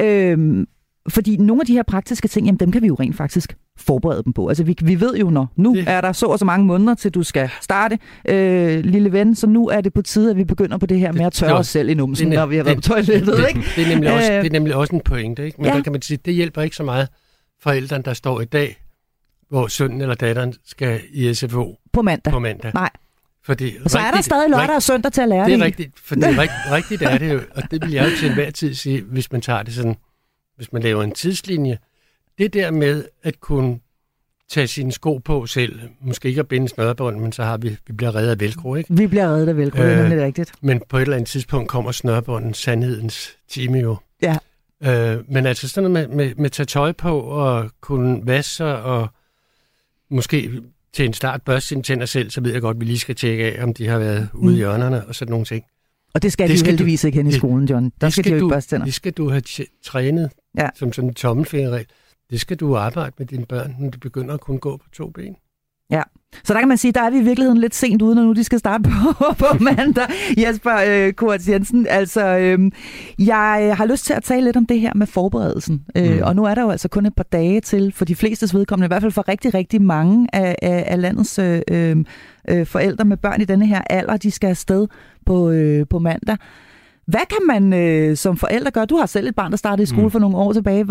øh, 0.00 0.66
fordi 1.08 1.36
nogle 1.36 1.62
af 1.62 1.66
de 1.66 1.72
her 1.72 1.82
praktiske 1.82 2.28
ting, 2.28 2.46
jamen 2.46 2.60
dem 2.60 2.72
kan 2.72 2.82
vi 2.82 2.86
jo 2.86 2.94
rent 2.94 3.16
faktisk 3.16 3.56
forberede 3.76 4.22
dem 4.22 4.32
på. 4.32 4.48
Altså 4.48 4.64
vi, 4.64 4.76
vi 4.82 5.00
ved 5.00 5.16
jo, 5.16 5.30
når 5.30 5.52
nu 5.56 5.74
det. 5.74 5.84
er 5.86 6.00
der 6.00 6.12
så 6.12 6.26
og 6.26 6.38
så 6.38 6.44
mange 6.44 6.66
måneder, 6.66 6.94
til 6.94 7.10
du 7.10 7.22
skal 7.22 7.50
starte, 7.60 7.98
øh, 8.28 8.84
lille 8.84 9.12
ven, 9.12 9.34
så 9.34 9.46
nu 9.46 9.68
er 9.68 9.80
det 9.80 9.92
på 9.92 10.02
tide, 10.02 10.30
at 10.30 10.36
vi 10.36 10.44
begynder 10.44 10.78
på 10.78 10.86
det 10.86 10.98
her 10.98 11.12
med 11.12 11.24
at 11.24 11.32
tørre 11.32 11.54
os 11.54 11.68
selv 11.68 11.88
i 11.88 11.94
numsen, 11.94 12.28
når 12.28 12.46
vi 12.46 12.56
har 12.56 12.64
været 12.64 12.76
på 12.76 12.82
toilettet. 12.82 13.36
Det, 13.36 13.48
ikke? 13.48 13.60
Det, 13.76 13.84
er 13.84 13.88
nemlig 13.88 14.12
også, 14.12 14.32
øh, 14.32 14.38
det 14.38 14.46
er 14.46 14.52
nemlig 14.52 14.74
også 14.74 14.94
en 14.94 15.00
pointe, 15.00 15.46
ikke? 15.46 15.60
men 15.60 15.70
ja. 15.70 15.76
der 15.76 15.82
kan 15.82 15.92
man 15.92 16.02
sige, 16.02 16.18
det 16.24 16.34
hjælper 16.34 16.62
ikke 16.62 16.76
så 16.76 16.82
meget 16.82 17.08
forældrene, 17.62 18.04
der 18.04 18.14
står 18.14 18.40
i 18.40 18.44
dag, 18.44 18.82
hvor 19.48 19.66
sønnen 19.66 20.00
eller 20.00 20.14
datteren 20.14 20.54
skal 20.64 21.00
i 21.12 21.34
SFO 21.34 21.78
på 21.92 22.02
mandag. 22.02 22.32
På 22.32 22.38
mandag. 22.38 22.70
Nej. 22.74 22.90
Fordi 23.44 23.76
og 23.84 23.90
så 23.90 23.98
rigtigt, 23.98 24.12
er 24.12 24.16
der 24.16 24.22
stadig 24.22 24.50
lørdag 24.50 24.76
og 24.76 24.82
søndag 24.82 25.12
til 25.12 25.20
at 25.20 25.28
lære 25.28 25.44
det. 25.44 25.52
Det 25.52 25.60
er 25.60 25.64
rigtigt, 25.64 25.98
for 25.98 26.14
det 26.14 26.24
er 26.24 26.38
rigtigt, 26.38 26.72
rigtigt 26.72 27.02
er 27.02 27.18
det 27.18 27.32
jo, 27.32 27.40
og 27.54 27.62
det 27.70 27.82
vil 27.82 27.92
jeg 27.92 28.10
jo 28.10 28.16
til 28.16 28.28
enhver 28.28 28.50
tid 28.50 28.74
sige, 28.74 29.02
hvis 29.02 29.32
man 29.32 29.40
tager 29.40 29.62
det 29.62 29.74
sådan, 29.74 29.96
hvis 30.56 30.72
man 30.72 30.82
laver 30.82 31.02
en 31.02 31.12
tidslinje, 31.12 31.78
det 32.38 32.54
der 32.54 32.70
med 32.70 33.04
at 33.22 33.40
kunne 33.40 33.78
tage 34.48 34.66
sine 34.66 34.92
sko 34.92 35.18
på 35.18 35.46
selv, 35.46 35.80
måske 36.00 36.28
ikke 36.28 36.40
at 36.40 36.48
binde 36.48 36.68
snørbånd, 36.68 37.20
men 37.20 37.32
så 37.32 37.42
har 37.42 37.56
vi, 37.56 37.76
vi 37.86 37.92
bliver 37.92 38.14
reddet 38.14 38.30
af 38.30 38.40
velcro, 38.40 38.74
ikke? 38.74 38.94
Vi 38.94 39.06
bliver 39.06 39.28
reddet 39.28 39.48
af 39.48 39.56
velcro, 39.56 39.82
øh, 39.82 39.88
det 39.88 39.98
er 39.98 40.18
øh, 40.18 40.24
rigtigt. 40.24 40.52
Men 40.60 40.82
på 40.88 40.96
et 40.96 41.02
eller 41.02 41.16
andet 41.16 41.28
tidspunkt 41.28 41.68
kommer 41.68 41.92
snørbånden 41.92 42.54
sandhedens 42.54 43.36
time 43.48 43.78
jo. 43.78 43.96
Ja. 44.22 44.36
Øh, 44.82 45.32
men 45.32 45.46
altså 45.46 45.68
sådan 45.68 45.90
noget 45.90 46.08
med, 46.08 46.16
med, 46.16 46.34
med 46.34 46.44
at 46.44 46.52
tage 46.52 46.66
tøj 46.66 46.92
på 46.92 47.20
og 47.20 47.70
kunne 47.80 48.26
vaske 48.26 48.54
sig 48.54 48.82
og 48.82 49.08
måske 50.10 50.62
til 50.92 51.04
en 51.04 51.12
start 51.12 51.42
børste 51.42 51.68
sine 51.68 51.82
tænder 51.82 52.06
selv, 52.06 52.30
så 52.30 52.40
ved 52.40 52.52
jeg 52.52 52.60
godt, 52.60 52.74
at 52.74 52.80
vi 52.80 52.84
lige 52.84 52.98
skal 52.98 53.14
tjekke 53.14 53.44
af, 53.44 53.62
om 53.62 53.74
de 53.74 53.88
har 53.88 53.98
været 53.98 54.28
ude 54.34 54.50
mm. 54.50 54.54
i 54.54 54.56
hjørnerne 54.56 55.06
og 55.06 55.14
sådan 55.14 55.30
nogle 55.30 55.46
ting. 55.46 55.64
Og 56.14 56.22
det 56.22 56.32
skal 56.32 56.48
det 56.48 56.58
de 56.58 56.60
jo 56.60 56.66
heldigvis 56.66 57.00
du, 57.00 57.06
ikke 57.06 57.16
hen 57.16 57.26
i 57.26 57.32
skolen, 57.32 57.68
John. 57.68 57.92
Der 58.00 58.10
skal, 58.10 58.12
skal 58.12 58.24
de 58.24 58.30
jo 58.30 58.36
ikke 58.36 58.54
børste 58.54 58.70
tænder. 58.70 58.84
Det 58.84 58.94
skal 58.94 59.12
du 59.12 59.30
have 59.30 59.42
trænet 59.84 60.30
ja. 60.58 60.68
som 60.74 60.92
sådan 60.92 61.10
en 61.10 61.14
tommelfingerregel. 61.14 61.86
Det 62.30 62.40
skal 62.40 62.56
du 62.56 62.76
arbejde 62.76 63.12
med 63.18 63.26
dine 63.26 63.46
børn, 63.46 63.76
når 63.78 63.90
de 63.90 63.98
begynder 63.98 64.34
at 64.34 64.40
kunne 64.40 64.58
gå 64.58 64.76
på 64.76 64.88
to 64.92 65.10
ben. 65.10 65.36
Ja, 65.90 66.02
så 66.44 66.54
der 66.54 66.58
kan 66.58 66.68
man 66.68 66.78
sige, 66.78 66.92
der 66.92 67.02
er 67.02 67.10
vi 67.10 67.18
i 67.18 67.22
virkeligheden 67.22 67.58
lidt 67.58 67.74
sent 67.74 68.02
ude, 68.02 68.14
når 68.14 68.22
nu 68.22 68.32
de 68.32 68.44
skal 68.44 68.58
starte 68.58 68.84
på, 68.84 69.24
på 69.44 69.46
mandag. 69.60 70.06
Jesper 70.38 70.76
øh, 70.88 71.12
Kurt 71.12 71.48
Jensen, 71.48 71.86
altså 71.86 72.36
øh, 72.36 72.70
jeg 73.18 73.74
har 73.76 73.86
lyst 73.86 74.04
til 74.04 74.12
at 74.12 74.22
tale 74.22 74.44
lidt 74.44 74.56
om 74.56 74.66
det 74.66 74.80
her 74.80 74.94
med 74.94 75.06
forberedelsen. 75.06 75.84
Øh, 75.96 76.16
mm. 76.16 76.22
Og 76.22 76.36
nu 76.36 76.44
er 76.44 76.54
der 76.54 76.62
jo 76.62 76.70
altså 76.70 76.88
kun 76.88 77.06
et 77.06 77.14
par 77.14 77.26
dage 77.32 77.60
til, 77.60 77.92
for 77.92 78.04
de 78.04 78.14
flestes 78.14 78.54
vedkommende, 78.54 78.86
i 78.86 78.88
hvert 78.88 79.02
fald 79.02 79.12
for 79.12 79.28
rigtig, 79.28 79.54
rigtig 79.54 79.82
mange 79.82 80.28
af, 80.32 80.56
af, 80.62 80.84
af 80.86 81.00
landets 81.00 81.38
øh, 81.38 81.62
øh, 82.48 82.66
forældre 82.66 83.04
med 83.04 83.16
børn 83.16 83.40
i 83.40 83.44
denne 83.44 83.66
her 83.66 83.80
alder, 83.90 84.16
de 84.16 84.30
skal 84.30 84.48
afsted 84.48 84.86
på, 85.26 85.50
øh, 85.50 85.86
på 85.90 85.98
mandag. 85.98 86.36
Hvad 87.06 87.26
kan 87.30 87.46
man 87.46 87.72
øh, 87.72 88.16
som 88.16 88.36
forældre 88.36 88.70
gøre? 88.70 88.86
Du 88.86 88.96
har 88.96 89.06
selv 89.06 89.28
et 89.28 89.34
barn, 89.34 89.50
der 89.50 89.56
startede 89.56 89.82
i 89.82 89.86
skole 89.86 90.02
mm. 90.02 90.10
for 90.10 90.18
nogle 90.18 90.36
år 90.36 90.52
tilbage. 90.52 90.84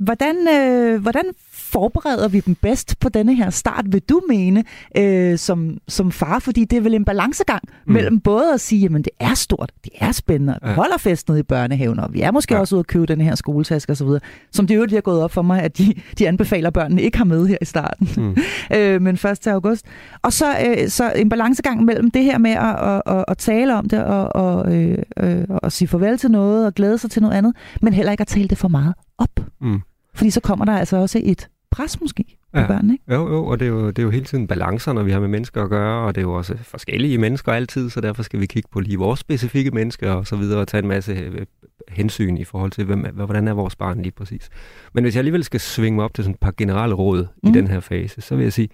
Hvordan, 0.00 0.48
øh, 0.48 1.02
hvordan 1.02 1.24
forbereder 1.72 2.28
vi 2.28 2.40
dem 2.40 2.54
bedst 2.54 3.00
på 3.00 3.08
denne 3.08 3.34
her 3.34 3.50
start, 3.50 3.84
vil 3.88 4.02
du 4.08 4.20
mene, 4.28 4.64
øh, 4.96 5.38
som, 5.38 5.78
som 5.88 6.12
far? 6.12 6.38
Fordi 6.38 6.64
det 6.64 6.76
er 6.76 6.80
vel 6.80 6.94
en 6.94 7.04
balancegang 7.04 7.62
mm. 7.86 7.92
mellem 7.92 8.20
både 8.20 8.54
at 8.54 8.60
sige, 8.60 8.84
at 8.84 8.92
det 8.92 9.08
er 9.20 9.34
stort, 9.34 9.72
det 9.84 9.92
er 10.00 10.12
spændende, 10.12 10.58
ja. 10.62 10.72
holder 10.72 10.98
fest 10.98 11.28
nede 11.28 11.40
i 11.40 11.42
børnehaven, 11.42 12.00
og 12.00 12.12
vi 12.12 12.20
er 12.20 12.30
måske 12.30 12.54
ja. 12.54 12.60
også 12.60 12.74
ude 12.74 12.80
at 12.80 12.86
købe 12.86 13.06
den 13.06 13.20
her 13.20 13.34
skoletaske 13.34 13.92
osv., 13.92 14.08
som 14.52 14.66
det 14.66 14.76
jo 14.76 14.84
lige 14.84 14.94
har 14.94 15.00
gået 15.00 15.22
op 15.22 15.32
for 15.32 15.42
mig, 15.42 15.62
at 15.62 15.78
de, 15.78 15.94
de 16.18 16.28
anbefaler 16.28 16.70
børnene 16.70 17.02
ikke 17.02 17.18
har 17.18 17.24
med 17.24 17.46
her 17.46 17.56
i 17.60 17.64
starten, 17.64 18.08
mm. 18.16 18.36
øh, 18.76 19.02
men 19.02 19.16
først 19.16 19.42
til 19.42 19.50
august. 19.50 19.86
Og 20.22 20.32
så, 20.32 20.46
øh, 20.66 20.88
så 20.88 21.12
en 21.12 21.28
balancegang 21.28 21.84
mellem 21.84 22.10
det 22.10 22.24
her 22.24 22.38
med 22.38 22.50
at, 22.50 22.76
at, 22.76 23.02
at, 23.06 23.24
at 23.28 23.38
tale 23.38 23.76
om 23.76 23.88
det, 23.88 24.04
og, 24.04 24.36
og, 24.36 24.74
øh, 24.74 24.98
øh, 25.16 25.44
og 25.48 25.72
sige 25.72 25.88
farvel 25.88 26.18
til 26.18 26.30
noget, 26.30 26.66
og 26.66 26.74
glæde 26.74 26.98
sig 26.98 27.10
til 27.10 27.22
noget 27.22 27.34
andet, 27.34 27.56
men 27.82 27.92
heller 27.92 28.12
ikke 28.12 28.22
at 28.22 28.28
tale 28.28 28.48
det 28.48 28.58
for 28.58 28.68
meget 28.68 28.94
op. 29.18 29.40
Mm. 29.60 29.80
Fordi 30.14 30.30
så 30.30 30.40
kommer 30.40 30.64
der 30.64 30.78
altså 30.78 30.96
også 30.96 31.20
et 31.24 31.48
pres 31.70 32.00
måske 32.00 32.24
på 32.52 32.60
ja. 32.60 32.66
børnene, 32.66 32.92
ikke? 32.92 33.14
Jo, 33.14 33.28
jo, 33.28 33.46
og 33.46 33.60
det 33.60 33.66
er 33.66 33.70
jo, 33.70 33.86
det 33.88 33.98
er 33.98 34.02
jo 34.02 34.10
hele 34.10 34.24
tiden 34.24 34.46
balancer, 34.46 34.92
når 34.92 35.02
vi 35.02 35.10
har 35.10 35.20
med 35.20 35.28
mennesker 35.28 35.62
at 35.64 35.70
gøre, 35.70 36.06
og 36.06 36.14
det 36.14 36.20
er 36.20 36.22
jo 36.22 36.34
også 36.34 36.56
forskellige 36.62 37.18
mennesker 37.18 37.52
altid, 37.52 37.90
så 37.90 38.00
derfor 38.00 38.22
skal 38.22 38.40
vi 38.40 38.46
kigge 38.46 38.68
på 38.72 38.80
lige 38.80 38.98
vores 38.98 39.20
specifikke 39.20 39.70
mennesker 39.70 40.12
og 40.12 40.26
så 40.26 40.36
videre, 40.36 40.60
og 40.60 40.68
tage 40.68 40.82
en 40.82 40.88
masse 40.88 41.12
øh, 41.12 41.46
hensyn 41.88 42.36
i 42.36 42.44
forhold 42.44 42.70
til, 42.70 42.84
hvem, 42.84 43.06
hvordan 43.14 43.48
er 43.48 43.52
vores 43.52 43.76
barn 43.76 44.02
lige 44.02 44.12
præcis. 44.12 44.48
Men 44.94 45.04
hvis 45.04 45.14
jeg 45.14 45.20
alligevel 45.20 45.44
skal 45.44 45.60
svinge 45.60 45.96
mig 45.96 46.04
op 46.04 46.14
til 46.14 46.24
sådan 46.24 46.34
et 46.34 46.40
par 46.40 46.54
generelle 46.56 46.94
råd 46.94 47.26
mm. 47.42 47.50
i 47.50 47.52
den 47.52 47.66
her 47.66 47.80
fase, 47.80 48.20
så 48.20 48.36
vil 48.36 48.42
jeg 48.42 48.52
sige, 48.52 48.68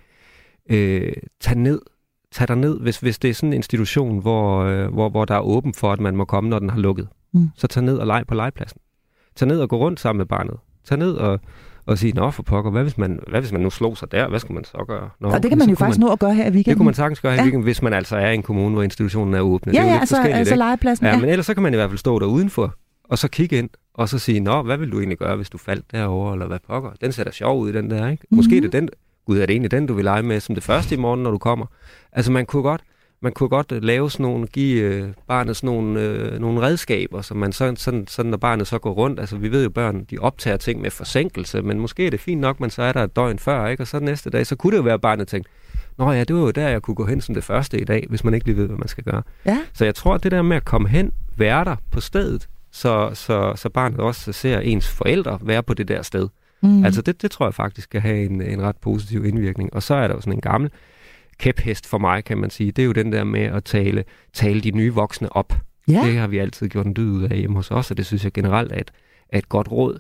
øh, 0.71 1.13
tag 1.41 1.57
ned 1.57 1.81
tag 2.33 2.49
dig 2.49 2.57
ned, 2.57 2.81
hvis, 2.81 2.99
hvis 2.99 3.19
det 3.19 3.31
er 3.31 3.35
sådan 3.35 3.49
en 3.49 3.53
institution, 3.53 4.19
hvor, 4.19 4.63
øh, 4.63 4.93
hvor, 4.93 5.09
hvor 5.09 5.25
der 5.25 5.35
er 5.35 5.41
åben 5.41 5.75
for, 5.75 5.93
at 5.93 6.01
man 6.01 6.17
må 6.17 6.25
komme, 6.25 6.51
når 6.51 6.59
den 6.59 6.71
har 6.71 6.79
lukket. 6.79 7.09
Mm. 7.33 7.51
Så 7.57 7.67
tag 7.67 7.83
ned 7.83 7.97
og 7.97 8.07
leg 8.07 8.25
på 8.29 8.35
legepladsen. 8.35 8.81
Tag 9.37 9.49
ned 9.49 9.61
og 9.61 9.69
gå 9.69 9.77
rundt 9.77 10.01
sammen 10.01 10.19
med 10.19 10.27
barnet. 10.27 10.57
Tag 10.85 10.99
ned 10.99 11.13
og, 11.13 11.41
og 11.87 11.99
sige, 11.99 12.13
nå 12.13 12.31
for 12.31 12.43
pokker, 12.43 12.71
hvad 12.71 12.83
hvis, 12.83 12.99
man, 12.99 13.21
hvad 13.29 13.41
hvis 13.41 13.53
man 13.53 13.61
nu 13.61 13.71
slog 13.71 13.97
sig 13.99 14.13
der, 14.13 14.29
hvad 14.29 14.41
skal 14.41 14.55
man 14.55 14.65
så 14.65 14.85
gøre? 14.89 15.11
Nå, 15.21 15.29
og 15.29 15.43
det 15.43 15.51
kan 15.51 15.59
man 15.59 15.69
jo 15.69 15.77
faktisk 15.77 15.99
man, 15.99 16.07
nå 16.07 16.13
at 16.13 16.19
gøre 16.19 16.35
her 16.35 16.43
i 16.43 16.51
weekenden. 16.51 16.71
Det 16.71 16.77
kunne 16.77 16.85
man 16.85 16.95
sagtens 16.95 17.21
gøre 17.21 17.33
her 17.33 17.37
ja. 17.37 17.43
i 17.43 17.45
weekenden, 17.45 17.65
hvis 17.65 17.83
man 17.83 17.93
altså 17.93 18.17
er 18.17 18.31
i 18.31 18.35
en 18.35 18.43
kommune, 18.43 18.75
hvor 18.75 18.83
institutionen 18.83 19.35
er 19.35 19.41
åbne. 19.41 19.73
Ja, 19.73 19.81
det 19.81 19.89
er 19.89 19.93
ja, 19.93 20.01
altså, 20.01 20.23
altså 20.23 20.57
legepladsen. 20.57 21.07
Ja, 21.07 21.13
ja, 21.13 21.21
men 21.21 21.31
ellers 21.31 21.47
så 21.47 21.55
kan 21.55 21.63
man 21.63 21.73
i 21.73 21.77
hvert 21.77 21.91
fald 21.91 21.99
stå 21.99 22.19
der 22.19 22.27
udenfor, 22.27 22.75
og 23.05 23.19
så 23.19 23.29
kigge 23.29 23.59
ind, 23.59 23.71
og 23.95 24.09
så 24.09 24.19
sige, 24.19 24.41
nå, 24.41 24.63
hvad 24.63 24.77
vil 24.77 24.93
du 24.93 24.99
egentlig 24.99 25.19
gøre, 25.19 25.37
hvis 25.37 25.51
du 25.51 25.59
faldt 25.59 25.93
derover 25.93 26.33
eller 26.33 26.47
hvad 26.47 26.59
pokker? 26.67 26.91
Den 27.01 27.13
ser 27.13 27.25
da 27.25 27.31
sjov 27.31 27.61
ud, 27.61 27.73
den 27.73 27.91
der, 27.91 28.09
ikke? 28.09 28.23
Mm-hmm. 28.23 28.37
Måske 28.37 28.57
er 28.57 28.61
det 28.61 28.73
den, 28.73 28.89
gud, 29.27 29.39
er 29.39 29.47
det 29.47 29.53
egentlig 29.53 29.71
den, 29.71 29.87
du 29.87 29.95
vil 29.95 30.05
lege 30.05 30.23
med 30.23 30.41
som 30.41 30.55
det 30.55 30.65
første 30.65 30.95
i 30.95 30.99
morgen, 30.99 31.23
når 31.23 31.31
du 31.31 31.39
kommer? 31.39 31.67
Altså, 32.13 32.33
man 32.33 32.47
kunne 32.47 32.63
godt, 32.63 32.81
man 33.21 33.33
kunne 33.33 33.49
godt 33.49 33.73
øh, 33.73 33.83
lave 33.83 34.11
sådan 34.11 34.25
nogle, 34.25 34.47
give 34.47 34.83
øh, 34.83 35.09
barnet 35.29 35.57
sådan 35.57 35.67
nogle, 35.67 36.01
øh, 36.01 36.41
nogle 36.41 36.61
redskaber, 36.61 37.23
så 37.23 37.35
man 37.35 37.53
sådan, 37.53 37.77
sådan, 37.77 38.07
sådan, 38.07 38.31
når 38.31 38.39
barnet 38.39 38.67
så 38.67 38.79
går 38.79 38.93
rundt, 38.93 39.21
altså 39.21 39.37
vi 39.37 39.51
ved 39.51 39.63
jo, 39.63 39.71
børn, 39.71 40.05
de 40.05 40.19
optager 40.19 40.57
ting 40.57 40.81
med 40.81 40.91
forsinkelse, 40.91 41.63
men 41.63 41.81
måske 41.81 42.07
er 42.07 42.11
det 42.11 42.21
fint 42.21 42.41
nok, 42.41 42.61
man 42.61 42.71
så 42.71 42.83
er 42.83 42.93
der 42.93 43.05
et 43.05 43.17
døgn 43.17 43.39
før, 43.39 43.67
ikke? 43.67 43.83
og 43.83 43.87
så 43.87 44.01
næste 44.01 44.31
dag, 44.31 44.47
så 44.47 44.57
kunne 44.57 44.71
det 44.71 44.79
jo 44.79 44.83
være, 44.83 44.95
at 44.95 45.01
barnet 45.01 45.29
tænkte, 45.29 45.51
Nå 45.99 46.13
ja, 46.13 46.25
det 46.25 46.37
var 46.37 46.43
jo 46.43 46.51
der, 46.51 46.69
jeg 46.69 46.83
kunne 46.83 46.95
gå 46.95 47.07
hen 47.07 47.21
som 47.21 47.35
det 47.35 47.45
første 47.45 47.81
i 47.81 47.85
dag, 47.85 48.07
hvis 48.09 48.25
man 48.25 48.35
ikke 48.35 48.47
lige 48.47 48.57
ved, 48.57 48.67
hvad 48.67 48.79
man 48.79 48.89
skal 48.89 49.05
gøre. 49.05 49.23
Ja. 49.47 49.59
Så 49.73 49.85
jeg 49.85 49.95
tror, 49.95 50.15
at 50.15 50.23
det 50.23 50.33
der 50.33 50.43
med 50.43 50.57
at 50.57 50.65
komme 50.65 50.89
hen, 50.89 51.13
være 51.37 51.65
der 51.65 51.77
på 51.91 52.01
stedet, 52.01 52.49
så, 52.71 53.11
så, 53.15 53.53
så 53.57 53.69
barnet 53.69 54.01
også 54.01 54.33
ser 54.33 54.61
ens 54.61 54.89
forældre 54.89 55.39
være 55.43 55.63
på 55.63 55.75
det 55.75 55.89
der 55.89 56.03
sted. 56.03 56.29
Mm. 56.63 56.85
Altså 56.85 57.03
det, 57.03 57.23
det 57.23 57.31
tror 57.31 57.47
jeg 57.47 57.55
faktisk 57.55 57.91
kan 57.91 58.01
have 58.01 58.25
en, 58.25 58.43
en 58.43 58.63
ret 58.63 58.77
positiv 58.77 59.25
indvirkning. 59.25 59.75
Og 59.75 59.83
så 59.83 59.95
er 59.95 60.09
der 60.09 60.15
jo 60.15 60.21
sådan 60.21 60.33
en 60.33 60.41
gammel 60.41 60.71
kæphest 61.39 61.87
for 61.87 61.99
mig, 61.99 62.25
kan 62.25 62.39
man 62.39 62.51
sige. 62.51 62.73
Det 62.73 62.83
er 62.83 62.87
jo 62.87 62.93
den 62.93 63.13
der 63.13 63.25
med 63.25 63.41
at 63.41 63.65
tale, 63.65 64.05
tale 64.33 64.61
de 64.61 64.71
nye 64.71 64.95
voksne 64.95 65.37
op. 65.37 65.53
Ja. 65.89 66.03
Det 66.07 66.19
har 66.19 66.27
vi 66.27 66.39
altid 66.39 66.69
gjort 66.69 66.87
en 66.87 66.97
dyd 66.97 67.11
ud 67.11 67.23
af 67.23 67.39
hjemme 67.39 67.57
hos 67.57 67.71
os, 67.71 67.91
og 67.91 67.97
det 67.97 68.07
synes 68.07 68.25
jeg 68.25 68.33
generelt 68.33 68.73
er 68.73 68.81
et, 68.81 68.91
er 69.29 69.39
et 69.39 69.49
godt 69.49 69.71
råd. 69.71 69.99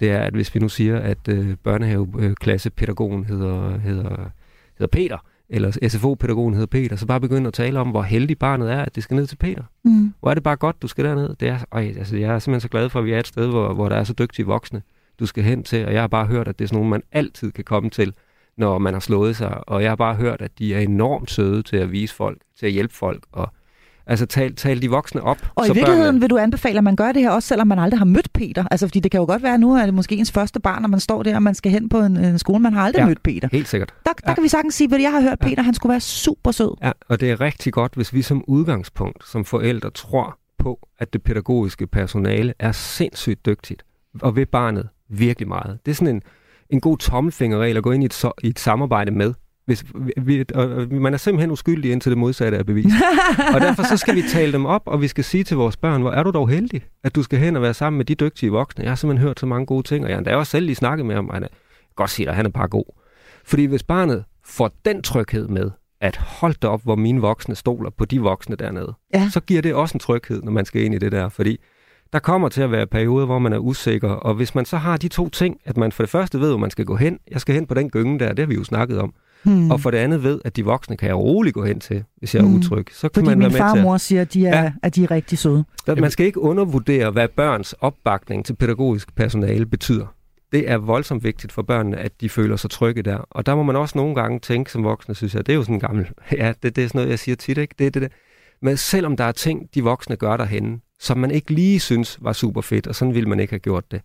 Det 0.00 0.10
er, 0.10 0.18
at 0.18 0.32
hvis 0.32 0.54
vi 0.54 0.60
nu 0.60 0.68
siger, 0.68 0.98
at 0.98 1.28
øh, 1.28 1.56
børnehaveklassepædagogen 1.62 3.24
hedder, 3.24 3.78
hedder, 3.78 4.30
hedder 4.78 4.86
Peter, 4.86 5.18
eller 5.48 5.88
SFO-pædagogen 5.88 6.54
hedder 6.54 6.66
Peter, 6.66 6.96
så 6.96 7.06
bare 7.06 7.20
begynde 7.20 7.48
at 7.48 7.54
tale 7.54 7.80
om, 7.80 7.88
hvor 7.88 8.02
heldig 8.02 8.38
barnet 8.38 8.72
er, 8.72 8.82
at 8.82 8.94
det 8.94 9.02
skal 9.02 9.14
ned 9.14 9.26
til 9.26 9.36
Peter. 9.36 9.62
Mm. 9.84 10.14
Hvor 10.20 10.30
er 10.30 10.34
det 10.34 10.42
bare 10.42 10.56
godt, 10.56 10.82
du 10.82 10.88
skal 10.88 11.04
derned. 11.04 11.34
Det 11.40 11.48
er, 11.48 11.58
øj, 11.72 11.82
altså, 11.82 12.16
jeg 12.16 12.34
er 12.34 12.38
simpelthen 12.38 12.60
så 12.60 12.68
glad 12.68 12.88
for, 12.88 12.98
at 12.98 13.04
vi 13.04 13.12
er 13.12 13.18
et 13.18 13.26
sted, 13.26 13.46
hvor, 13.46 13.74
hvor 13.74 13.88
der 13.88 13.96
er 13.96 14.04
så 14.04 14.14
dygtige 14.18 14.46
voksne, 14.46 14.82
du 15.20 15.26
skal 15.26 15.44
hen 15.44 15.62
til, 15.62 15.86
og 15.86 15.92
jeg 15.92 16.00
har 16.00 16.08
bare 16.08 16.26
hørt, 16.26 16.48
at 16.48 16.58
det 16.58 16.64
er 16.64 16.68
sådan 16.68 16.76
nogen, 16.76 16.90
man 16.90 17.02
altid 17.12 17.52
kan 17.52 17.64
komme 17.64 17.90
til, 17.90 18.14
når 18.58 18.78
man 18.78 18.92
har 18.92 19.00
slået 19.00 19.36
sig, 19.36 19.68
og 19.68 19.82
jeg 19.82 19.90
har 19.90 19.96
bare 19.96 20.14
hørt, 20.14 20.42
at 20.42 20.58
de 20.58 20.74
er 20.74 20.80
enormt 20.80 21.30
søde 21.30 21.62
til 21.62 21.76
at 21.76 21.92
vise 21.92 22.14
folk, 22.14 22.38
til 22.58 22.66
at 22.66 22.72
hjælpe 22.72 22.94
folk, 22.94 23.24
og 23.32 23.52
Altså 24.08 24.26
tal, 24.26 24.54
tal 24.54 24.82
de 24.82 24.90
voksne 24.90 25.22
op. 25.22 25.50
Og 25.54 25.66
i 25.66 25.68
virkeligheden 25.68 26.02
børnene... 26.04 26.20
vil 26.20 26.30
du 26.30 26.38
anbefale, 26.38 26.78
at 26.78 26.84
man 26.84 26.96
gør 26.96 27.12
det 27.12 27.22
her 27.22 27.30
også, 27.30 27.48
selvom 27.48 27.66
man 27.66 27.78
aldrig 27.78 27.98
har 28.00 28.04
mødt 28.04 28.32
Peter. 28.32 28.64
Altså 28.70 28.86
fordi 28.86 29.00
det 29.00 29.10
kan 29.10 29.20
jo 29.20 29.26
godt 29.26 29.42
være, 29.42 29.54
at 29.54 29.60
nu 29.60 29.74
er 29.74 29.84
det 29.84 29.94
måske 29.94 30.16
ens 30.16 30.32
første 30.32 30.60
barn, 30.60 30.84
og 30.84 30.90
man 30.90 31.00
står 31.00 31.22
der, 31.22 31.36
og 31.36 31.42
man 31.42 31.54
skal 31.54 31.72
hen 31.72 31.88
på 31.88 32.00
en, 32.00 32.16
en 32.16 32.38
skole, 32.38 32.58
man 32.58 32.72
har 32.72 32.82
aldrig 32.82 33.00
ja, 33.00 33.06
mødt 33.06 33.22
Peter. 33.22 33.48
helt 33.52 33.68
sikkert. 33.68 33.94
Der, 34.04 34.12
der 34.12 34.30
ja. 34.30 34.34
kan 34.34 34.42
vi 34.42 34.48
sagtens 34.48 34.74
sige, 34.74 34.94
at 34.94 35.02
jeg 35.02 35.12
har 35.12 35.20
hørt 35.20 35.38
Peter, 35.38 35.54
ja. 35.56 35.62
han 35.62 35.74
skulle 35.74 35.90
være 35.90 36.00
super 36.00 36.50
sød. 36.50 36.76
Ja, 36.82 36.92
og 37.08 37.20
det 37.20 37.30
er 37.30 37.40
rigtig 37.40 37.72
godt, 37.72 37.94
hvis 37.94 38.14
vi 38.14 38.22
som 38.22 38.44
udgangspunkt, 38.48 39.28
som 39.28 39.44
forældre, 39.44 39.90
tror 39.90 40.38
på, 40.58 40.88
at 40.98 41.12
det 41.12 41.22
pædagogiske 41.22 41.86
personale 41.86 42.54
er 42.58 42.72
sindssygt 42.72 43.46
dygtigt, 43.46 43.84
og 44.22 44.36
ved 44.36 44.46
barnet 44.46 44.88
virkelig 45.08 45.48
meget. 45.48 45.78
Det 45.86 45.90
er 45.90 45.94
sådan 45.94 46.14
en, 46.14 46.22
en 46.70 46.80
god 46.80 46.98
tommelfingerregel 46.98 47.76
at 47.76 47.82
gå 47.82 47.90
ind 47.90 48.02
i 48.02 48.06
et, 48.06 48.14
så, 48.14 48.32
i 48.42 48.48
et 48.48 48.58
samarbejde 48.58 49.10
med. 49.10 49.34
Hvis 49.66 49.84
vi, 50.16 50.44
og 50.54 50.86
man 50.90 51.14
er 51.14 51.18
simpelthen 51.18 51.50
uskyldig 51.50 51.92
indtil 51.92 52.10
det 52.10 52.18
modsatte 52.18 52.58
er 52.58 52.62
bevis. 52.62 52.92
og 53.54 53.60
derfor 53.60 53.82
så 53.82 53.96
skal 53.96 54.14
vi 54.16 54.22
tale 54.22 54.52
dem 54.52 54.66
op, 54.66 54.82
og 54.86 55.02
vi 55.02 55.08
skal 55.08 55.24
sige 55.24 55.44
til 55.44 55.56
vores 55.56 55.76
børn, 55.76 56.00
hvor 56.00 56.10
er 56.10 56.22
du 56.22 56.30
dog 56.30 56.48
heldig, 56.48 56.82
at 57.04 57.14
du 57.14 57.22
skal 57.22 57.38
hen 57.38 57.56
og 57.56 57.62
være 57.62 57.74
sammen 57.74 57.96
med 57.96 58.04
de 58.04 58.14
dygtige 58.14 58.50
voksne. 58.50 58.82
Jeg 58.82 58.90
har 58.90 58.96
simpelthen 58.96 59.26
hørt 59.26 59.40
så 59.40 59.46
mange 59.46 59.66
gode 59.66 59.82
ting, 59.82 60.04
og 60.04 60.10
jeg 60.10 60.22
har 60.26 60.36
også 60.36 60.50
selv 60.50 60.66
lige 60.66 60.76
snakket 60.76 61.06
med 61.06 61.14
ham, 61.14 61.28
og 61.28 61.34
han 61.34 61.42
er, 61.42 61.48
godt 61.96 62.10
sige 62.10 62.26
dig, 62.26 62.34
han 62.34 62.46
er 62.46 62.50
bare 62.50 62.68
god. 62.68 62.84
Fordi 63.44 63.64
hvis 63.64 63.82
barnet 63.82 64.24
får 64.44 64.70
den 64.84 65.02
tryghed 65.02 65.48
med, 65.48 65.70
at 66.00 66.16
hold 66.16 66.64
op, 66.64 66.82
hvor 66.82 66.96
mine 66.96 67.20
voksne 67.20 67.54
stoler 67.54 67.90
på 67.90 68.04
de 68.04 68.20
voksne 68.20 68.56
dernede, 68.56 68.94
ja. 69.14 69.28
så 69.32 69.40
giver 69.40 69.62
det 69.62 69.74
også 69.74 69.94
en 69.94 70.00
tryghed, 70.00 70.42
når 70.42 70.52
man 70.52 70.64
skal 70.64 70.82
ind 70.82 70.94
i 70.94 70.98
det 70.98 71.12
der. 71.12 71.28
Fordi 71.28 71.60
der 72.12 72.18
kommer 72.18 72.48
til 72.48 72.62
at 72.62 72.70
være 72.70 72.86
perioder, 72.86 73.26
hvor 73.26 73.38
man 73.38 73.52
er 73.52 73.58
usikker, 73.58 74.08
og 74.08 74.34
hvis 74.34 74.54
man 74.54 74.64
så 74.64 74.76
har 74.76 74.96
de 74.96 75.08
to 75.08 75.28
ting, 75.28 75.60
at 75.64 75.76
man 75.76 75.92
for 75.92 76.02
det 76.02 76.10
første 76.10 76.40
ved, 76.40 76.48
hvor 76.48 76.58
man 76.58 76.70
skal 76.70 76.84
gå 76.84 76.96
hen, 76.96 77.18
jeg 77.30 77.40
skal 77.40 77.54
hen 77.54 77.66
på 77.66 77.74
den 77.74 77.90
gynge 77.90 78.18
der, 78.18 78.28
det 78.28 78.38
har 78.38 78.46
vi 78.46 78.54
jo 78.54 78.64
snakket 78.64 78.98
om, 78.98 79.14
Hmm. 79.46 79.70
Og 79.70 79.80
for 79.80 79.90
det 79.90 79.98
andet 79.98 80.22
ved, 80.22 80.40
at 80.44 80.56
de 80.56 80.64
voksne 80.64 80.96
kan 80.96 81.08
jeg 81.08 81.16
roligt 81.16 81.54
gå 81.54 81.64
hen 81.64 81.80
til, 81.80 82.04
hvis 82.18 82.34
jeg 82.34 82.40
er 82.40 82.46
hmm. 82.46 82.54
utryg. 82.54 82.86
Så 82.92 83.08
kan 83.08 83.10
Fordi 83.14 83.26
man 83.26 83.38
min 83.38 83.52
være 83.52 83.58
far 83.58 83.76
og 83.76 83.78
mor 83.78 83.96
siger, 83.96 84.22
at 84.22 84.34
de 84.34 84.46
er, 84.46 84.62
ja. 84.62 84.72
at 84.82 84.94
de 84.94 85.04
er 85.04 85.10
rigtig 85.10 85.38
søde. 85.38 85.64
Man 85.86 86.10
skal 86.10 86.26
ikke 86.26 86.40
undervurdere, 86.40 87.10
hvad 87.10 87.28
børns 87.28 87.72
opbakning 87.72 88.44
til 88.44 88.54
pædagogisk 88.56 89.14
personale 89.14 89.66
betyder. 89.66 90.06
Det 90.52 90.70
er 90.70 90.76
voldsomt 90.76 91.24
vigtigt 91.24 91.52
for 91.52 91.62
børnene, 91.62 91.96
at 91.96 92.20
de 92.20 92.28
føler 92.28 92.56
sig 92.56 92.70
trygge 92.70 93.02
der. 93.02 93.16
Og 93.16 93.46
der 93.46 93.54
må 93.54 93.62
man 93.62 93.76
også 93.76 93.98
nogle 93.98 94.14
gange 94.14 94.38
tænke 94.38 94.72
som 94.72 94.84
voksne, 94.84 95.14
synes 95.14 95.34
jeg, 95.34 95.46
det 95.46 95.52
er 95.52 95.56
jo 95.56 95.62
sådan 95.62 95.74
en 95.74 95.80
gammel, 95.80 96.08
ja, 96.32 96.52
det, 96.62 96.76
det 96.76 96.84
er 96.84 96.88
sådan 96.88 96.98
noget, 96.98 97.10
jeg 97.10 97.18
siger 97.18 97.36
tit, 97.36 97.58
ikke? 97.58 97.74
Det, 97.78 97.94
det, 97.94 98.02
det. 98.02 98.12
Men 98.62 98.76
selvom 98.76 99.16
der 99.16 99.24
er 99.24 99.32
ting, 99.32 99.68
de 99.74 99.84
voksne 99.84 100.16
gør 100.16 100.36
derhenne, 100.36 100.78
som 101.00 101.18
man 101.18 101.30
ikke 101.30 101.52
lige 101.52 101.80
synes 101.80 102.18
var 102.20 102.32
super 102.32 102.60
fedt, 102.60 102.86
og 102.86 102.94
sådan 102.94 103.14
ville 103.14 103.28
man 103.28 103.40
ikke 103.40 103.52
have 103.52 103.60
gjort 103.60 103.90
det. 103.90 104.00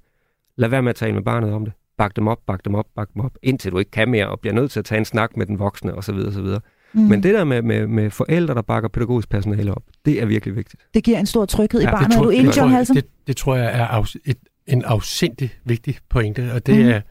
Lad 0.56 0.70
være 0.70 0.82
med 0.82 0.90
at 0.90 0.96
tale 0.96 1.14
med 1.14 1.22
barnet 1.22 1.54
om 1.54 1.66
det 1.66 1.74
bak 2.02 2.16
dem 2.16 2.28
op, 2.28 2.40
bak 2.48 2.66
dem 2.66 2.76
op, 2.76 2.86
bak 2.96 3.10
dem 3.14 3.22
op, 3.26 3.32
indtil 3.44 3.72
du 3.72 3.78
ikke 3.78 3.92
kan 3.92 4.10
mere, 4.10 4.28
og 4.28 4.40
bliver 4.40 4.54
nødt 4.54 4.72
til 4.72 4.80
at 4.80 4.86
tage 4.86 5.00
en 5.00 5.06
snak 5.06 5.38
med 5.38 5.46
den 5.46 5.60
voksne 5.60 5.96
osv. 5.96 6.16
osv. 6.16 6.46
Mm. 6.94 7.02
Men 7.02 7.24
det 7.24 7.34
der 7.34 7.44
med, 7.44 7.62
med, 7.62 7.88
med 7.88 8.10
forældre, 8.10 8.54
der 8.54 8.62
bakker 8.62 8.90
pædagogisk 8.90 9.30
personale 9.30 9.74
op, 9.74 9.84
det 10.06 10.22
er 10.22 10.26
virkelig 10.26 10.56
vigtigt. 10.56 10.84
Det 10.94 11.04
giver 11.04 11.20
en 11.20 11.26
stor 11.26 11.46
tryghed 11.46 11.82
ja, 11.82 11.90
i 11.90 11.92
barnet. 11.92 12.12
Tror, 12.12 12.22
er 12.22 12.26
du 12.26 12.30
enig, 12.30 12.58
John 12.58 12.72
Halsen? 12.72 12.96
Det, 12.96 13.06
det 13.28 13.38
tror 13.38 13.56
jeg 13.56 13.80
er 13.80 13.88
af, 13.88 14.16
et, 14.26 14.38
en 14.68 14.84
afsindig 14.86 15.52
vigtig 15.66 15.98
pointe, 16.10 16.54
og 16.54 16.66
det 16.66 16.86
mm. 16.86 16.92
er, 16.92 17.02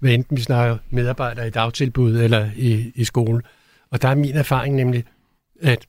hvad 0.00 0.12
enten 0.12 0.36
vi 0.36 0.42
snakker 0.42 0.76
medarbejdere 0.90 1.46
i 1.46 1.50
dagtilbud 1.50 2.20
eller 2.20 2.50
i, 2.56 2.92
i 2.94 3.04
skole. 3.04 3.42
Og 3.90 4.02
der 4.02 4.08
er 4.08 4.14
min 4.14 4.34
erfaring 4.34 4.74
nemlig, 4.74 5.04
at 5.62 5.86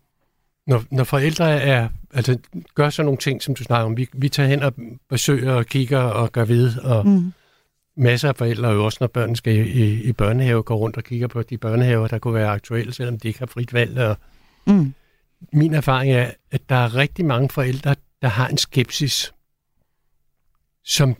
når, 0.67 0.83
når 0.91 1.03
forældre 1.03 1.61
er, 1.61 1.89
altså, 2.13 2.37
gør 2.75 2.89
sådan 2.89 3.05
nogle 3.05 3.17
ting, 3.17 3.41
som 3.41 3.55
du 3.55 3.63
snakker 3.63 3.85
om, 3.85 3.97
vi, 3.97 4.07
vi 4.13 4.29
tager 4.29 4.49
hen 4.49 4.63
og 4.63 4.73
besøger 5.09 5.53
og 5.53 5.65
kigger 5.65 5.99
og 5.99 6.31
gør 6.31 6.45
ved, 6.45 6.77
og 6.77 7.07
mm 7.07 7.33
masser 7.99 8.29
af 8.29 8.35
forældre, 8.35 8.69
jo 8.69 8.85
også 8.85 8.97
når 9.01 9.07
børn 9.07 9.35
skal 9.35 9.55
i, 9.55 9.61
i, 9.61 10.03
i 10.03 10.13
børnehave, 10.13 10.63
går 10.63 10.75
rundt 10.75 10.97
og 10.97 11.03
kigger 11.03 11.27
på 11.27 11.41
de 11.41 11.57
børnehaver, 11.57 12.07
der 12.07 12.19
kunne 12.19 12.33
være 12.33 12.47
aktuelle, 12.47 12.93
selvom 12.93 13.19
de 13.19 13.27
ikke 13.27 13.39
har 13.39 13.45
frit 13.45 13.73
valg. 13.73 13.99
Og 13.99 14.17
mm. 14.67 14.93
Min 15.53 15.73
erfaring 15.73 16.13
er, 16.13 16.31
at 16.51 16.69
der 16.69 16.75
er 16.75 16.95
rigtig 16.95 17.25
mange 17.25 17.49
forældre, 17.49 17.95
der 18.21 18.27
har 18.27 18.47
en 18.47 18.57
skepsis, 18.57 19.33
som, 20.83 21.15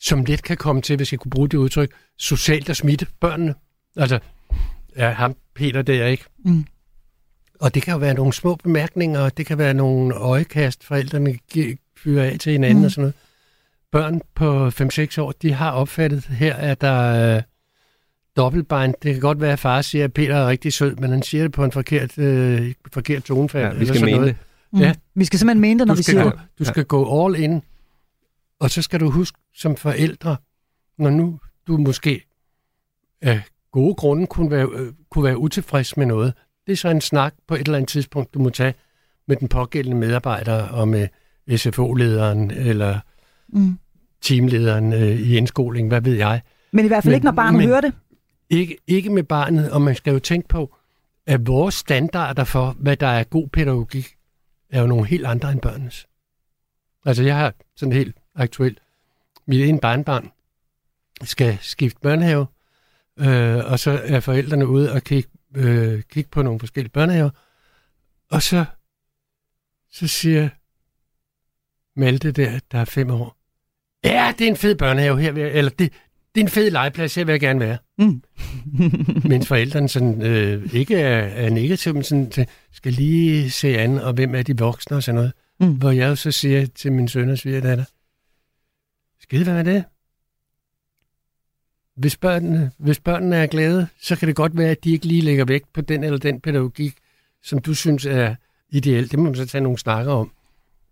som 0.00 0.24
let 0.24 0.42
kan 0.42 0.56
komme 0.56 0.82
til, 0.82 0.96
hvis 0.96 1.12
jeg 1.12 1.20
kunne 1.20 1.30
bruge 1.30 1.48
det 1.48 1.58
udtryk, 1.58 1.94
socialt 2.18 2.70
at 2.70 2.76
smitte 2.76 3.06
børnene. 3.20 3.54
Altså, 3.96 4.18
ja, 4.96 5.10
ham 5.10 5.36
Peter 5.54 5.82
der, 5.82 6.06
ikke? 6.06 6.24
Mm. 6.44 6.66
Og 7.62 7.74
det 7.74 7.82
kan 7.82 7.92
jo 7.92 7.98
være 7.98 8.14
nogle 8.14 8.32
små 8.32 8.54
bemærkninger, 8.54 9.20
og 9.20 9.36
det 9.36 9.46
kan 9.46 9.58
være 9.58 9.74
nogle 9.74 10.14
øjekast, 10.14 10.84
forældrene 10.84 11.38
fyrer 11.96 12.24
af 12.24 12.38
til 12.38 12.52
hinanden 12.52 12.78
mm. 12.78 12.84
og 12.84 12.90
sådan 12.90 13.02
noget 13.02 13.14
børn 13.92 14.20
på 14.34 14.68
5-6 14.68 15.20
år, 15.20 15.32
de 15.32 15.52
har 15.52 15.70
opfattet 15.70 16.24
her, 16.24 16.54
at 16.54 16.80
der 16.80 16.88
er 16.88 17.36
øh, 17.36 17.42
dobbeltbein. 18.36 18.94
Det 19.02 19.12
kan 19.14 19.20
godt 19.20 19.40
være, 19.40 19.52
at 19.52 19.58
far 19.58 19.82
siger, 19.82 20.04
at 20.04 20.12
Peter 20.12 20.36
er 20.36 20.48
rigtig 20.48 20.72
sød, 20.72 20.96
men 20.96 21.10
han 21.10 21.22
siger 21.22 21.44
det 21.44 21.52
på 21.52 21.64
en 21.64 21.72
forkert, 21.72 22.18
øh, 22.18 22.74
forkert 22.92 23.22
tonefald. 23.22 23.72
Ja, 23.72 23.78
vi 23.78 23.86
skal 23.86 24.04
mene 24.04 24.16
noget. 24.16 24.34
det. 24.34 24.36
Mm. 24.72 24.78
Ja. 24.78 24.94
Vi 25.14 25.24
skal 25.24 25.38
simpelthen 25.38 25.60
mene 25.60 25.78
det, 25.78 25.86
når 25.86 25.94
du 25.94 25.98
vi 25.98 26.02
siger 26.02 26.24
det. 26.24 26.40
Du 26.58 26.64
skal 26.64 26.80
ja. 26.80 26.84
gå 26.84 27.24
all 27.24 27.42
in, 27.42 27.62
og 28.60 28.70
så 28.70 28.82
skal 28.82 29.00
du 29.00 29.10
huske 29.10 29.38
som 29.54 29.76
forældre, 29.76 30.36
når 30.98 31.10
nu 31.10 31.38
du 31.66 31.76
måske 31.76 32.24
af 33.22 33.42
gode 33.72 33.94
grunde 33.94 34.26
kunne 34.26 34.50
være, 34.50 34.68
øh, 34.72 34.92
kunne 35.10 35.24
være 35.24 35.38
utilfreds 35.38 35.96
med 35.96 36.06
noget. 36.06 36.34
Det 36.66 36.72
er 36.72 36.76
så 36.76 36.88
en 36.88 37.00
snak 37.00 37.34
på 37.48 37.54
et 37.54 37.60
eller 37.60 37.76
andet 37.76 37.88
tidspunkt, 37.88 38.34
du 38.34 38.38
må 38.38 38.50
tage 38.50 38.74
med 39.28 39.36
den 39.36 39.48
pågældende 39.48 39.96
medarbejder 39.96 40.62
og 40.62 40.88
med 40.88 41.08
SFO-lederen 41.56 42.50
eller 42.50 43.00
mm 43.48 43.78
teamlederen 44.22 44.92
øh, 44.92 45.20
i 45.20 45.36
indskoling, 45.36 45.88
hvad 45.88 46.00
ved 46.00 46.14
jeg. 46.14 46.42
Men 46.72 46.84
i 46.84 46.88
hvert 46.88 47.02
fald 47.02 47.12
men, 47.12 47.14
ikke, 47.14 47.24
når 47.24 47.32
barnet 47.32 47.58
men, 47.58 47.68
hører 47.68 47.80
det? 47.80 47.92
Ikke, 48.50 48.76
ikke 48.86 49.10
med 49.10 49.22
barnet, 49.22 49.70
og 49.70 49.82
man 49.82 49.94
skal 49.94 50.12
jo 50.12 50.18
tænke 50.18 50.48
på, 50.48 50.76
at 51.26 51.46
vores 51.46 51.74
standarder 51.74 52.44
for, 52.44 52.76
hvad 52.78 52.96
der 52.96 53.06
er 53.06 53.24
god 53.24 53.48
pædagogik, 53.48 54.16
er 54.70 54.80
jo 54.80 54.86
nogle 54.86 55.06
helt 55.06 55.26
andre 55.26 55.52
end 55.52 55.60
børnenes. 55.60 56.06
Altså 57.04 57.22
jeg 57.22 57.36
har 57.36 57.54
sådan 57.76 57.92
helt 57.92 58.16
aktuelt, 58.34 58.78
mit 59.46 59.68
ene 59.68 59.80
barnbarn 59.80 60.30
skal 61.22 61.58
skifte 61.60 62.00
børnehave, 62.00 62.46
øh, 63.18 63.72
og 63.72 63.78
så 63.78 64.00
er 64.04 64.20
forældrene 64.20 64.66
ude 64.66 64.92
og 64.92 65.02
kigge, 65.02 65.30
øh, 65.54 66.02
kigge 66.02 66.30
på 66.30 66.42
nogle 66.42 66.60
forskellige 66.60 66.92
børnehaver, 66.92 67.30
og 68.30 68.42
så, 68.42 68.64
så 69.90 70.06
siger 70.08 70.48
Malte 71.96 72.32
der, 72.32 72.58
der 72.72 72.78
er 72.78 72.84
fem 72.84 73.10
år, 73.10 73.42
Ja, 74.04 74.32
det 74.38 74.44
er 74.44 74.48
en 74.48 74.56
fed 74.56 74.74
børnehave 74.74 75.20
her, 75.20 75.32
eller 75.32 75.70
det, 75.70 75.92
det 76.34 76.40
er 76.40 76.44
en 76.44 76.48
fed 76.48 76.70
legeplads, 76.70 77.14
her 77.14 77.24
vil 77.24 77.32
jeg 77.32 77.40
gerne 77.40 77.60
være. 77.60 77.78
Mm. 77.98 78.22
Mens 79.30 79.48
forældrene 79.48 79.88
sådan, 79.88 80.22
øh, 80.22 80.74
ikke 80.74 80.98
er, 80.98 81.18
er 81.18 81.50
negative, 81.50 81.94
men 81.94 82.02
sådan, 82.02 82.46
skal 82.72 82.92
lige 82.92 83.50
se 83.50 83.78
an, 83.78 83.98
og 83.98 84.12
hvem 84.12 84.34
er 84.34 84.42
de 84.42 84.58
voksne 84.58 84.96
og 84.96 85.02
sådan 85.02 85.14
noget. 85.14 85.32
Mm. 85.60 85.74
Hvor 85.74 85.90
jeg 85.90 86.08
jo 86.08 86.16
så 86.16 86.30
siger 86.30 86.66
til 86.66 86.92
min 86.92 87.08
søn 87.08 87.30
og 87.30 87.38
svigerdatter, 87.38 87.84
skide 89.20 89.44
hvad 89.44 89.54
med 89.54 89.74
det? 89.74 89.84
Hvis 92.02 92.16
børnene, 92.16 92.70
hvis 92.78 93.00
børnene 93.00 93.36
er 93.36 93.46
glade, 93.46 93.86
så 94.00 94.16
kan 94.16 94.28
det 94.28 94.36
godt 94.36 94.56
være, 94.56 94.70
at 94.70 94.84
de 94.84 94.92
ikke 94.92 95.06
lige 95.06 95.22
lægger 95.22 95.44
vægt 95.44 95.72
på 95.72 95.80
den 95.80 96.04
eller 96.04 96.18
den 96.18 96.40
pædagogik, 96.40 96.94
som 97.42 97.58
du 97.58 97.74
synes 97.74 98.06
er 98.06 98.34
ideel. 98.70 99.10
Det 99.10 99.18
må 99.18 99.24
man 99.24 99.34
så 99.34 99.46
tage 99.46 99.62
nogle 99.62 99.78
snakker 99.78 100.12
om. 100.12 100.30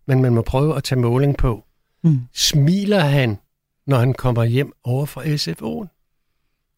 Men 0.06 0.22
man 0.22 0.34
må 0.34 0.42
prøve 0.42 0.76
at 0.76 0.84
tage 0.84 1.00
måling 1.00 1.36
på. 1.36 1.64
Mm. 2.04 2.20
Smiler 2.34 3.00
han, 3.00 3.38
når 3.86 3.98
han 3.98 4.14
kommer 4.14 4.44
hjem 4.44 4.72
over 4.84 5.06
fra 5.06 5.22
SFO'en? 5.22 5.88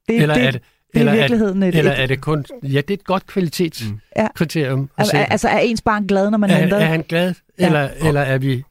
Det, 0.09 0.22
eller 0.22 0.35
det, 0.35 0.47
er 0.47 0.51
det, 0.51 0.61
det 0.93 1.01
eller 1.01 1.12
er 1.12 1.16
virkeligheden 1.16 1.62
er, 1.62 1.68
et, 1.68 1.74
Eller 1.74 1.93
er 1.93 2.07
det 2.07 2.20
kun... 2.20 2.45
Ja, 2.62 2.80
det 2.80 2.91
er 2.91 2.95
et 2.95 3.05
godt 3.05 3.26
kvalitetskriterium. 3.26 4.78
Mm. 4.78 4.89
Altså, 4.99 5.16
altså 5.16 5.49
er 5.49 5.59
ens 5.59 5.83
barn 5.83 6.07
glad, 6.07 6.30
når 6.30 6.39
man 6.39 6.51
er, 6.51 6.59
henter? 6.59 6.76
Er 6.76 6.87
han 6.87 7.03
glad, 7.03 7.35
ja. 7.59 7.66
eller, 7.66 7.89
eller 8.03 8.20
er 8.20 8.39
vi 8.39 8.64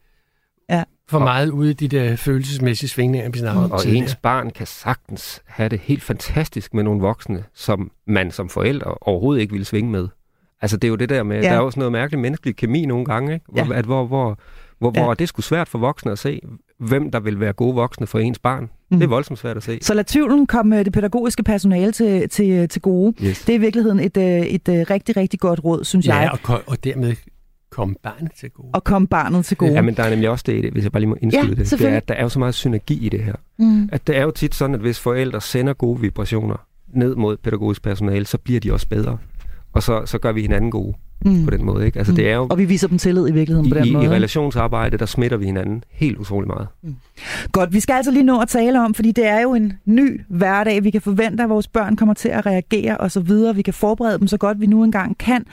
ja. 1.12 1.18
for 1.18 1.24
meget 1.24 1.49
ude 1.49 1.72
i 1.72 1.74
de 1.74 1.88
der 1.88 2.16
følelsesmæssige 2.16 2.89
svingninger, 2.89 3.30
vi 3.30 3.39
snakker 3.39 3.62
om 3.62 3.72
Og 3.72 3.88
ens 3.88 4.16
barn 4.16 4.49
kan 4.49 4.68
sagtens 4.68 5.41
have 5.45 5.70
det 5.70 5.80
helt 5.80 6.03
fantastisk 6.03 6.74
med 6.74 6.84
nogle 6.84 7.01
voksne, 7.01 7.43
som 7.53 7.91
man 8.07 8.32
som 8.32 8.49
forældre 8.49 8.93
overhovedet 9.01 9.41
ikke 9.41 9.53
vil 9.53 9.66
svinge 9.66 9.91
med. 9.91 10.07
Altså 10.62 10.78
det 10.78 10.88
er 10.88 10.89
jo 10.89 10.95
det 10.95 11.09
der 11.09 11.24
med, 11.24 11.41
ja. 11.41 11.49
der 11.49 11.55
er 11.55 11.62
jo 11.62 11.72
sådan 11.72 11.80
noget 11.80 11.91
mærkeligt 11.91 12.22
menneskelig 12.22 12.55
kemi 12.55 12.86
nogle 12.86 13.05
gange, 13.05 13.34
ikke? 13.34 13.45
Hvor, 13.49 13.74
ja. 13.74 13.80
at 13.80 13.86
hvor, 13.86 14.05
hvor, 14.05 14.39
hvor, 14.80 14.91
ja. 14.95 15.03
hvor 15.03 15.14
det 15.14 15.26
er 15.26 15.28
sgu 15.28 15.41
svært 15.41 15.68
for 15.68 15.80
voksne 15.80 16.12
at 16.12 16.20
se, 16.20 16.41
hvem 16.80 17.12
der 17.12 17.20
vil 17.20 17.39
være 17.39 17.53
gode 17.53 17.76
voksne 17.76 18.07
for 18.07 18.20
ens 18.20 18.39
barn. 18.39 18.70
Mm. 18.91 18.97
Det 18.97 19.05
er 19.05 19.09
voldsomt 19.09 19.39
svært 19.39 19.57
at 19.57 19.64
se. 19.64 19.80
Så 19.82 19.93
lad 19.93 20.03
tvivlen 20.03 20.47
komme 20.47 20.80
øh, 20.80 20.86
det 20.86 20.93
pædagogiske 20.93 21.43
personale 21.43 21.91
til, 21.91 22.30
til, 22.30 22.70
til 22.70 22.82
gode. 22.82 23.14
Yes. 23.26 23.45
Det 23.45 23.53
er 23.53 23.57
i 23.57 23.62
virkeligheden 23.62 23.99
et, 23.99 24.18
øh, 24.18 24.24
et, 24.24 24.55
et 24.55 24.80
øh, 24.80 24.86
rigtig, 24.89 25.18
rigtig 25.18 25.39
godt 25.39 25.64
råd, 25.64 25.84
synes 25.84 26.07
ja, 26.07 26.16
jeg. 26.16 26.32
Og, 26.47 26.62
og 26.68 26.84
dermed 26.84 27.16
komme 27.72 27.95
barnet 28.03 28.32
til 28.39 28.49
gode. 28.49 28.69
Og 28.74 28.84
komme 28.84 29.07
barnet 29.07 29.45
til 29.45 29.57
gode. 29.57 29.72
Ja, 29.72 29.82
men 29.82 29.95
der 29.95 30.03
er 30.03 30.09
nemlig 30.09 30.30
også 30.30 30.43
det 30.47 30.57
i 30.57 30.61
det, 30.61 30.72
hvis 30.72 30.84
jeg 30.84 30.91
bare 30.91 31.01
lige 31.01 31.09
må 31.09 31.17
indskyde 31.22 31.47
ja, 31.47 31.63
det. 31.63 31.72
Det 31.72 31.82
er, 31.82 31.97
at 31.97 32.07
der 32.07 32.13
er 32.13 32.24
jo 32.24 32.30
så 32.30 32.39
meget 32.39 32.55
synergi 32.55 33.05
i 33.05 33.09
det 33.09 33.24
her. 33.24 33.36
Mm. 33.59 33.89
At 33.91 34.07
det 34.07 34.17
er 34.17 34.22
jo 34.22 34.32
tit 34.32 34.55
sådan, 34.55 34.74
at 34.74 34.82
hvis 34.82 34.99
forældre 34.99 35.41
sender 35.41 35.74
gode 35.74 35.99
vibrationer 35.99 36.55
ned 36.93 37.15
mod 37.15 37.38
pædagogisk 37.38 37.82
personale, 37.84 38.26
så 38.26 38.38
bliver 38.38 38.59
de 38.59 38.74
også 38.74 38.88
bedre. 38.88 39.17
Og 39.74 39.84
så, 39.84 40.05
så 40.05 40.17
gør 40.17 40.32
vi 40.32 40.41
hinanden 40.41 40.72
gode 40.72 40.93
mm. 41.26 41.45
på 41.45 41.51
den 41.51 41.65
måde. 41.65 41.86
Ikke? 41.86 41.99
Altså, 41.99 42.11
mm. 42.11 42.15
det 42.15 42.30
er 42.30 42.36
jo, 42.36 42.47
og 42.49 42.57
vi 42.57 42.65
viser 42.65 42.88
dem 42.88 42.97
tillid 42.97 43.30
i 43.30 43.32
virkeligheden 43.32 43.65
i, 43.65 43.69
på 43.69 43.78
den 43.78 43.86
i, 43.86 43.91
måde. 43.91 44.05
I 44.05 44.09
relationsarbejde, 44.09 44.97
der 44.97 45.05
smitter 45.05 45.38
vi 45.38 45.45
hinanden 45.45 45.84
helt 45.89 46.17
utrolig 46.17 46.47
meget. 46.47 46.67
Mm. 46.84 46.95
Godt, 47.51 47.74
vi 47.74 47.80
skal 47.80 47.93
altså 47.93 48.11
lige 48.11 48.24
nå 48.24 48.39
at 48.39 48.47
tale 48.47 48.82
om, 48.82 48.93
fordi 48.93 49.11
det 49.11 49.28
er 49.28 49.41
jo 49.41 49.53
en 49.53 49.74
ny 49.86 50.22
hverdag. 50.30 50.84
Vi 50.84 50.89
kan 50.89 51.01
forvente, 51.01 51.43
at 51.43 51.49
vores 51.49 51.67
børn 51.67 51.95
kommer 51.95 52.13
til 52.13 52.30
at 52.30 52.45
reagere 52.45 52.97
osv. 52.97 53.32
Vi 53.55 53.61
kan 53.61 53.74
forberede 53.74 54.19
dem 54.19 54.28
så 54.28 54.38
godt, 54.38 54.61
vi 54.61 54.65
nu 54.65 54.84
engang 54.84 55.17
kan. 55.17 55.45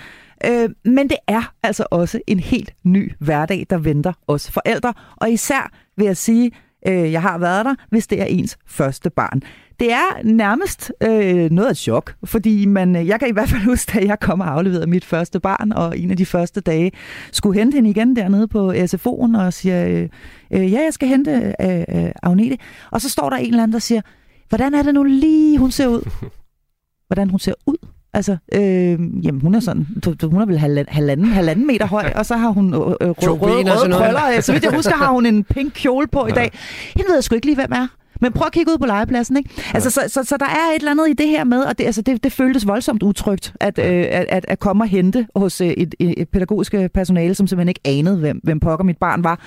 Øh, 0.47 0.69
men 0.85 1.09
det 1.09 1.17
er 1.27 1.53
altså 1.63 1.87
også 1.91 2.21
en 2.27 2.41
helt 2.41 2.75
ny 2.85 3.13
hverdag, 3.19 3.67
der 3.71 3.79
venter 3.79 4.13
os 4.27 4.51
forældre. 4.51 4.95
Og 5.17 5.31
især 5.31 5.71
vil 5.97 6.07
jeg 6.07 6.17
sige, 6.17 6.51
øh, 6.89 7.13
jeg 7.13 7.23
har 7.23 7.39
været 7.39 7.65
der, 7.65 7.75
hvis 7.91 8.07
det 8.07 8.21
er 8.21 8.25
ens 8.25 8.59
første 8.67 9.11
barn. 9.11 9.43
Det 9.81 9.93
er 9.93 10.23
nærmest 10.25 10.93
øh, 11.03 11.51
noget 11.51 11.67
af 11.67 11.71
et 11.71 11.77
chok, 11.77 12.15
fordi 12.25 12.67
man, 12.67 12.97
øh, 12.97 13.07
jeg 13.07 13.21
kan 13.21 13.29
i 13.29 13.33
hvert 13.33 13.49
fald 13.49 13.63
huske, 13.73 14.01
at 14.01 14.07
jeg 14.07 14.21
kom 14.21 14.41
og 14.41 14.49
afleverede 14.53 14.87
mit 14.87 15.05
første 15.05 15.41
barn, 15.41 15.73
og 15.73 15.99
en 15.99 16.11
af 16.11 16.17
de 16.17 16.27
første 16.27 16.61
dage 16.61 16.93
skulle 17.33 17.59
hente 17.59 17.75
hende 17.75 17.91
igen 17.91 18.17
dernede 18.17 18.49
på 18.49 18.73
SFO'en, 18.73 19.39
og 19.39 19.53
siger, 19.53 19.89
øh, 19.89 20.09
øh, 20.51 20.73
ja, 20.73 20.83
jeg 20.83 20.93
skal 20.93 21.09
hente 21.09 21.55
øh, 21.61 22.05
øh, 22.05 22.11
Agnete. 22.23 22.59
Og 22.91 23.01
så 23.01 23.09
står 23.09 23.31
der 23.31 23.37
en 23.37 23.47
eller 23.47 23.63
anden, 23.63 23.73
der 23.73 23.79
siger, 23.79 24.01
hvordan 24.49 24.75
er 24.75 24.83
det 24.83 24.95
nu 24.95 25.03
lige, 25.03 25.59
hun 25.59 25.71
ser 25.71 25.87
ud? 25.87 26.11
Hvordan 27.09 27.31
hun 27.31 27.39
ser 27.39 27.55
ud? 27.67 27.77
Altså, 28.19 28.37
øh, 28.53 28.99
jamen 29.25 29.41
hun 29.41 29.55
er 29.55 29.61
sådan, 29.61 29.87
hun 30.23 30.41
er 30.41 30.47
vel 30.47 30.59
halvanden, 30.89 31.27
halvanden 31.27 31.67
meter 31.67 31.87
høj, 31.87 32.13
og 32.15 32.27
så 32.27 32.37
har 32.37 32.49
hun 32.49 32.75
øh, 32.75 32.81
øh, 32.81 32.87
røde, 33.09 33.31
røde, 33.31 33.73
røde 33.73 33.93
krøller. 33.93 34.41
Så 34.41 34.53
vidt 34.53 34.65
jeg 34.65 34.73
husker, 34.75 34.95
har 34.95 35.11
hun 35.11 35.27
en 35.27 35.45
pink 35.45 35.73
kjole 35.75 36.07
på 36.07 36.27
i 36.27 36.31
dag. 36.31 36.51
Hende 36.97 37.09
ved 37.09 37.17
jeg 37.17 37.25
sgu 37.25 37.35
ikke 37.35 37.47
lige, 37.47 37.55
hvem 37.57 37.73
er. 37.73 37.87
Men 38.21 38.33
prøv 38.33 38.47
at 38.47 38.53
kigge 38.53 38.73
ud 38.73 38.79
på 38.79 38.87
legepladsen, 38.87 39.37
ikke? 39.37 39.51
Altså, 39.75 39.91
så, 39.91 40.01
så, 40.09 40.23
så 40.25 40.37
der 40.37 40.47
er 40.47 40.75
et 40.75 40.79
eller 40.79 40.91
andet 40.91 41.09
i 41.09 41.13
det 41.13 41.29
her 41.29 41.45
med, 41.45 41.61
og 41.61 41.79
det, 41.79 41.85
altså, 41.85 42.03
det, 42.03 42.25
det 42.25 42.33
føltes 42.33 42.67
voldsomt 42.67 43.03
utrygt, 43.03 43.55
at, 43.61 43.79
øh, 43.79 44.07
at, 44.11 44.27
at, 44.29 44.45
at 44.49 44.59
komme 44.59 44.85
og 44.85 44.89
hente 44.89 45.27
hos 45.37 45.61
øh, 45.61 45.69
et, 45.69 45.95
et 46.01 46.29
pædagogisk 46.29 46.75
personale, 46.95 47.35
som 47.35 47.47
simpelthen 47.47 47.69
ikke 47.69 47.81
anede, 47.85 48.17
hvem, 48.17 48.41
hvem 48.43 48.61
pokker 48.61 48.85
mit 48.85 48.97
barn 48.97 49.25
var. 49.25 49.41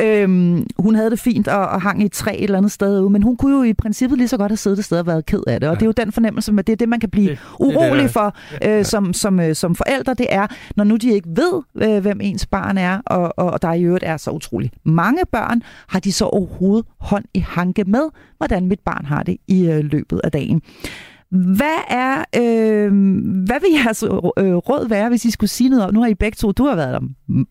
Øhm, 0.00 0.66
hun 0.78 0.94
havde 0.94 1.10
det 1.10 1.20
fint 1.20 1.48
og, 1.48 1.68
og 1.68 1.82
hang 1.82 2.02
i 2.02 2.04
et 2.04 2.12
træ 2.12 2.34
et 2.38 2.44
eller 2.44 2.58
andet 2.58 2.72
sted 2.72 3.00
ude, 3.00 3.10
men 3.10 3.22
hun 3.22 3.36
kunne 3.36 3.56
jo 3.56 3.62
i 3.62 3.72
princippet 3.72 4.18
lige 4.18 4.28
så 4.28 4.36
godt 4.36 4.50
have 4.50 4.56
siddet 4.56 4.78
et 4.78 4.84
sted 4.84 4.98
og 4.98 5.06
været 5.06 5.26
ked 5.26 5.42
af 5.46 5.60
det. 5.60 5.68
Og 5.68 5.74
ja. 5.74 5.78
det 5.78 5.82
er 5.82 5.86
jo 5.86 5.92
den 5.92 6.12
fornemmelse 6.12 6.52
med, 6.52 6.64
det 6.64 6.72
er 6.72 6.76
det, 6.76 6.88
man 6.88 7.00
kan 7.00 7.10
blive 7.10 7.30
det, 7.30 7.38
urolig 7.60 8.02
det, 8.02 8.10
for 8.10 8.36
øh, 8.64 8.84
som, 8.84 9.12
som, 9.12 9.40
øh, 9.40 9.54
som 9.54 9.74
forældre, 9.74 10.14
det 10.14 10.26
er, 10.30 10.46
når 10.76 10.84
nu 10.84 10.96
de 10.96 11.12
ikke 11.12 11.28
ved, 11.28 11.62
øh, 11.76 12.02
hvem 12.02 12.20
ens 12.20 12.46
barn 12.46 12.78
er, 12.78 13.00
og, 13.06 13.34
og, 13.36 13.50
og 13.50 13.62
der 13.62 13.72
i 13.72 13.82
øvrigt 13.82 14.04
er 14.04 14.16
så 14.16 14.30
utrolig 14.30 14.70
mange 14.84 15.22
børn, 15.32 15.62
har 15.88 16.00
de 16.00 16.12
så 16.12 16.24
overhovedet 16.24 16.86
hånd 16.98 17.24
i 17.34 17.38
hanke 17.38 17.84
med, 17.84 18.02
hvordan 18.36 18.66
mit 18.66 18.80
barn 18.80 19.04
har 19.04 19.22
det 19.22 19.36
i 19.48 19.66
øh, 19.66 19.84
løbet 19.84 20.20
af 20.24 20.32
dagen. 20.32 20.62
Hvad 21.30 21.78
er, 21.90 22.24
øh, 22.36 22.92
hvad 23.46 23.60
vil 23.60 23.70
jeres 23.84 24.02
øh, 24.02 24.54
råd 24.54 24.88
være, 24.88 25.08
hvis 25.08 25.24
I 25.24 25.30
skulle 25.30 25.50
sige 25.50 25.70
noget 25.70 25.84
om? 25.84 25.94
Nu 25.94 26.00
har 26.00 26.08
I 26.08 26.14
begge 26.14 26.36
to, 26.36 26.52
du 26.52 26.64
har 26.64 26.76
været 26.76 26.92
der 26.92 27.00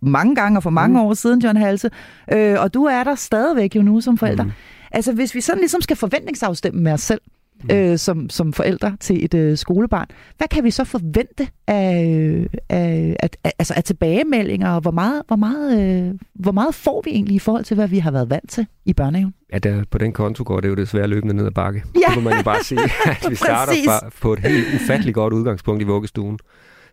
mange 0.02 0.36
gange 0.36 0.58
og 0.58 0.64
for 0.64 0.70
mange 0.70 1.00
mm. 1.00 1.06
år 1.06 1.14
siden, 1.14 1.42
John 1.42 1.58
Halse, 1.58 1.90
øh, 2.34 2.56
og 2.60 2.74
du 2.74 2.84
er 2.84 3.04
der 3.04 3.16
stadigvæk 3.16 3.76
jo 3.76 3.82
nu 3.82 4.02
som 4.02 4.18
forælder. 4.18 4.44
Mm. 4.44 4.52
Altså 4.92 5.14
hvis 5.14 5.36
vi 5.36 5.42
sådan 5.42 5.60
ligesom 5.60 5.82
skal 5.82 5.98
forventningsafstemme 5.98 6.82
med 6.82 6.92
os 6.92 7.02
selv, 7.02 7.22
mm. 7.64 7.76
øh, 7.76 7.98
som, 7.98 8.30
som 8.30 8.54
forældre 8.54 8.98
til 9.00 9.26
et 9.26 9.34
øh, 9.34 9.58
skolebarn. 9.58 10.08
Hvad 10.38 10.48
kan 10.48 10.64
vi 10.64 10.72
så 10.72 10.84
forvente 10.84 11.48
af, 11.68 12.48
af, 12.70 13.16
af, 13.20 13.30
af, 13.44 13.52
altså 13.60 13.74
af 13.78 13.84
tilbagemeldinger, 13.84 14.70
og 14.70 14.82
hvor 14.82 14.92
meget, 14.92 15.22
hvor, 15.28 15.36
meget, 15.36 15.82
øh, 15.82 16.14
hvor 16.34 16.52
meget 16.52 16.76
får 16.76 17.02
vi 17.06 17.12
egentlig 17.12 17.36
i 17.36 17.40
forhold 17.40 17.64
til, 17.64 17.76
hvad 17.76 17.88
vi 17.88 18.00
har 18.00 18.12
været 18.12 18.30
vant 18.30 18.50
til 18.50 18.68
i 18.86 18.94
børnehaven? 18.94 19.34
Ja, 19.54 19.58
der, 19.58 19.84
på 19.92 19.98
den 19.98 20.12
konto 20.12 20.44
går 20.48 20.60
det 20.60 20.70
jo 20.70 20.76
desværre 20.76 21.08
løbende 21.08 21.34
ned 21.34 21.46
ad 21.46 21.52
bakke. 21.52 21.84
Ja. 21.96 22.14
Det 22.16 22.24
må 22.24 22.30
man 22.30 22.38
jo 22.38 22.44
bare 22.44 22.64
sige, 22.64 22.80
at 23.06 23.26
vi 23.30 23.36
starter 23.36 23.74
fra, 23.86 24.10
på 24.22 24.34
et 24.34 24.40
helt 24.40 24.66
ufatteligt 24.76 25.16
godt 25.16 25.34
udgangspunkt 25.34 25.82
i 25.82 25.86
vuggestuen. 25.86 26.40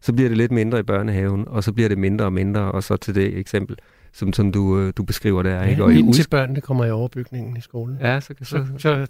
Så 0.01 0.13
bliver 0.13 0.29
det 0.29 0.39
lidt 0.39 0.53
mindre 0.53 0.79
i 0.79 0.83
børnehaven, 0.83 1.45
og 1.49 1.65
så 1.65 1.73
bliver 1.73 1.89
det 1.89 1.99
mindre 1.99 2.25
og 2.25 2.33
mindre, 2.33 2.61
og 2.61 2.83
så 2.83 2.97
til 2.97 3.15
det 3.15 3.39
eksempel, 3.39 3.77
som, 4.13 4.33
som 4.33 4.53
du, 4.53 4.79
øh, 4.79 4.93
du 4.97 5.03
beskriver 5.03 5.43
der. 5.43 5.55
Ja, 5.55 5.63
ikke? 5.63 5.85
Og 5.85 5.95
indtil 5.95 6.29
børnene 6.31 6.61
kommer 6.61 6.85
i 6.85 6.91
overbygningen 6.91 7.57
i 7.57 7.61
skolen. 7.61 7.99
Ja, 8.01 8.21
så, 8.21 8.35
så, 8.43 8.45
så, 8.45 8.67
så 8.79 9.07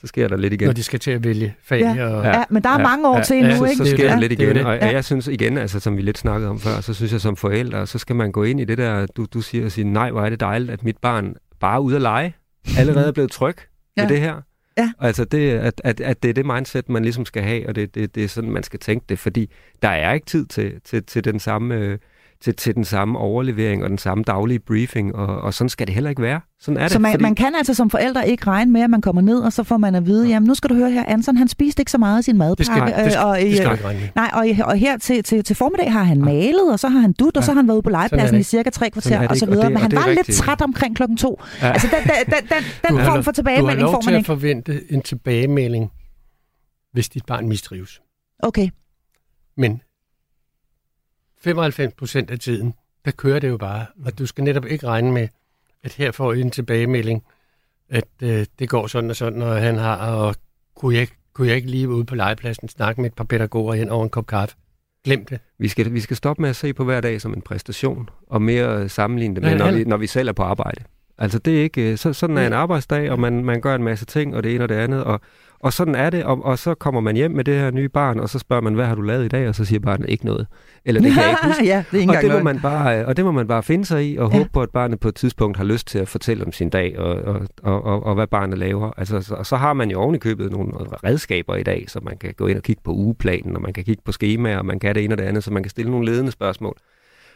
så 0.00 0.06
sker 0.06 0.28
der 0.28 0.36
lidt 0.36 0.52
igen. 0.52 0.66
Når 0.66 0.72
de 0.72 0.82
skal 0.82 1.00
til 1.00 1.10
at 1.10 1.24
vælge 1.24 1.54
fag. 1.62 1.80
Ja, 1.80 2.06
og... 2.06 2.24
ja 2.24 2.44
men 2.50 2.62
der 2.62 2.68
er 2.68 2.78
ja, 2.78 2.82
mange 2.82 3.08
år 3.08 3.16
ja, 3.16 3.22
til 3.22 3.36
endnu, 3.36 3.64
ja, 3.64 3.70
ikke? 3.70 3.76
Så, 3.76 3.84
så 3.84 3.90
sker 3.90 4.08
der 4.08 4.20
lidt 4.20 4.32
igen, 4.32 4.56
og 4.56 4.74
ja. 4.74 4.90
jeg 4.90 5.04
synes 5.04 5.26
igen, 5.26 5.58
altså 5.58 5.80
som 5.80 5.96
vi 5.96 6.02
lidt 6.02 6.18
snakkede 6.18 6.50
om 6.50 6.60
før, 6.60 6.80
så 6.80 6.94
synes 6.94 7.12
jeg 7.12 7.20
som 7.20 7.36
forældre, 7.36 7.86
så 7.86 7.98
skal 7.98 8.16
man 8.16 8.32
gå 8.32 8.42
ind 8.42 8.60
i 8.60 8.64
det 8.64 8.78
der, 8.78 9.06
du, 9.06 9.26
du 9.34 9.40
siger 9.40 9.64
og 9.64 9.72
sige, 9.72 9.84
nej, 9.84 10.10
hvor 10.10 10.22
er 10.22 10.30
det 10.30 10.40
dejligt, 10.40 10.70
at 10.70 10.84
mit 10.84 10.96
barn 10.96 11.34
bare 11.60 11.74
er 11.74 11.80
ude 11.80 11.96
at 11.96 12.02
lege, 12.02 12.34
allerede 12.78 13.08
er 13.08 13.12
blevet 13.12 13.30
tryg 13.30 13.56
ja. 13.96 14.02
med 14.02 14.08
det 14.08 14.20
her. 14.20 14.42
Ja. 14.78 14.92
Altså 15.00 15.24
det, 15.24 15.50
at, 15.50 15.80
at, 15.84 16.00
at 16.00 16.22
det 16.22 16.28
er 16.28 16.34
det 16.34 16.46
mindset, 16.46 16.88
man 16.88 17.02
ligesom 17.02 17.24
skal 17.24 17.42
have, 17.42 17.68
og 17.68 17.74
det, 17.74 17.94
det, 17.94 18.14
det 18.14 18.24
er 18.24 18.28
sådan, 18.28 18.50
man 18.50 18.62
skal 18.62 18.80
tænke 18.80 19.04
det, 19.08 19.18
fordi 19.18 19.50
der 19.82 19.88
er 19.88 20.12
ikke 20.12 20.26
tid 20.26 20.46
til, 20.46 20.72
til, 20.84 21.04
til 21.04 21.24
den 21.24 21.40
samme... 21.40 21.74
Øh, 21.74 21.98
til, 22.44 22.54
til 22.56 22.74
den 22.74 22.84
samme 22.84 23.18
overlevering 23.18 23.84
og 23.84 23.90
den 23.90 23.98
samme 23.98 24.24
daglige 24.24 24.58
briefing, 24.58 25.14
og, 25.14 25.40
og 25.40 25.54
sådan 25.54 25.68
skal 25.68 25.86
det 25.86 25.94
heller 25.94 26.10
ikke 26.10 26.22
være. 26.22 26.40
Sådan 26.60 26.76
er 26.78 26.82
det. 26.82 26.92
Så 26.92 26.98
man, 26.98 27.12
fordi... 27.12 27.22
man 27.22 27.34
kan 27.34 27.54
altså 27.54 27.74
som 27.74 27.90
forældre 27.90 28.28
ikke 28.28 28.46
regne 28.46 28.72
med, 28.72 28.80
at 28.80 28.90
man 28.90 29.00
kommer 29.00 29.22
ned, 29.22 29.38
og 29.38 29.52
så 29.52 29.62
får 29.62 29.76
man 29.76 29.94
at 29.94 30.06
vide, 30.06 30.28
jamen 30.28 30.46
nu 30.46 30.54
skal 30.54 30.70
du 30.70 30.74
høre 30.74 30.90
her, 30.90 31.04
Anson, 31.06 31.36
han 31.36 31.48
spiste 31.48 31.80
ikke 31.80 31.90
så 31.90 31.98
meget 31.98 32.18
af 32.18 32.24
sin 32.24 32.38
madpakke. 32.38 32.58
Det 32.58 32.66
skal, 32.66 33.04
det 33.04 33.12
skal, 33.12 33.24
og, 33.24 33.38
det 33.38 33.56
skal 33.56 33.72
ikke 33.72 33.84
regne 33.84 34.00
med. 34.00 34.08
Nej, 34.14 34.30
og, 34.32 34.66
og 34.66 34.76
her 34.76 34.98
til, 34.98 35.22
til, 35.22 35.44
til 35.44 35.56
formiddag 35.56 35.92
har 35.92 36.02
han 36.02 36.20
malet, 36.20 36.72
og 36.72 36.78
så 36.78 36.88
har 36.88 37.00
han 37.00 37.12
dut, 37.12 37.34
ja. 37.34 37.38
og 37.38 37.44
så 37.44 37.52
har 37.52 37.56
han 37.56 37.68
været 37.68 37.76
ude 37.76 37.82
på 37.82 37.90
legepladsen 37.90 38.38
i 38.38 38.42
cirka 38.42 38.70
tre 38.70 38.90
kvarter, 38.90 39.28
og 39.28 39.36
så 39.36 39.46
videre. 39.46 39.70
Men 39.70 39.78
han 39.78 39.92
var 39.94 40.08
lidt 40.08 40.36
træt 40.36 40.62
omkring 40.62 40.96
klokken 40.96 41.16
to. 41.16 41.40
Ja. 41.62 41.72
Altså 41.72 41.88
den, 41.90 42.02
den, 42.02 42.34
den, 42.34 42.48
den, 42.88 42.96
den 42.96 43.04
form 43.04 43.24
for 43.24 43.32
tilbagemelding 43.32 43.88
får 43.88 44.02
man 44.06 44.14
ikke. 44.14 44.26
Du 44.26 44.32
har 44.32 44.34
lov 44.34 44.50
til 44.50 44.58
at 44.58 44.72
forvente 44.74 44.92
en 44.92 45.02
tilbagemelding, 45.02 45.90
hvis 46.92 47.08
dit 47.08 47.26
barn 47.26 47.48
mistrives. 47.48 48.00
Okay. 48.38 48.68
Men 49.56 49.80
95 51.44 51.94
procent 51.94 52.30
af 52.30 52.38
tiden, 52.38 52.74
der 53.04 53.10
kører 53.10 53.38
det 53.38 53.48
jo 53.48 53.56
bare. 53.56 53.86
Og 54.04 54.18
du 54.18 54.26
skal 54.26 54.44
netop 54.44 54.66
ikke 54.66 54.86
regne 54.86 55.12
med, 55.12 55.28
at 55.82 55.92
her 55.92 56.12
får 56.12 56.32
I 56.32 56.40
en 56.40 56.50
tilbagemelding, 56.50 57.22
at 57.90 58.04
øh, 58.22 58.46
det 58.58 58.68
går 58.68 58.86
sådan 58.86 59.10
og 59.10 59.16
sådan, 59.16 59.42
og 59.42 59.56
han 59.56 59.76
har, 59.78 59.96
og 59.96 60.36
kunne 60.76 60.96
jeg, 60.96 61.08
kunne 61.32 61.48
jeg 61.48 61.56
ikke 61.56 61.70
lige 61.70 61.88
ude 61.88 62.04
på 62.04 62.14
legepladsen 62.14 62.68
snakke 62.68 63.00
med 63.00 63.10
et 63.10 63.16
par 63.16 63.24
pædagoger 63.24 63.74
hen 63.74 63.88
over 63.88 64.04
en 64.04 64.10
kop 64.10 64.26
kaffe? 64.26 64.56
Glem 65.04 65.24
det. 65.24 65.40
Vi 65.58 65.68
skal, 65.68 65.92
vi 65.92 66.00
skal 66.00 66.16
stoppe 66.16 66.42
med 66.42 66.50
at 66.50 66.56
se 66.56 66.72
på 66.72 66.84
hver 66.84 67.00
dag 67.00 67.20
som 67.20 67.34
en 67.34 67.42
præstation, 67.42 68.08
og 68.26 68.42
mere 68.42 68.88
sammenligne 68.88 69.34
det 69.34 69.42
med, 69.42 69.56
når 69.56 69.72
vi, 69.72 69.84
når 69.84 69.96
vi 69.96 70.06
selv 70.06 70.28
er 70.28 70.32
på 70.32 70.42
arbejde. 70.42 70.84
Altså 71.18 71.38
det 71.38 71.58
er 71.58 71.62
ikke, 71.62 71.90
øh, 71.90 71.98
så, 71.98 72.12
sådan 72.12 72.38
er 72.38 72.46
en 72.46 72.52
arbejdsdag, 72.52 73.10
og 73.10 73.20
man, 73.20 73.44
man 73.44 73.60
gør 73.60 73.74
en 73.74 73.82
masse 73.82 74.06
ting, 74.06 74.36
og 74.36 74.42
det 74.42 74.54
ene 74.54 74.64
og 74.64 74.68
det 74.68 74.74
andet, 74.74 75.04
og, 75.04 75.20
og 75.64 75.72
sådan 75.72 75.94
er 75.94 76.10
det, 76.10 76.24
og, 76.24 76.44
og 76.44 76.58
så 76.58 76.74
kommer 76.74 77.00
man 77.00 77.16
hjem 77.16 77.30
med 77.30 77.44
det 77.44 77.54
her 77.54 77.70
nye 77.70 77.88
barn, 77.88 78.20
og 78.20 78.28
så 78.28 78.38
spørger 78.38 78.62
man, 78.62 78.74
hvad 78.74 78.86
har 78.86 78.94
du 78.94 79.02
lavet 79.02 79.24
i 79.24 79.28
dag? 79.28 79.48
Og 79.48 79.54
så 79.54 79.64
siger 79.64 79.80
barnet 79.80 80.10
ikke 80.10 80.26
noget. 80.26 80.46
Eller 80.84 81.00
det 81.00 81.12
kan 81.12 81.22
jeg 81.22 81.30
ikke 81.30 81.46
huske. 81.48 81.64
ja, 81.64 81.84
det 81.90 82.04
er 82.04 82.16
og, 82.16 82.22
det 82.22 82.32
må 82.32 82.42
man 82.42 82.60
bare, 82.60 83.06
og 83.06 83.16
det 83.16 83.24
må 83.24 83.30
man 83.30 83.46
bare 83.46 83.62
finde 83.62 83.84
sig 83.84 84.10
i, 84.10 84.16
og 84.16 84.30
ja. 84.32 84.38
håbe 84.38 84.50
på, 84.52 84.62
at 84.62 84.70
barnet 84.70 85.00
på 85.00 85.08
et 85.08 85.14
tidspunkt 85.14 85.56
har 85.56 85.64
lyst 85.64 85.86
til 85.86 85.98
at 85.98 86.08
fortælle 86.08 86.44
om 86.44 86.52
sin 86.52 86.68
dag, 86.68 86.98
og, 86.98 87.14
og, 87.14 87.40
og, 87.62 87.84
og, 87.84 88.06
og 88.06 88.14
hvad 88.14 88.26
barnet 88.26 88.58
laver. 88.58 88.90
Altså, 88.96 89.20
så, 89.20 89.34
og 89.34 89.46
så 89.46 89.56
har 89.56 89.72
man 89.72 89.90
jo 89.90 90.00
ovenikøbet 90.00 90.52
nogle 90.52 90.72
redskaber 91.04 91.56
i 91.56 91.62
dag, 91.62 91.84
så 91.88 92.00
man 92.02 92.16
kan 92.16 92.34
gå 92.36 92.46
ind 92.46 92.56
og 92.56 92.62
kigge 92.62 92.82
på 92.84 92.92
ugeplanen, 92.92 93.56
og 93.56 93.62
man 93.62 93.72
kan 93.72 93.84
kigge 93.84 94.02
på 94.04 94.12
skemaer, 94.12 94.58
og 94.58 94.66
man 94.66 94.78
kan 94.78 94.94
det 94.94 95.04
ene 95.04 95.14
og 95.14 95.18
det 95.18 95.24
andet, 95.24 95.44
så 95.44 95.52
man 95.52 95.62
kan 95.62 95.70
stille 95.70 95.90
nogle 95.90 96.06
ledende 96.06 96.32
spørgsmål. 96.32 96.76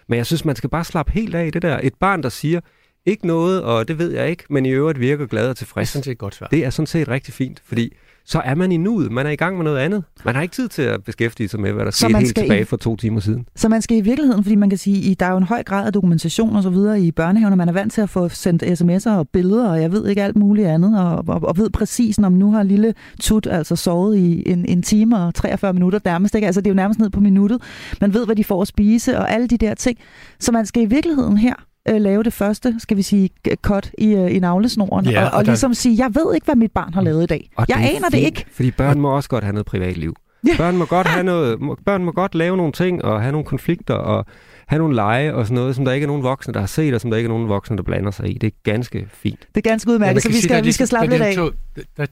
Men 0.09 0.16
jeg 0.16 0.26
synes, 0.26 0.45
man 0.45 0.57
skal 0.57 0.70
bare 0.70 0.85
slappe 0.85 1.12
helt 1.12 1.35
af 1.35 1.47
i 1.47 1.51
det 1.51 1.62
der. 1.62 1.81
Et 1.83 1.95
barn, 2.01 2.22
der 2.22 2.29
siger, 2.29 2.61
ikke 3.07 3.26
noget, 3.26 3.62
og 3.62 3.89
det 3.89 3.99
ved 3.99 4.12
jeg 4.12 4.31
ikke, 4.31 4.45
men 4.51 4.66
i 4.66 4.70
øvrigt 4.70 5.01
virker 5.01 5.26
glad 5.26 5.51
og 5.51 5.57
tilfreds. 5.57 5.93
Det 5.93 5.99
er 5.99 6.01
sådan 6.01 6.05
set 6.05 6.18
godt 6.18 6.35
svar. 6.35 6.47
Det 6.47 6.64
er 6.64 6.70
sådan 6.70 6.87
set 6.87 7.09
rigtig 7.09 7.35
fint, 7.35 7.62
fordi 7.64 7.97
så 8.29 8.41
er 8.45 8.55
man 8.55 8.72
i 8.72 8.76
nuet. 8.76 9.12
Man 9.12 9.26
er 9.26 9.31
i 9.31 9.37
gang 9.37 9.57
med 9.57 9.64
noget 9.64 9.79
andet. 9.79 10.05
Man 10.24 10.35
har 10.35 10.43
ikke 10.43 10.55
tid 10.55 10.68
til 10.68 10.83
at 10.83 11.05
beskæftige 11.05 11.49
sig 11.49 11.61
med, 11.61 11.72
hvad 11.72 11.85
der 11.85 11.91
sker 11.91 12.18
helt 12.18 12.37
tilbage 12.37 12.61
i, 12.61 12.64
for 12.64 12.76
to 12.76 12.97
timer 12.97 13.20
siden. 13.20 13.47
Så 13.57 13.68
man 13.68 13.83
skal 13.83 13.97
i 13.97 14.01
virkeligheden, 14.01 14.45
fordi 14.45 14.55
man 14.55 14.68
kan 14.68 14.79
sige, 14.79 15.11
at 15.11 15.20
der 15.20 15.26
er 15.26 15.31
jo 15.31 15.37
en 15.37 15.43
høj 15.43 15.62
grad 15.62 15.87
af 15.87 15.93
dokumentation 15.93 16.57
og 16.57 16.62
så 16.62 16.70
videre 16.70 17.01
i 17.01 17.12
børnehaven, 17.12 17.53
og 17.53 17.59
man 17.59 17.68
er 17.68 17.72
vant 17.72 17.93
til 17.93 18.01
at 18.01 18.11
få 18.11 18.29
sendt 18.29 18.62
sms'er 18.62 19.11
og 19.11 19.29
billeder, 19.29 19.68
og 19.68 19.81
jeg 19.83 19.93
ved 19.93 20.09
ikke 20.09 20.22
alt 20.22 20.37
muligt 20.37 20.68
andet, 20.68 21.01
og, 21.01 21.24
og, 21.29 21.43
og 21.43 21.57
ved 21.57 21.70
præcis, 21.70 22.18
om 22.18 22.33
nu 22.33 22.53
har 22.53 22.62
lille 22.62 22.95
Tut 23.20 23.47
altså 23.47 23.76
sovet 23.76 24.16
i 24.16 24.51
en, 24.51 24.64
en 24.64 24.83
time 24.83 25.18
og 25.18 25.35
43 25.35 25.72
minutter 25.72 25.99
nærmest. 26.05 26.35
Ikke? 26.35 26.47
Altså 26.47 26.61
det 26.61 26.66
er 26.66 26.70
jo 26.70 26.76
nærmest 26.76 27.01
ned 27.01 27.11
på 27.11 27.20
minuttet. 27.20 27.62
Man 28.01 28.14
ved, 28.14 28.26
hvad 28.26 28.37
de 28.37 28.45
får 28.45 28.62
at 28.62 28.68
spise, 28.68 29.18
og 29.18 29.33
alle 29.33 29.47
de 29.47 29.59
der 29.59 29.74
ting. 29.74 29.99
Så 30.41 30.53
man 30.53 30.66
skal 30.66 30.83
i 30.83 30.87
virkeligheden 30.87 31.37
her 31.37 31.55
øh, 31.95 32.01
lave 32.01 32.22
det 32.22 32.32
første, 32.32 32.74
skal 32.78 32.97
vi 32.97 33.03
sige, 33.03 33.30
cut 33.62 33.91
i, 33.99 34.14
øh, 34.14 34.36
i 34.36 34.39
navlesnoren, 34.39 35.07
ja, 35.07 35.24
og, 35.24 35.30
og, 35.30 35.39
og 35.39 35.45
der... 35.45 35.51
ligesom 35.51 35.74
sige, 35.74 36.05
jeg 36.05 36.14
ved 36.14 36.34
ikke, 36.34 36.45
hvad 36.45 36.57
mit 36.57 36.72
barn 36.72 36.95
har 36.95 37.03
lavet 37.03 37.22
i 37.22 37.26
dag. 37.26 37.51
Og 37.57 37.66
jeg 37.68 37.76
det 37.76 37.84
aner 37.84 37.93
fint, 37.93 38.12
det 38.12 38.18
ikke. 38.18 38.45
Fordi 38.53 38.70
børn 38.70 39.01
må 39.01 39.16
også 39.16 39.28
godt 39.28 39.45
have 39.45 39.53
noget 39.53 39.66
privatliv. 39.66 40.16
Ja. 40.47 40.57
Børn 40.57 40.76
må 40.76 40.84
godt 40.84 41.07
have 41.07 41.24
noget, 41.24 41.59
børn 41.86 42.05
må 42.05 42.12
godt 42.12 42.34
lave 42.34 42.57
nogle 42.57 42.72
ting 42.72 43.05
og 43.05 43.20
have 43.20 43.32
nogle 43.32 43.45
konflikter 43.45 43.95
og 43.95 44.26
have 44.66 44.78
nogle 44.78 44.95
lege 44.95 45.34
og 45.34 45.47
sådan 45.47 45.55
noget, 45.55 45.76
som 45.76 45.84
der 45.84 45.93
ikke 45.93 46.05
er 46.05 46.09
nogen 46.09 46.22
voksne, 46.22 46.55
der 46.55 46.61
har 46.61 46.66
set, 46.66 46.95
og 46.95 47.01
som 47.01 47.11
der 47.11 47.16
ikke 47.16 47.26
er 47.26 47.32
nogen 47.32 47.49
voksne, 47.49 47.76
der 47.76 47.82
blander 47.82 48.11
sig 48.11 48.30
i. 48.30 48.39
Det 48.39 48.47
er 48.47 48.57
ganske 48.62 49.09
fint. 49.12 49.41
Det 49.55 49.66
er 49.66 49.70
ganske 49.70 49.91
udmærket, 49.91 50.14
ja, 50.14 50.20
så 50.20 50.28
vi 50.28 50.34
skal, 50.34 50.51
sige, 50.51 50.64
vi 50.64 50.72
skal 50.72 50.86
slappe 50.86 51.11
lidt 51.11 51.22
af. 51.22 51.34
To, 51.34 51.51
der, 51.97 52.07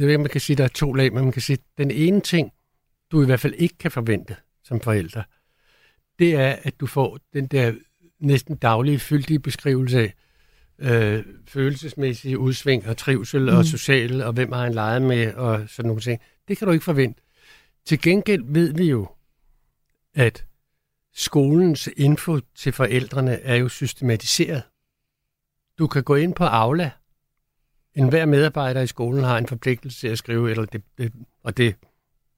jeg 0.00 0.08
ved 0.08 0.18
man 0.18 0.28
kan 0.28 0.40
sige, 0.40 0.56
der 0.56 0.64
er 0.64 0.68
to 0.68 0.92
lag, 0.92 1.12
men 1.12 1.22
man 1.24 1.32
kan 1.32 1.42
sige, 1.42 1.58
den 1.78 1.90
ene 1.90 2.20
ting, 2.20 2.50
du 3.12 3.22
i 3.22 3.26
hvert 3.26 3.40
fald 3.40 3.54
ikke 3.58 3.78
kan 3.78 3.90
forvente 3.90 4.36
som 4.64 4.80
forældre, 4.80 5.22
det 6.18 6.34
er, 6.34 6.56
at 6.62 6.80
du 6.80 6.86
får 6.86 7.18
den 7.32 7.46
der 7.46 7.72
næsten 8.26 8.56
daglige, 8.56 8.98
fyldige 8.98 9.38
beskrivelse 9.38 10.12
af 10.78 11.16
øh, 11.18 11.24
følelsesmæssige 11.48 12.38
udsving 12.38 12.88
og 12.88 12.96
trivsel 12.96 13.42
mm. 13.42 13.56
og 13.56 13.64
social, 13.64 14.22
og 14.22 14.32
hvem 14.32 14.52
har 14.52 14.62
han 14.62 14.74
leget 14.74 15.02
med, 15.02 15.34
og 15.34 15.68
sådan 15.68 15.88
nogle 15.88 16.02
ting. 16.02 16.20
Det 16.48 16.58
kan 16.58 16.66
du 16.66 16.72
ikke 16.72 16.84
forvente. 16.84 17.22
Til 17.84 18.00
gengæld 18.00 18.42
ved 18.46 18.74
vi 18.74 18.84
jo, 18.84 19.08
at 20.14 20.44
skolens 21.14 21.88
info 21.96 22.40
til 22.54 22.72
forældrene 22.72 23.40
er 23.40 23.54
jo 23.54 23.68
systematiseret. 23.68 24.62
Du 25.78 25.86
kan 25.86 26.02
gå 26.02 26.14
ind 26.14 26.34
på 26.34 26.44
Aula. 26.44 26.90
En 27.94 28.08
hver 28.08 28.26
medarbejder 28.26 28.80
i 28.80 28.86
skolen 28.86 29.24
har 29.24 29.38
en 29.38 29.46
forpligtelse 29.46 30.00
til 30.00 30.08
at 30.08 30.18
skrive, 30.18 30.50
eller 30.50 30.64
det, 30.64 30.82
det, 30.98 31.12
og 31.42 31.56
det 31.56 31.74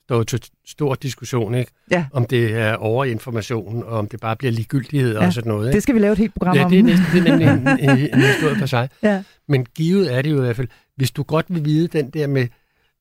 står 0.08 0.22
til 0.22 0.40
stor 0.66 0.94
diskussion, 0.94 1.54
ikke? 1.54 1.72
Ja. 1.90 2.06
Om 2.12 2.24
det 2.24 2.54
er 2.54 2.74
overinformation, 2.74 3.82
og 3.82 3.98
om 3.98 4.08
det 4.08 4.20
bare 4.20 4.36
bliver 4.36 4.52
ligegyldighed 4.52 5.14
ja. 5.14 5.26
og 5.26 5.32
sådan 5.32 5.48
noget. 5.48 5.66
Ikke? 5.66 5.74
Det 5.74 5.82
skal 5.82 5.94
vi 5.94 6.00
lave 6.00 6.12
et 6.12 6.18
helt 6.18 6.34
program 6.34 6.56
ja, 6.56 6.64
om. 6.64 6.70
det 6.70 6.78
er, 6.78 6.82
næsten, 6.82 7.06
det 7.12 7.18
er 7.18 7.36
nemlig 7.36 7.48
en, 7.48 7.90
en, 7.90 7.98
en 8.14 8.20
historie 8.20 8.56
for 8.58 8.66
sig. 8.66 8.88
Ja. 9.02 9.22
Men 9.48 9.66
givet 9.74 10.14
er 10.14 10.22
det 10.22 10.30
jo 10.30 10.36
i 10.36 10.40
hvert 10.40 10.56
fald, 10.56 10.68
hvis 10.96 11.10
du 11.10 11.22
godt 11.22 11.46
vil 11.48 11.64
vide 11.64 11.88
den 11.88 12.10
der 12.10 12.26
med, 12.26 12.46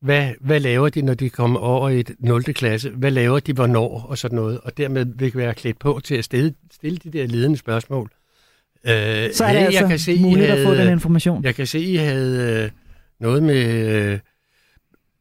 hvad, 0.01 0.29
hvad 0.41 0.59
laver 0.59 0.89
de, 0.89 1.01
når 1.01 1.13
de 1.13 1.29
kommer 1.29 1.59
over 1.59 1.89
i 1.89 1.99
et 1.99 2.11
0. 2.19 2.43
klasse? 2.43 2.89
Hvad 2.89 3.11
laver 3.11 3.39
de, 3.39 3.53
hvornår 3.53 4.05
og 4.09 4.17
sådan 4.17 4.35
noget? 4.35 4.59
Og 4.63 4.77
dermed 4.77 5.05
vil 5.15 5.31
være 5.35 5.53
klædt 5.53 5.79
på 5.79 6.01
til 6.03 6.15
at 6.15 6.23
stille, 6.23 6.53
stille 6.71 6.97
de 6.97 7.11
der 7.11 7.27
ledende 7.27 7.57
spørgsmål. 7.57 8.09
Øh, 8.85 8.93
så 9.33 9.45
er 9.45 9.51
det 9.51 9.59
hey, 9.59 9.65
altså 9.65 9.79
jeg 9.79 9.89
kan 9.89 9.99
se, 9.99 10.21
muligt 10.21 10.47
havde, 10.47 10.61
at 10.61 10.67
få 10.67 10.75
den 10.75 10.91
information. 10.91 11.43
Jeg 11.43 11.55
kan 11.55 11.67
se, 11.67 11.79
I 11.79 11.95
havde 11.95 12.63
øh, 12.63 12.71
noget 13.19 13.43
med... 13.43 13.85
Øh, 13.95 14.19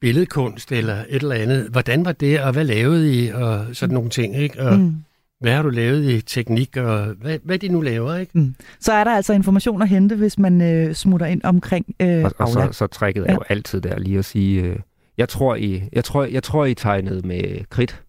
billedkunst 0.01 0.73
eller 0.73 0.95
et 1.09 1.23
eller 1.23 1.35
andet. 1.35 1.69
Hvordan 1.71 2.05
var 2.05 2.13
det, 2.13 2.41
og 2.41 2.53
hvad 2.53 2.65
lavede 2.65 3.15
I, 3.15 3.31
og 3.31 3.67
sådan 3.73 3.95
nogle 3.95 4.11
ting, 4.11 4.37
ikke? 4.37 4.63
Og 4.63 4.79
mm. 4.79 4.95
hvad 5.41 5.53
har 5.53 5.63
du 5.63 5.69
lavet 5.71 6.11
i 6.11 6.21
teknik, 6.21 6.77
og 6.77 7.07
hvad, 7.21 7.39
hvad 7.45 7.59
de 7.59 7.69
nu 7.69 7.81
laver, 7.81 8.17
ikke? 8.17 8.39
Mm. 8.39 8.55
Så 8.81 8.93
er 8.93 9.05
der 9.05 9.11
altså 9.11 9.33
information 9.33 9.83
at 9.83 9.89
hente, 9.89 10.17
hvis 10.17 10.39
man 10.39 10.61
øh, 10.61 10.95
smutter 10.95 11.27
ind 11.27 11.41
omkring 11.45 11.87
øh, 12.01 12.25
Og, 12.25 12.33
og 12.39 12.49
så, 12.49 12.69
så 12.73 12.87
trækket 12.87 13.21
er 13.21 13.27
ja. 13.31 13.35
jo 13.35 13.43
altid 13.49 13.81
der 13.81 13.99
lige 13.99 14.19
at 14.19 14.25
sige, 14.25 14.63
øh, 14.63 14.77
jeg, 15.19 15.29
tror, 15.29 15.55
I, 15.55 15.83
jeg, 15.93 16.05
tror, 16.05 16.25
jeg 16.25 16.43
tror, 16.43 16.65
I 16.65 16.75
tegnede 16.75 17.27
med 17.29 17.65
kridt. 17.71 18.03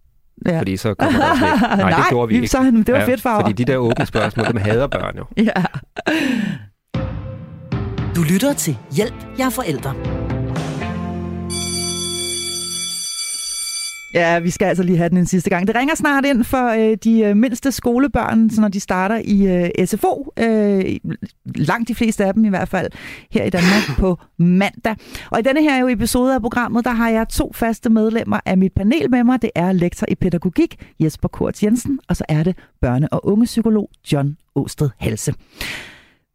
Ja. 0.46 0.60
Fordi 0.60 0.78
så 0.78 0.94
kommer 0.94 1.20
der. 1.20 1.76
Nej, 1.76 1.76
Nej, 1.90 1.90
det 1.90 2.06
gjorde 2.10 2.30
vi 2.30 2.36
ikke. 2.36 2.48
Så, 2.48 2.84
det 2.88 2.94
var 2.94 3.00
ja, 3.00 3.08
fedt 3.08 3.22
farver. 3.22 3.42
Fordi 3.42 3.64
de 3.64 3.72
der 3.72 3.78
åbne 3.78 4.06
spørgsmål, 4.06 4.48
dem 4.48 4.58
hader 4.58 4.88
børn 4.88 5.18
jo. 5.18 5.26
Ja. 5.44 5.64
Du 8.16 8.22
lytter 8.34 8.54
til 8.54 8.78
Hjælp, 8.96 9.14
jeg 9.38 9.46
er 9.46 9.50
forældre. 9.50 10.27
Ja, 14.18 14.40
vi 14.40 14.50
skal 14.50 14.66
altså 14.66 14.84
lige 14.84 14.98
have 14.98 15.10
den 15.10 15.18
en 15.18 15.26
sidste 15.26 15.50
gang. 15.50 15.68
Det 15.68 15.76
ringer 15.76 15.96
snart 15.96 16.26
ind 16.26 16.44
for 16.44 16.68
øh, 16.68 16.98
de 17.04 17.20
øh, 17.22 17.38
mindste 17.38 17.72
skolebørn, 17.72 18.50
så 18.50 18.62
når 18.62 18.68
de 18.68 18.80
starter 18.80 19.22
i 19.26 19.48
øh, 19.48 19.86
SFO. 19.86 20.34
Øh, 20.40 20.96
langt 21.56 21.88
de 21.88 21.96
fleste 21.96 22.26
af 22.26 22.34
dem 22.34 22.46
i 22.46 22.50
hvert 22.50 22.70
fald 22.70 22.88
her 23.32 23.44
i 23.44 23.50
Danmark 23.50 23.84
på 24.00 24.18
mandag. 24.38 24.96
Og 25.32 25.40
i 25.40 25.42
denne 25.42 25.62
her 25.62 25.80
jo 25.80 25.88
episode 25.88 26.36
af 26.36 26.42
programmet, 26.42 26.86
der 26.86 26.92
har 26.92 27.10
jeg 27.10 27.30
to 27.30 27.52
faste 27.56 27.90
medlemmer 27.90 28.40
af 28.46 28.58
mit 28.58 28.74
panel 28.74 29.12
med 29.12 29.24
mig. 29.24 29.42
Det 29.42 29.52
er 29.56 29.72
lektor 29.72 30.08
i 30.10 30.16
pædagogik 30.16 30.76
Jesper 31.00 31.28
Kort 31.28 31.64
Jensen, 31.64 32.00
og 32.08 32.16
så 32.16 32.24
er 32.30 32.44
det 32.44 32.56
børne- 32.86 33.08
og 33.12 33.28
ungepsykolog 33.28 33.90
John 34.14 34.38
Åsted 34.56 34.90
Halse. 34.98 35.34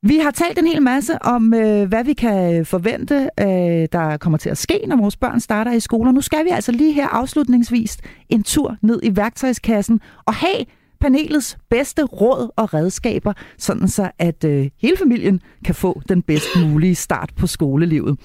Vi 0.05 0.19
har 0.19 0.31
talt 0.31 0.59
en 0.59 0.67
hel 0.67 0.83
masse 0.83 1.23
om, 1.23 1.55
øh, 1.55 1.89
hvad 1.89 2.05
vi 2.05 2.13
kan 2.13 2.59
øh, 2.59 2.67
forvente, 2.67 3.31
øh, 3.41 3.89
der 3.93 4.17
kommer 4.21 4.39
til 4.39 4.51
at 4.51 4.59
ske, 4.59 4.81
når 4.87 4.97
vores 4.97 5.17
børn 5.17 5.41
starter 5.41 5.73
i 5.73 5.81
skoler. 5.81 6.13
Nu 6.13 6.21
skal 6.21 6.45
vi 6.45 6.51
altså 6.51 6.73
lige 6.73 6.93
her 6.93 7.09
afslutningsvis 7.09 7.99
en 8.29 8.43
tur 8.43 8.77
ned 8.83 9.01
i 9.03 9.17
værktøjskassen 9.17 10.01
og 10.27 10.35
have 10.35 10.65
panelets 11.01 11.59
bedste 11.71 12.03
råd 12.03 12.51
og 12.57 12.75
redskaber, 12.75 13.33
sådan 13.59 13.89
så 13.89 14.11
at 14.19 14.45
øh, 14.45 14.71
hele 14.79 14.97
familien 14.97 15.41
kan 15.65 15.75
få 15.75 16.03
den 16.09 16.23
bedst 16.23 16.49
mulige 16.61 16.95
start 16.95 17.33
på 17.37 17.47
skolelivet. 17.47 18.19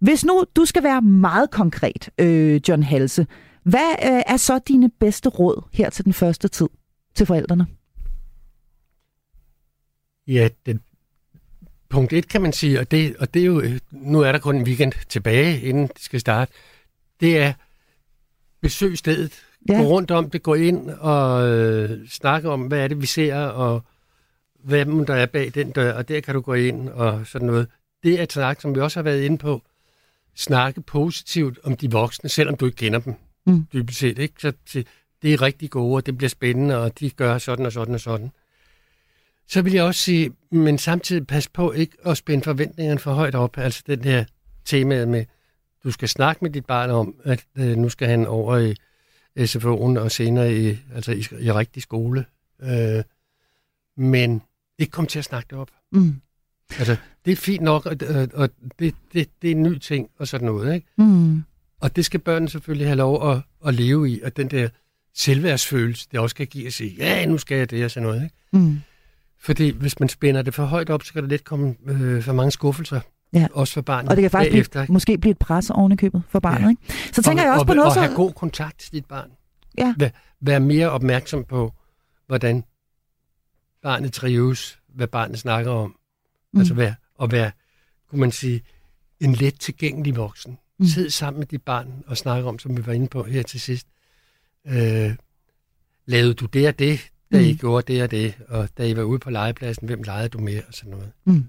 Hvis 0.00 0.24
nu 0.24 0.44
du 0.56 0.64
skal 0.64 0.82
være 0.82 1.02
meget 1.02 1.50
konkret, 1.50 2.10
øh, 2.18 2.60
John 2.68 2.82
Halse, 2.82 3.26
hvad 3.62 3.90
øh, 4.04 4.22
er 4.26 4.36
så 4.36 4.58
dine 4.68 4.90
bedste 5.00 5.28
råd 5.28 5.64
her 5.72 5.90
til 5.90 6.04
den 6.04 6.12
første 6.12 6.48
tid 6.48 6.68
til 7.14 7.26
forældrene? 7.26 7.66
Ja, 10.26 10.48
den 10.66 10.80
punkt 11.90 12.12
et 12.12 12.28
kan 12.28 12.42
man 12.42 12.52
sige, 12.52 12.80
og 12.80 12.90
det, 12.90 13.16
og 13.16 13.34
det 13.34 13.42
er 13.42 13.46
jo, 13.46 13.62
nu 13.90 14.20
er 14.20 14.32
der 14.32 14.38
kun 14.38 14.56
en 14.56 14.62
weekend 14.62 14.92
tilbage, 15.08 15.60
inden 15.60 15.86
det 15.86 16.00
skal 16.02 16.20
starte, 16.20 16.52
det 17.20 17.38
er 17.38 17.52
besøg 18.60 18.98
stedet. 18.98 19.32
Ja. 19.68 19.76
Gå 19.76 19.82
rundt 19.82 20.10
om 20.10 20.30
det, 20.30 20.42
gå 20.42 20.54
ind 20.54 20.90
og 20.90 21.48
øh, 21.48 22.08
snakke 22.08 22.50
om, 22.50 22.62
hvad 22.62 22.78
er 22.78 22.88
det, 22.88 23.00
vi 23.00 23.06
ser, 23.06 23.36
og 23.36 23.82
hvem 24.64 25.06
der 25.06 25.14
er 25.14 25.26
bag 25.26 25.50
den 25.54 25.70
dør, 25.70 25.92
og 25.92 26.08
der 26.08 26.20
kan 26.20 26.34
du 26.34 26.40
gå 26.40 26.54
ind 26.54 26.88
og 26.88 27.26
sådan 27.26 27.46
noget. 27.46 27.66
Det 28.02 28.18
er 28.18 28.22
et 28.22 28.32
snak, 28.32 28.60
som 28.60 28.74
vi 28.74 28.80
også 28.80 28.98
har 28.98 29.02
været 29.02 29.22
inde 29.22 29.38
på. 29.38 29.62
Snakke 30.34 30.80
positivt 30.80 31.58
om 31.64 31.76
de 31.76 31.90
voksne, 31.90 32.28
selvom 32.28 32.56
du 32.56 32.66
ikke 32.66 32.76
kender 32.76 32.98
dem, 32.98 33.14
mm. 33.46 33.66
dybest 33.72 33.98
set. 33.98 34.18
Ikke? 34.18 34.34
Så 34.38 34.52
det 35.22 35.34
er 35.34 35.42
rigtig 35.42 35.70
gode, 35.70 35.96
og 35.96 36.06
det 36.06 36.18
bliver 36.18 36.28
spændende, 36.28 36.78
og 36.78 37.00
de 37.00 37.10
gør 37.10 37.38
sådan 37.38 37.66
og 37.66 37.72
sådan 37.72 37.94
og 37.94 38.00
sådan. 38.00 38.30
Så 39.48 39.62
vil 39.62 39.72
jeg 39.72 39.84
også 39.84 40.00
sige, 40.00 40.32
men 40.50 40.78
samtidig 40.78 41.26
pas 41.26 41.48
på 41.48 41.72
ikke 41.72 41.96
at 42.04 42.16
spænde 42.16 42.44
forventningerne 42.44 43.00
for 43.00 43.12
højt 43.12 43.34
op. 43.34 43.58
Altså 43.58 43.82
den 43.86 44.04
her 44.04 44.24
tema 44.64 45.06
med, 45.06 45.24
du 45.84 45.90
skal 45.90 46.08
snakke 46.08 46.44
med 46.44 46.50
dit 46.50 46.66
barn 46.66 46.90
om, 46.90 47.14
at 47.24 47.44
øh, 47.58 47.76
nu 47.76 47.88
skal 47.88 48.08
han 48.08 48.26
over 48.26 48.56
i 48.56 48.74
SFO'en 49.38 50.00
og 50.00 50.10
senere 50.10 50.56
i, 50.56 50.78
altså 50.94 51.12
i, 51.12 51.24
i 51.40 51.52
rigtig 51.52 51.82
skole. 51.82 52.24
Øh, 52.62 53.02
men 53.96 54.42
ikke 54.78 54.90
komme 54.90 55.08
til 55.08 55.18
at 55.18 55.24
snakke 55.24 55.46
det 55.50 55.58
op. 55.58 55.70
Mm. 55.92 56.20
Altså, 56.78 56.96
det 57.24 57.32
er 57.32 57.36
fint 57.36 57.62
nok, 57.62 57.86
og, 57.86 57.96
og 58.34 58.50
det, 58.78 58.94
det, 59.12 59.28
det 59.42 59.50
er 59.50 59.54
en 59.54 59.62
ny 59.62 59.78
ting 59.78 60.10
og 60.18 60.28
sådan 60.28 60.46
noget. 60.46 60.74
Ikke? 60.74 60.86
Mm. 60.96 61.44
Og 61.80 61.96
det 61.96 62.04
skal 62.04 62.20
børnene 62.20 62.48
selvfølgelig 62.48 62.86
have 62.86 62.96
lov 62.96 63.30
at, 63.30 63.42
at 63.66 63.74
leve 63.74 64.10
i, 64.10 64.20
og 64.20 64.36
den 64.36 64.50
der 64.50 64.68
selvværdsfølelse, 65.14 66.08
det 66.12 66.20
også 66.20 66.36
kan 66.36 66.46
give 66.46 66.66
at 66.66 66.72
sige, 66.72 66.94
ja, 66.98 67.26
nu 67.26 67.38
skal 67.38 67.58
jeg 67.58 67.70
det 67.70 67.84
og 67.84 67.90
sådan 67.90 68.06
noget. 68.06 68.22
Ikke? 68.22 68.36
Mm. 68.52 68.80
Fordi 69.40 69.70
hvis 69.70 70.00
man 70.00 70.08
spænder 70.08 70.42
det 70.42 70.54
for 70.54 70.64
højt 70.64 70.90
op, 70.90 71.02
så 71.02 71.12
kan 71.12 71.22
der 71.22 71.28
lidt 71.28 71.44
komme 71.44 71.74
øh, 71.86 72.22
for 72.22 72.32
mange 72.32 72.50
skuffelser. 72.50 73.00
Ja. 73.32 73.46
Også 73.52 73.74
for 73.74 73.80
barnet. 73.80 74.10
Og 74.10 74.16
det 74.16 74.22
kan 74.22 74.30
faktisk 74.30 74.70
blive, 74.70 74.86
måske 74.88 75.18
blive 75.18 75.30
et 75.30 75.38
pres 75.38 75.70
oven 75.70 75.92
i 75.92 75.96
købet 75.96 76.22
for 76.28 76.40
barnet. 76.40 76.64
Ja. 76.64 76.68
Ikke? 76.68 76.82
Så 77.12 77.22
tænker 77.22 77.42
og, 77.42 77.46
jeg 77.46 77.52
også 77.52 77.62
og, 77.62 77.66
på 77.66 77.74
noget 77.74 77.86
og, 77.86 77.94
så... 77.94 78.00
have 78.00 78.14
god 78.14 78.32
kontakt 78.32 78.78
til 78.78 78.92
dit 78.92 79.04
barn. 79.04 79.30
Ja. 79.78 79.94
Vær, 79.98 80.08
vær 80.40 80.58
mere 80.58 80.90
opmærksom 80.90 81.44
på, 81.44 81.72
hvordan 82.26 82.64
barnet 83.82 84.12
trives, 84.12 84.78
hvad 84.94 85.06
barnet 85.06 85.38
snakker 85.38 85.70
om. 85.70 85.96
Mm. 86.52 86.58
Altså 86.58 86.74
vær, 86.74 86.92
og 87.14 87.32
være, 87.32 87.50
kunne 88.10 88.20
man 88.20 88.32
sige, 88.32 88.62
en 89.20 89.32
let 89.32 89.60
tilgængelig 89.60 90.16
voksen. 90.16 90.58
Mm. 90.78 90.86
Sid 90.86 91.10
sammen 91.10 91.38
med 91.38 91.46
dit 91.46 91.62
barn 91.62 92.04
og 92.06 92.16
snakke 92.16 92.48
om, 92.48 92.58
som 92.58 92.76
vi 92.76 92.86
var 92.86 92.92
inde 92.92 93.08
på 93.08 93.22
her 93.22 93.42
til 93.42 93.60
sidst. 93.60 93.86
Øh, 94.66 95.14
lavede 96.06 96.34
du 96.34 96.46
det 96.46 96.68
og 96.68 96.78
det? 96.78 97.10
Da 97.32 97.38
I 97.38 97.52
mm. 97.52 97.58
gjorde 97.58 97.92
det 97.92 98.02
og 98.02 98.10
det, 98.10 98.34
og 98.48 98.68
da 98.78 98.86
I 98.86 98.96
var 98.96 99.02
ude 99.02 99.18
på 99.18 99.30
legepladsen, 99.30 99.86
hvem 99.86 100.02
legede 100.02 100.28
du 100.28 100.38
med, 100.38 100.56
og 100.68 100.74
sådan 100.74 100.90
noget. 100.90 101.08
Mm. 101.24 101.44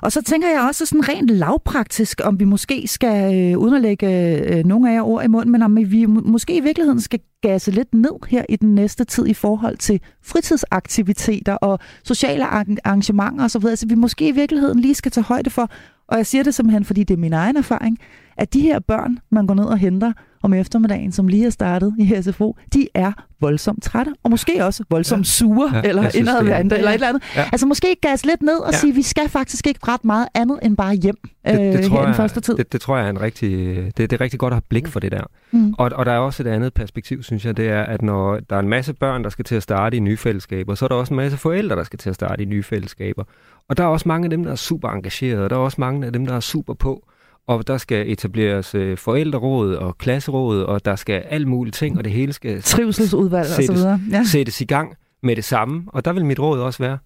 Og 0.00 0.12
så 0.12 0.22
tænker 0.22 0.48
jeg 0.48 0.60
også 0.60 0.86
sådan 0.86 1.08
rent 1.08 1.30
lavpraktisk, 1.30 2.20
om 2.24 2.40
vi 2.40 2.44
måske 2.44 2.88
skal, 2.88 3.34
øh, 3.34 3.58
uden 3.58 3.74
at 3.74 3.82
lægge 3.82 4.38
øh, 4.38 4.64
nogle 4.64 4.90
af 4.90 4.94
jer 4.94 5.02
ord 5.02 5.24
i 5.24 5.28
munden, 5.28 5.52
men 5.52 5.62
om 5.62 5.76
vi 5.76 6.06
måske 6.06 6.56
i 6.56 6.60
virkeligheden 6.60 7.00
skal 7.00 7.20
gasse 7.42 7.70
lidt 7.70 7.94
ned 7.94 8.28
her 8.28 8.44
i 8.48 8.56
den 8.56 8.74
næste 8.74 9.04
tid 9.04 9.26
i 9.26 9.34
forhold 9.34 9.76
til 9.76 10.00
fritidsaktiviteter 10.22 11.54
og 11.54 11.78
sociale 12.04 12.46
arrangementer 12.46 13.44
osv. 13.44 13.76
Så 13.76 13.86
vi 13.88 13.94
måske 13.94 14.28
i 14.28 14.32
virkeligheden 14.32 14.80
lige 14.80 14.94
skal 14.94 15.12
tage 15.12 15.24
højde 15.24 15.50
for, 15.50 15.70
og 16.08 16.16
jeg 16.16 16.26
siger 16.26 16.44
det 16.44 16.54
simpelthen, 16.54 16.84
fordi 16.84 17.04
det 17.04 17.14
er 17.14 17.18
min 17.18 17.32
egen 17.32 17.56
erfaring, 17.56 17.98
at 18.36 18.54
de 18.54 18.60
her 18.60 18.78
børn, 18.78 19.18
man 19.30 19.46
går 19.46 19.54
ned 19.54 19.64
og 19.64 19.78
henter 19.78 20.12
om 20.44 20.54
eftermiddagen, 20.54 21.12
som 21.12 21.28
lige 21.28 21.46
er 21.46 21.50
startet 21.50 21.94
i 21.98 22.22
SFO, 22.22 22.56
de 22.74 22.88
er 22.94 23.12
voldsomt 23.40 23.82
trætte, 23.82 24.12
og 24.22 24.30
måske 24.30 24.64
også 24.64 24.84
voldsomt 24.90 25.20
ja. 25.20 25.24
sure, 25.24 25.70
ja, 25.74 25.82
eller 25.88 26.16
indadværende, 26.16 26.76
eller 26.76 26.90
et 26.90 26.94
eller 26.94 27.08
andet. 27.08 27.22
Ja. 27.36 27.48
Altså 27.52 27.66
måske 27.66 27.96
gas 28.02 28.26
lidt 28.26 28.42
ned 28.42 28.56
og 28.56 28.72
ja. 28.72 28.78
sige, 28.78 28.90
at 28.90 28.96
vi 28.96 29.02
skal 29.02 29.28
faktisk 29.28 29.66
ikke 29.66 29.80
ret 29.88 30.04
meget 30.04 30.28
andet 30.34 30.58
end 30.62 30.76
bare 30.76 30.94
hjem 30.94 31.16
det, 31.46 31.58
det 31.58 31.78
øh, 31.78 31.84
tror 31.84 31.90
her 31.90 31.98
jeg, 31.98 32.06
den 32.06 32.14
første 32.14 32.40
tid. 32.40 32.56
Det, 32.56 32.72
det 32.72 32.80
tror 32.80 32.96
jeg 32.96 33.06
er 33.06 33.10
en 33.10 33.20
rigtig, 33.20 33.76
det, 33.96 33.98
det 33.98 34.12
er 34.12 34.20
rigtig 34.20 34.40
godt 34.40 34.52
at 34.52 34.54
have 34.54 34.62
blik 34.68 34.88
for 34.88 35.00
det 35.00 35.12
der. 35.12 35.24
Mm. 35.50 35.74
Og, 35.78 35.90
og 35.94 36.06
der 36.06 36.12
er 36.12 36.18
også 36.18 36.42
et 36.42 36.46
andet 36.46 36.74
perspektiv, 36.74 37.22
synes 37.22 37.44
jeg, 37.44 37.56
det 37.56 37.68
er, 37.68 37.82
at 37.82 38.02
når 38.02 38.40
der 38.50 38.56
er 38.56 38.60
en 38.60 38.68
masse 38.68 38.92
børn, 38.92 39.24
der 39.24 39.30
skal 39.30 39.44
til 39.44 39.54
at 39.54 39.62
starte 39.62 39.96
i 39.96 40.00
nye 40.00 40.16
fællesskaber, 40.16 40.74
så 40.74 40.84
er 40.84 40.88
der 40.88 40.96
også 40.96 41.14
en 41.14 41.16
masse 41.16 41.38
forældre, 41.38 41.76
der 41.76 41.84
skal 41.84 41.98
til 41.98 42.08
at 42.08 42.14
starte 42.14 42.42
i 42.42 42.46
nye 42.46 42.62
fællesskaber. 42.62 43.24
Og 43.68 43.76
der 43.76 43.84
er 43.84 43.88
også 43.88 44.08
mange 44.08 44.26
af 44.26 44.30
dem, 44.30 44.44
der 44.44 44.50
er 44.50 44.56
super 44.56 44.88
engagerede, 44.88 45.44
og 45.44 45.50
der 45.50 45.56
er 45.56 45.60
også 45.60 45.80
mange 45.80 46.06
af 46.06 46.12
dem, 46.12 46.26
der 46.26 46.34
er 46.34 46.40
super 46.40 46.74
på 46.74 47.08
og 47.46 47.66
der 47.66 47.78
skal 47.78 48.10
etableres 48.12 48.74
øh, 48.74 48.98
forældreråd 48.98 49.74
og 49.74 49.98
klasseråd, 49.98 50.62
og 50.62 50.84
der 50.84 50.96
skal 50.96 51.14
alt 51.14 51.48
muligt 51.48 51.76
ting, 51.76 51.98
og 51.98 52.04
det 52.04 52.12
hele 52.12 52.32
skal 52.32 52.62
trivselsudvalg 52.62 53.46
sættes, 53.46 53.68
og 53.68 53.76
så 53.76 53.82
videre. 53.82 54.00
Ja. 54.10 54.24
sættes 54.24 54.60
i 54.60 54.64
gang 54.64 54.94
med 55.22 55.36
det 55.36 55.44
samme. 55.44 55.84
Og 55.86 56.04
der 56.04 56.12
vil 56.12 56.24
mit 56.24 56.40
råd 56.40 56.60
også 56.60 56.82
være, 56.82 56.98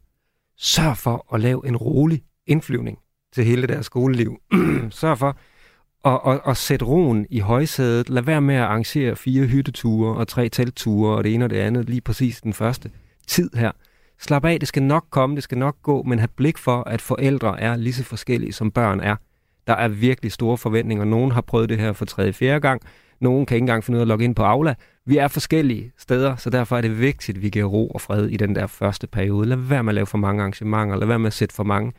sørg 0.59 0.97
for 0.97 1.35
at 1.35 1.41
lave 1.41 1.69
en 1.69 1.77
rolig 1.77 2.23
indflyvning 2.47 2.99
til 3.35 3.45
hele 3.45 3.67
deres 3.67 3.87
skoleliv. 3.87 4.37
sørg 4.91 5.19
for 5.19 5.37
at, 6.05 6.21
at, 6.27 6.41
at 6.47 6.57
sætte 6.57 6.85
roen 6.85 7.27
i 7.31 7.39
højsædet. 7.39 8.11
Lad 8.11 8.23
være 8.23 8.41
med 8.41 8.55
at 8.55 8.63
arrangere 8.63 9.17
fire 9.17 9.47
hytteture 9.47 10.17
og 10.17 10.29
tre 10.29 10.49
teltture 10.49 11.17
og 11.17 11.25
det 11.25 11.35
ene 11.35 11.45
og 11.45 11.51
det 11.51 11.57
andet 11.57 11.91
lige 11.91 12.01
præcis 12.01 12.41
den 12.41 12.53
første 12.53 12.91
tid 13.27 13.51
her. 13.55 13.73
Slap 14.21 14.45
af, 14.45 14.61
det 14.61 14.69
skal 14.69 14.83
nok 14.83 15.05
komme, 15.11 15.37
det 15.37 15.43
skal 15.43 15.59
nok 15.59 15.77
gå, 15.83 16.03
men 16.03 16.19
have 16.19 16.29
blik 16.37 16.59
for, 16.59 16.83
at 16.83 17.01
forældre 17.01 17.61
er 17.61 17.77
lige 17.77 17.93
så 17.93 18.05
forskellige, 18.05 18.53
som 18.53 18.71
børn 18.71 19.01
er. 19.01 19.17
Der 19.69 19.75
er 19.75 19.89
virkelig 19.89 20.33
store 20.33 20.59
forventninger. 20.59 21.05
Nogen 21.05 21.31
har 21.31 21.41
prøvet 21.41 21.69
det 21.69 21.79
her 21.79 21.93
for 21.93 22.05
tredje, 22.05 22.33
fjerde 22.33 22.61
gang. 22.61 22.83
Nogen 23.21 23.47
kan 23.47 23.55
ikke 23.55 23.63
engang 23.63 23.85
finde 23.85 23.97
ud 23.97 24.01
af 24.01 24.05
at 24.05 24.09
logge 24.09 24.25
ind 24.25 24.35
på 24.35 24.43
Aula. 24.43 24.75
Vi 25.07 25.17
er 25.17 25.29
forskellige 25.29 25.93
steder, 25.99 26.37
så 26.37 26.51
derfor 26.51 26.77
er 26.77 26.81
det 26.81 27.01
vigtigt, 27.01 27.37
at 27.37 27.43
vi 27.43 27.49
giver 27.49 27.65
ro 27.65 27.89
og 27.89 28.01
fred 28.01 28.27
i 28.27 28.37
den 28.37 28.55
der 28.55 28.67
første 28.67 29.07
periode. 29.07 29.47
Lad 29.49 29.57
være 29.57 29.83
med 29.83 29.91
at 29.91 29.95
lave 29.95 30.07
for 30.07 30.19
mange 30.19 30.41
arrangementer. 30.41 30.97
Lad 30.97 31.07
være 31.07 31.19
med 31.19 31.27
at 31.27 31.33
sætte 31.33 31.55
for 31.55 31.65
mange 31.65 31.93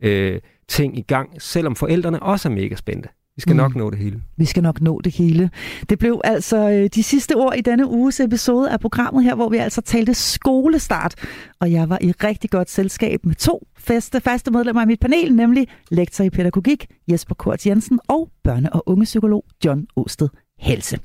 øh, 0.00 0.40
ting 0.68 0.98
i 0.98 1.02
gang, 1.02 1.42
selvom 1.42 1.76
forældrene 1.76 2.22
også 2.22 2.48
er 2.48 2.52
mega 2.52 2.74
spændte. 2.74 3.08
Vi 3.36 3.40
skal 3.40 3.52
mm. 3.52 3.56
nok 3.56 3.76
nå 3.76 3.90
det 3.90 3.98
hele. 3.98 4.22
Vi 4.36 4.44
skal 4.44 4.62
nok 4.62 4.80
nå 4.80 5.00
det 5.04 5.14
hele. 5.14 5.50
Det 5.88 5.98
blev 5.98 6.20
altså 6.24 6.70
øh, 6.70 6.88
de 6.94 7.02
sidste 7.02 7.36
ord 7.36 7.54
i 7.56 7.60
denne 7.60 7.88
uges 7.88 8.20
episode 8.20 8.70
af 8.70 8.80
programmet 8.80 9.24
her, 9.24 9.34
hvor 9.34 9.48
vi 9.48 9.56
altså 9.56 9.80
talte 9.80 10.14
skolestart. 10.14 11.14
Og 11.60 11.72
jeg 11.72 11.88
var 11.88 11.98
i 12.00 12.12
rigtig 12.12 12.50
godt 12.50 12.70
selskab 12.70 13.26
med 13.26 13.34
to 13.34 13.66
faste, 13.78 14.20
faste 14.20 14.50
medlemmer 14.50 14.80
af 14.80 14.86
mit 14.86 15.00
panel, 15.00 15.34
nemlig 15.34 15.68
lektor 15.90 16.24
i 16.24 16.30
pædagogik 16.30 16.86
Jesper 17.10 17.34
Kort 17.34 17.66
Jensen 17.66 18.00
og 18.08 18.30
børne- 18.48 18.70
og 18.72 18.82
ungepsykolog 18.86 19.44
John 19.64 19.86
Osted 19.96 20.28
Helse. 20.58 20.98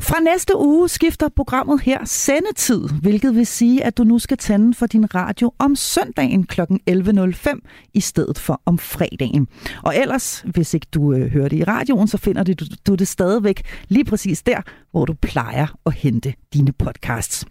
Fra 0.00 0.20
næste 0.20 0.58
uge 0.58 0.88
skifter 0.88 1.28
programmet 1.28 1.80
her 1.80 2.04
sendetid, 2.04 2.88
hvilket 3.02 3.34
vil 3.34 3.46
sige, 3.46 3.84
at 3.84 3.98
du 3.98 4.04
nu 4.04 4.18
skal 4.18 4.36
tænde 4.36 4.74
for 4.74 4.86
din 4.86 5.14
radio 5.14 5.52
om 5.58 5.76
søndagen 5.76 6.46
kl. 6.46 6.60
11.05 6.90 7.90
i 7.94 8.00
stedet 8.00 8.38
for 8.38 8.62
om 8.64 8.78
fredagen. 8.78 9.48
Og 9.82 9.96
ellers, 9.96 10.40
hvis 10.40 10.74
ikke 10.74 10.86
du 10.94 11.12
øh, 11.12 11.30
hører 11.30 11.48
det 11.48 11.56
i 11.56 11.64
radioen, 11.64 12.08
så 12.08 12.18
finder 12.18 12.42
du, 12.42 12.54
du 12.86 12.94
det 12.94 13.08
stadigvæk 13.08 13.62
lige 13.88 14.04
præcis 14.04 14.42
der, 14.42 14.62
hvor 14.90 15.04
du 15.04 15.14
plejer 15.14 15.66
at 15.86 15.92
hente 15.92 16.34
dine 16.54 16.72
podcasts. 16.72 17.44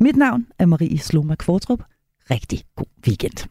Mit 0.00 0.16
navn 0.16 0.46
er 0.58 0.66
Marie 0.66 0.98
Sloma 0.98 1.34
Kvartrup. 1.34 1.82
Rigtig 2.30 2.62
god 2.76 2.86
weekend. 3.06 3.48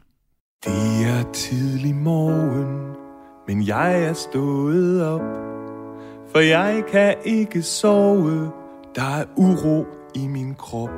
Det 0.63 1.05
er 1.05 1.31
tidlig 1.31 1.95
morgen, 1.95 2.95
men 3.47 3.67
jeg 3.67 4.03
er 4.03 4.13
stået 4.13 5.03
op 5.03 5.56
for 6.31 6.39
jeg 6.39 6.83
kan 6.91 7.15
ikke 7.25 7.61
sove, 7.61 8.51
der 8.95 9.17
er 9.19 9.25
uro 9.35 9.85
i 10.15 10.27
min 10.27 10.55
krop. 10.55 10.89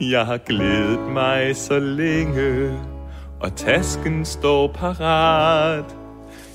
Jeg 0.00 0.26
har 0.26 0.38
glædet 0.38 1.00
mig 1.12 1.56
så 1.56 1.78
længe, 1.78 2.72
og 3.40 3.56
tasken 3.56 4.24
står 4.24 4.72
parat. 4.72 5.96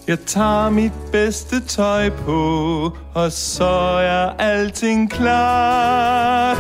Jeg 0.08 0.20
tager 0.20 0.70
mit 0.70 0.92
bedste 1.12 1.60
tøj 1.60 2.10
på, 2.10 2.92
og 3.14 3.32
så 3.32 4.00
er 4.02 4.30
alting 4.40 5.12
klar. 5.12 6.58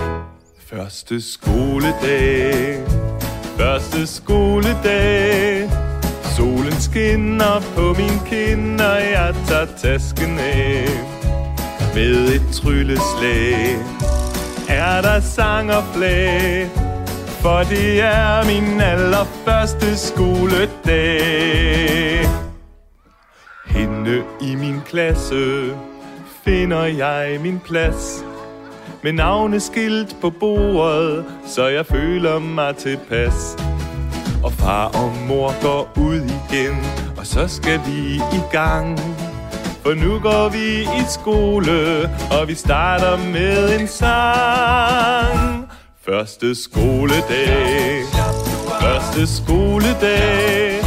Første 0.59 1.21
skoledag, 1.21 2.84
første 3.57 4.07
skoledag. 4.07 5.69
Solen 6.38 6.71
skinner 6.79 7.61
på 7.75 7.93
min 7.93 8.19
kind, 8.25 8.82
og 8.82 9.01
jeg 9.11 9.36
tager 9.47 9.65
tasken 9.65 10.39
af 10.39 11.20
med 11.96 12.36
et 12.36 12.42
trylleslag 12.54 13.78
er 14.70 15.02
der 15.02 15.20
sang 15.20 15.72
og 15.72 15.84
flag, 15.96 16.70
for 17.42 17.64
det 17.70 18.02
er 18.02 18.46
min 18.46 18.82
allerførste 18.82 19.98
skoledag. 19.98 21.20
Hende 23.66 24.24
i 24.42 24.56
min 24.56 24.82
klasse 24.86 25.74
finder 26.44 26.84
jeg 26.84 27.39
min 27.44 27.60
plads 27.60 28.26
med 29.04 29.14
navneskilt 29.14 30.16
på 30.22 30.30
bordet, 30.30 31.26
så 31.48 31.68
jeg 31.68 31.86
føler 31.86 32.39
mig 32.39 32.76
tilpas. 32.76 33.58
Og 34.44 34.52
far 34.52 34.86
og 34.86 35.14
mor 35.28 35.62
går 35.62 35.92
ud 35.98 36.22
igen, 36.22 36.78
og 37.18 37.26
så 37.28 37.48
skal 37.48 37.80
vi 37.88 38.16
i 38.16 38.42
gang. 38.52 39.00
For 39.84 39.93
nu 39.93 40.19
går 40.19 40.49
vi 40.49 40.82
i 40.82 41.03
skole, 41.09 42.09
og 42.39 42.47
vi 42.47 42.55
starter 42.55 43.17
med 43.17 43.79
en 43.79 43.88
sang. 43.88 45.71
Første 46.05 46.63
skoledag, 46.63 48.03
første 48.82 49.36
skoledag. 49.36 50.82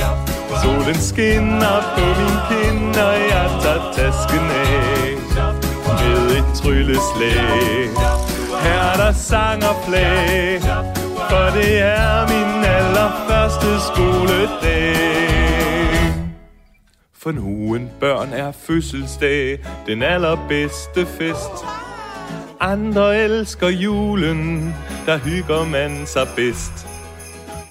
Solen 0.62 0.94
skinner 0.94 1.78
på 1.96 2.04
min 2.20 2.38
kind, 2.50 2.96
og 2.96 3.14
jeg 3.32 3.50
tager 3.62 3.92
tasken 3.96 4.46
af. 4.50 5.14
Med 6.00 6.36
et 6.38 6.44
trylleslag, 6.54 7.88
her 8.62 8.80
er 8.80 8.96
der 8.96 9.12
sang 9.12 9.64
og 9.64 9.76
flag. 9.88 10.60
For 11.30 11.50
det 11.58 11.78
er 11.80 12.28
min 12.28 12.64
allerførste 12.64 13.70
skoledag. 13.88 15.63
For 17.24 17.32
nogen 17.32 17.90
børn 18.00 18.32
er 18.32 18.52
fødselsdag 18.52 19.58
den 19.86 20.02
allerbedste 20.02 21.06
fest. 21.06 21.64
Andre 22.60 23.18
elsker 23.18 23.68
julen, 23.68 24.74
der 25.06 25.18
hygger 25.18 25.64
man 25.64 26.06
sig 26.06 26.28
bedst. 26.36 26.86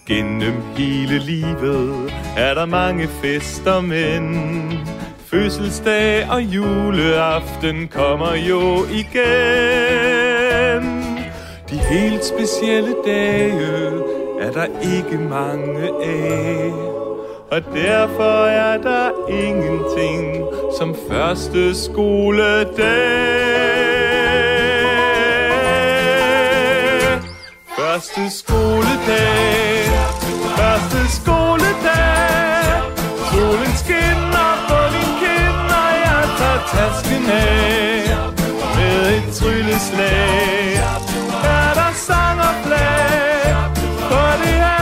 Gennem 0.05 0.53
hele 0.77 1.19
livet 1.19 2.13
er 2.37 2.53
der 2.53 2.65
mange 2.65 3.07
fester, 3.07 3.81
men 3.81 4.73
fødselsdag 5.25 6.29
og 6.29 6.41
juleaften 6.41 7.87
kommer 7.87 8.35
jo 8.35 8.85
igen. 8.85 9.23
De 11.69 11.77
helt 11.77 12.25
specielle 12.25 12.95
dage 13.05 13.91
er 14.41 14.51
der 14.51 14.65
ikke 14.95 15.17
mange 15.17 15.89
af. 16.03 16.92
Og 17.53 17.61
derfor 17.73 18.45
er 18.45 18.77
der 18.81 19.09
ingenting 19.29 20.45
som 20.79 20.95
første 21.09 21.75
skoledag. 21.75 22.73
Første 27.77 28.37
skoledag, 28.39 29.85
første 30.57 30.99
skoledag. 31.17 32.81
Solen 33.31 33.73
skinner 33.83 34.51
på 34.69 34.79
din 34.95 35.13
kind, 35.23 35.67
og 35.81 35.91
jeg 36.05 36.23
tager 36.39 36.61
tasken 36.73 37.23
af. 37.31 38.17
Med 38.75 38.97
et 39.17 39.27
trylleslag 39.35 40.73
er 41.43 41.73
der 41.79 41.93
sang 42.07 42.39
og 42.49 42.55
flag, 42.65 43.55
for 44.09 44.29
det 44.43 44.57
er 44.69 44.72